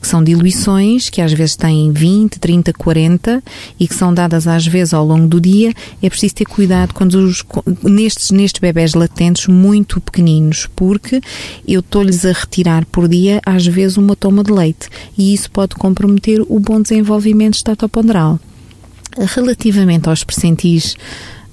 que 0.00 0.08
são 0.08 0.22
diluições 0.22 1.08
que 1.08 1.20
às 1.20 1.32
vezes 1.32 1.54
têm 1.54 1.92
20, 1.92 2.38
30, 2.38 2.72
40 2.72 3.42
e 3.78 3.86
que 3.86 3.94
são 3.94 4.12
dadas 4.12 4.48
às 4.48 4.66
vezes 4.66 4.92
ao 4.92 5.06
longo 5.06 5.28
do 5.28 5.40
dia. 5.40 5.72
É 6.02 6.10
preciso 6.10 6.34
ter 6.34 6.44
cuidado 6.44 6.92
quando 6.92 7.14
os, 7.14 7.44
nestes, 7.82 8.30
nestes 8.30 8.60
bebés 8.60 8.94
latentes 8.94 9.46
muito 9.46 10.00
pequeninos, 10.00 10.68
porque 10.74 11.20
eu 11.66 11.80
estou-lhes 11.80 12.24
a 12.24 12.32
retirar 12.32 12.84
por 12.86 13.08
dia 13.08 13.40
às 13.46 13.66
vezes 13.66 13.96
uma 13.96 14.16
toma 14.16 14.42
de 14.42 14.52
leite 14.52 14.88
e 15.16 15.32
isso 15.32 15.50
pode 15.50 15.76
comprometer 15.76 16.42
o 16.48 16.58
bom 16.58 16.80
desenvolvimento 16.80 17.54
estatoponderal. 17.54 18.40
Relativamente 19.16 20.08
aos 20.08 20.24
percentis 20.24 20.96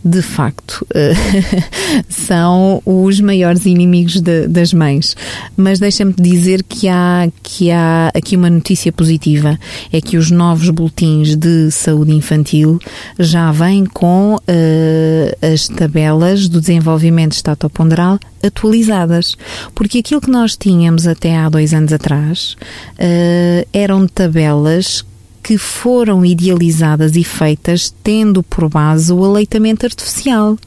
de 0.03 0.21
facto, 0.21 0.85
eh, 0.93 1.13
são 2.09 2.81
os 2.85 3.19
maiores 3.19 3.65
inimigos 3.65 4.19
de, 4.19 4.47
das 4.47 4.73
mães. 4.73 5.15
Mas 5.55 5.79
deixa-me 5.79 6.13
dizer 6.13 6.63
que 6.63 6.87
há, 6.87 7.29
que 7.43 7.69
há 7.71 8.11
aqui 8.15 8.35
uma 8.35 8.49
notícia 8.49 8.91
positiva: 8.91 9.59
é 9.91 10.01
que 10.01 10.17
os 10.17 10.31
novos 10.31 10.69
boletins 10.69 11.35
de 11.35 11.69
saúde 11.71 12.13
infantil 12.13 12.79
já 13.19 13.51
vêm 13.51 13.85
com 13.85 14.35
uh, 14.35 15.53
as 15.53 15.67
tabelas 15.67 16.47
do 16.47 16.59
desenvolvimento 16.59 17.33
estatoponderal 17.33 18.19
atualizadas. 18.43 19.35
Porque 19.75 19.99
aquilo 19.99 20.21
que 20.21 20.31
nós 20.31 20.57
tínhamos 20.57 21.05
até 21.05 21.37
há 21.37 21.47
dois 21.47 21.73
anos 21.73 21.93
atrás 21.93 22.55
uh, 22.93 23.67
eram 23.71 24.07
tabelas 24.07 25.05
que 25.41 25.57
foram 25.57 26.25
idealizadas 26.25 27.15
e 27.15 27.23
feitas 27.23 27.93
tendo 28.03 28.43
por 28.43 28.69
base 28.69 29.11
o 29.11 29.23
aleitamento 29.23 29.85
artificial. 29.85 30.57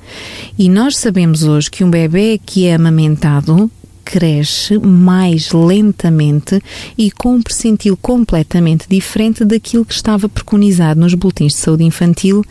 E 0.59 0.68
nós 0.68 0.97
sabemos 0.97 1.43
hoje 1.43 1.70
que 1.70 1.85
um 1.85 1.91
bebê 1.91 2.41
que 2.45 2.66
é 2.66 2.75
amamentado 2.75 3.70
cresce 4.05 4.79
mais 4.79 5.51
lentamente 5.51 6.61
e 6.97 7.11
com 7.11 7.37
um 7.37 7.43
percentil 7.43 7.97
completamente 7.97 8.87
diferente 8.89 9.45
daquilo 9.45 9.85
que 9.85 9.95
estava 9.95 10.29
preconizado 10.29 11.01
nos 11.01 11.14
boletins 11.14 11.55
de 11.55 11.59
saúde 11.59 11.85
infantil 11.85 12.45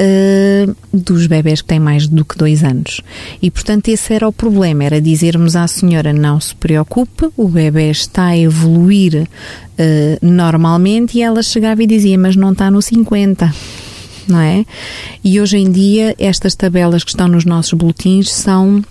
uh, 0.00 0.76
dos 0.92 1.26
bebés 1.26 1.60
que 1.60 1.68
têm 1.68 1.80
mais 1.80 2.06
do 2.06 2.24
que 2.24 2.36
dois 2.36 2.62
anos. 2.62 3.00
E, 3.40 3.50
portanto, 3.50 3.88
esse 3.88 4.12
era 4.12 4.28
o 4.28 4.32
problema, 4.32 4.84
era 4.84 5.00
dizermos 5.00 5.56
à 5.56 5.66
senhora 5.66 6.12
não 6.12 6.40
se 6.40 6.54
preocupe, 6.54 7.28
o 7.36 7.48
bebê 7.48 7.90
está 7.90 8.26
a 8.26 8.38
evoluir 8.38 9.22
uh, 9.22 10.26
normalmente 10.26 11.18
e 11.18 11.22
ela 11.22 11.42
chegava 11.42 11.82
e 11.82 11.86
dizia, 11.86 12.18
mas 12.18 12.36
não 12.36 12.52
está 12.52 12.70
no 12.70 12.80
50 12.80 13.52
não 14.28 14.40
é? 14.40 14.64
E 15.22 15.40
hoje 15.40 15.56
em 15.56 15.70
dia 15.70 16.12
estas 16.18 16.56
tabelas 16.56 17.04
que 17.04 17.10
estão 17.10 17.28
nos 17.28 17.44
nossos 17.44 17.72
boletins 17.74 18.32
são 18.32 18.82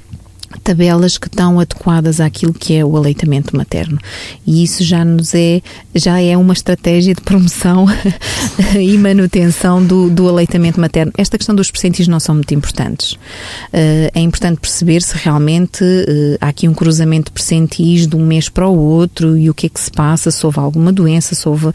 tabelas 0.64 1.18
que 1.18 1.28
estão 1.28 1.60
adequadas 1.60 2.20
àquilo 2.20 2.54
que 2.54 2.74
é 2.74 2.86
o 2.86 2.96
aleitamento 2.96 3.56
materno. 3.56 4.00
E 4.46 4.64
isso 4.64 4.84
já 4.84 5.04
nos 5.04 5.34
é, 5.34 5.62
já 5.93 6.20
é 6.20 6.36
uma 6.38 6.54
estratégia 6.54 7.14
de 7.14 7.22
promoção 7.22 7.86
e 8.80 8.98
manutenção 8.98 9.84
do, 9.84 10.10
do 10.10 10.28
aleitamento 10.28 10.80
materno. 10.80 11.12
Esta 11.18 11.38
questão 11.38 11.56
dos 11.56 11.72
percentis 11.72 12.08
não 12.08 12.20
são 12.20 12.36
muito 12.36 12.54
importantes. 12.54 13.14
Uh, 13.14 14.10
é 14.14 14.20
importante 14.20 14.60
perceber 14.60 15.02
se 15.02 15.18
realmente 15.18 15.84
uh, 15.84 16.38
há 16.41 16.48
aqui 16.50 16.68
um 16.68 16.74
cruzamento 16.74 17.26
de 17.26 17.32
percentis 17.32 18.08
de 18.08 18.16
um 18.16 18.26
mês 18.26 18.50
para 18.50 18.68
o 18.68 18.78
outro 18.78 19.38
e 19.38 19.50
o 19.50 19.54
que 19.54 19.68
é 19.68 19.70
que 19.70 19.80
se 19.80 19.91
passa, 19.91 20.32
se 20.32 20.46
houve 20.46 20.60
alguma 20.60 20.91
doença, 20.91 21.36
se 21.36 21.48
houve 21.48 21.68
uh, 21.68 21.74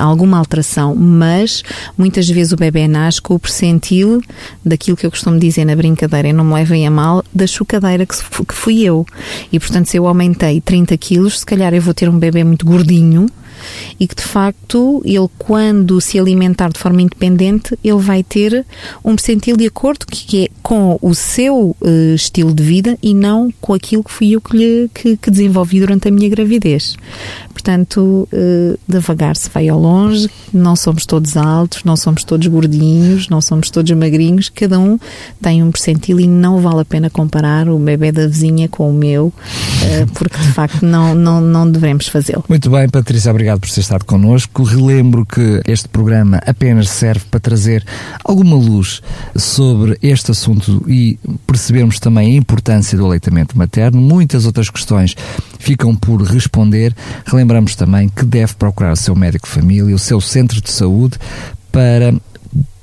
alguma 0.00 0.38
alteração. 0.38 0.94
Mas 0.94 1.62
muitas 1.96 2.28
vezes 2.28 2.52
o 2.52 2.56
bebê 2.56 2.88
nasce 2.88 3.20
com 3.20 3.34
o 3.34 3.38
percentil 3.38 4.22
daquilo 4.64 4.96
que 4.96 5.06
eu 5.06 5.10
costumo 5.10 5.38
dizer 5.38 5.64
na 5.64 5.76
brincadeira, 5.76 6.28
e 6.28 6.32
não 6.32 6.44
me 6.44 6.54
levem 6.54 6.86
a 6.86 6.90
mal, 6.90 7.24
da 7.34 7.46
chocadeira 7.46 8.03
que 8.06 8.16
que 8.46 8.54
fui 8.54 8.82
eu. 8.82 9.06
E 9.52 9.58
portanto, 9.58 9.86
se 9.86 9.96
eu 9.96 10.06
aumentei 10.06 10.60
30 10.60 10.96
quilos, 10.98 11.40
se 11.40 11.46
calhar 11.46 11.72
eu 11.74 11.82
vou 11.82 11.94
ter 11.94 12.08
um 12.08 12.18
bebê 12.18 12.44
muito 12.44 12.64
gordinho 12.66 13.26
e 13.98 14.06
que 14.06 14.14
de 14.14 14.22
facto 14.22 15.02
ele 15.04 15.28
quando 15.38 16.00
se 16.00 16.18
alimentar 16.18 16.70
de 16.70 16.78
forma 16.78 17.02
independente 17.02 17.78
ele 17.82 18.00
vai 18.00 18.22
ter 18.22 18.64
um 19.04 19.14
percentil 19.14 19.56
de 19.56 19.66
acordo 19.66 20.06
que 20.06 20.44
é 20.44 20.48
com 20.62 20.98
o 21.00 21.14
seu 21.14 21.76
uh, 21.80 22.14
estilo 22.14 22.54
de 22.54 22.62
vida 22.62 22.98
e 23.02 23.14
não 23.14 23.52
com 23.60 23.74
aquilo 23.74 24.02
que 24.02 24.10
fui 24.10 24.30
eu 24.30 24.40
que, 24.40 24.56
lhe, 24.56 24.90
que, 24.94 25.16
que 25.16 25.30
desenvolvi 25.30 25.80
durante 25.80 26.08
a 26.08 26.10
minha 26.10 26.28
gravidez. 26.28 26.96
Portanto, 27.52 28.28
uh, 28.32 28.78
devagar 28.86 29.36
se 29.36 29.48
vai 29.48 29.68
ao 29.68 29.78
longe, 29.78 30.28
não 30.52 30.76
somos 30.76 31.06
todos 31.06 31.36
altos, 31.36 31.84
não 31.84 31.96
somos 31.96 32.24
todos 32.24 32.46
gordinhos, 32.46 33.28
não 33.28 33.40
somos 33.40 33.70
todos 33.70 33.90
magrinhos, 33.92 34.50
cada 34.50 34.78
um 34.78 34.98
tem 35.40 35.62
um 35.62 35.70
percentil 35.70 36.20
e 36.20 36.26
não 36.26 36.60
vale 36.60 36.80
a 36.80 36.84
pena 36.84 37.08
comparar 37.08 37.68
o 37.68 37.78
bebê 37.78 38.12
da 38.12 38.26
vizinha 38.26 38.68
com 38.68 38.90
o 38.90 38.92
meu, 38.92 39.26
uh, 39.26 40.12
porque 40.14 40.36
de 40.36 40.52
facto 40.52 40.84
não, 40.84 41.14
não, 41.14 41.40
não 41.40 41.70
devemos 41.70 42.08
fazê-lo. 42.08 42.44
Muito 42.48 42.68
bem, 42.68 42.88
Patrícia, 42.88 43.30
obrigado 43.30 43.43
por 43.60 43.70
ter 43.70 43.80
estado 43.80 44.04
connosco. 44.04 44.62
Relembro 44.62 45.26
que 45.26 45.62
este 45.66 45.88
programa 45.88 46.40
apenas 46.46 46.88
serve 46.88 47.24
para 47.30 47.40
trazer 47.40 47.84
alguma 48.24 48.56
luz 48.56 49.02
sobre 49.36 49.98
este 50.02 50.30
assunto 50.30 50.84
e 50.88 51.18
percebermos 51.46 51.98
também 51.98 52.34
a 52.34 52.38
importância 52.38 52.96
do 52.96 53.06
aleitamento 53.06 53.56
materno. 53.56 54.00
Muitas 54.00 54.46
outras 54.46 54.70
questões 54.70 55.14
ficam 55.58 55.94
por 55.94 56.22
responder. 56.22 56.94
Lembramos 57.32 57.74
também 57.76 58.08
que 58.08 58.24
deve 58.24 58.54
procurar 58.54 58.92
o 58.92 58.96
seu 58.96 59.14
médico 59.14 59.46
de 59.46 59.52
família, 59.52 59.94
o 59.94 59.98
seu 59.98 60.20
centro 60.20 60.60
de 60.60 60.70
saúde, 60.70 61.18
para 61.70 62.14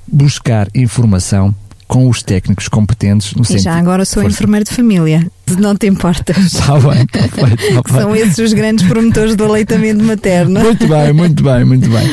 buscar 0.08 0.68
informação 0.76 1.56
com 1.92 2.08
os 2.08 2.24
técnicos 2.24 2.70
competentes 2.70 3.34
no 3.36 3.44
E 3.54 3.60
já 3.60 3.76
agora 3.76 4.06
sou 4.06 4.24
Força. 4.24 4.38
enfermeiro 4.38 4.64
de 4.64 4.74
família, 4.74 5.30
se 5.46 5.58
não 5.60 5.76
te 5.76 5.88
importas. 5.88 6.38
Está 6.56 6.80
bem, 6.80 7.06
perfeito. 7.06 7.84
Tá 7.84 8.00
São 8.00 8.16
esses 8.16 8.38
os 8.38 8.54
grandes 8.54 8.88
promotores 8.88 9.36
do 9.36 9.44
aleitamento 9.44 10.02
materno. 10.02 10.62
Muito 10.62 10.88
bem, 10.88 11.12
muito 11.12 11.44
bem, 11.44 11.66
muito 11.66 11.90
bem. 11.90 12.10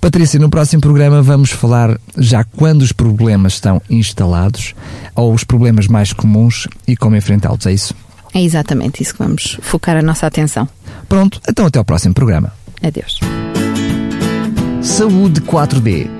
Patrícia, 0.00 0.38
no 0.38 0.48
próximo 0.48 0.80
programa 0.80 1.20
vamos 1.22 1.50
falar 1.50 1.98
já 2.16 2.44
quando 2.44 2.82
os 2.82 2.92
problemas 2.92 3.54
estão 3.54 3.82
instalados 3.90 4.76
ou 5.16 5.34
os 5.34 5.42
problemas 5.42 5.88
mais 5.88 6.12
comuns 6.12 6.68
e 6.86 6.96
como 6.96 7.16
enfrentá-los, 7.16 7.66
é 7.66 7.72
isso? 7.72 7.92
É 8.32 8.40
exatamente 8.40 9.02
isso 9.02 9.14
que 9.14 9.18
vamos 9.18 9.58
focar 9.60 9.96
a 9.96 10.02
nossa 10.02 10.28
atenção. 10.28 10.68
Pronto, 11.08 11.40
então 11.48 11.66
até 11.66 11.80
ao 11.80 11.84
próximo 11.84 12.14
programa. 12.14 12.52
Adeus. 12.80 13.18
Saúde 14.80 15.40
4D 15.40 16.19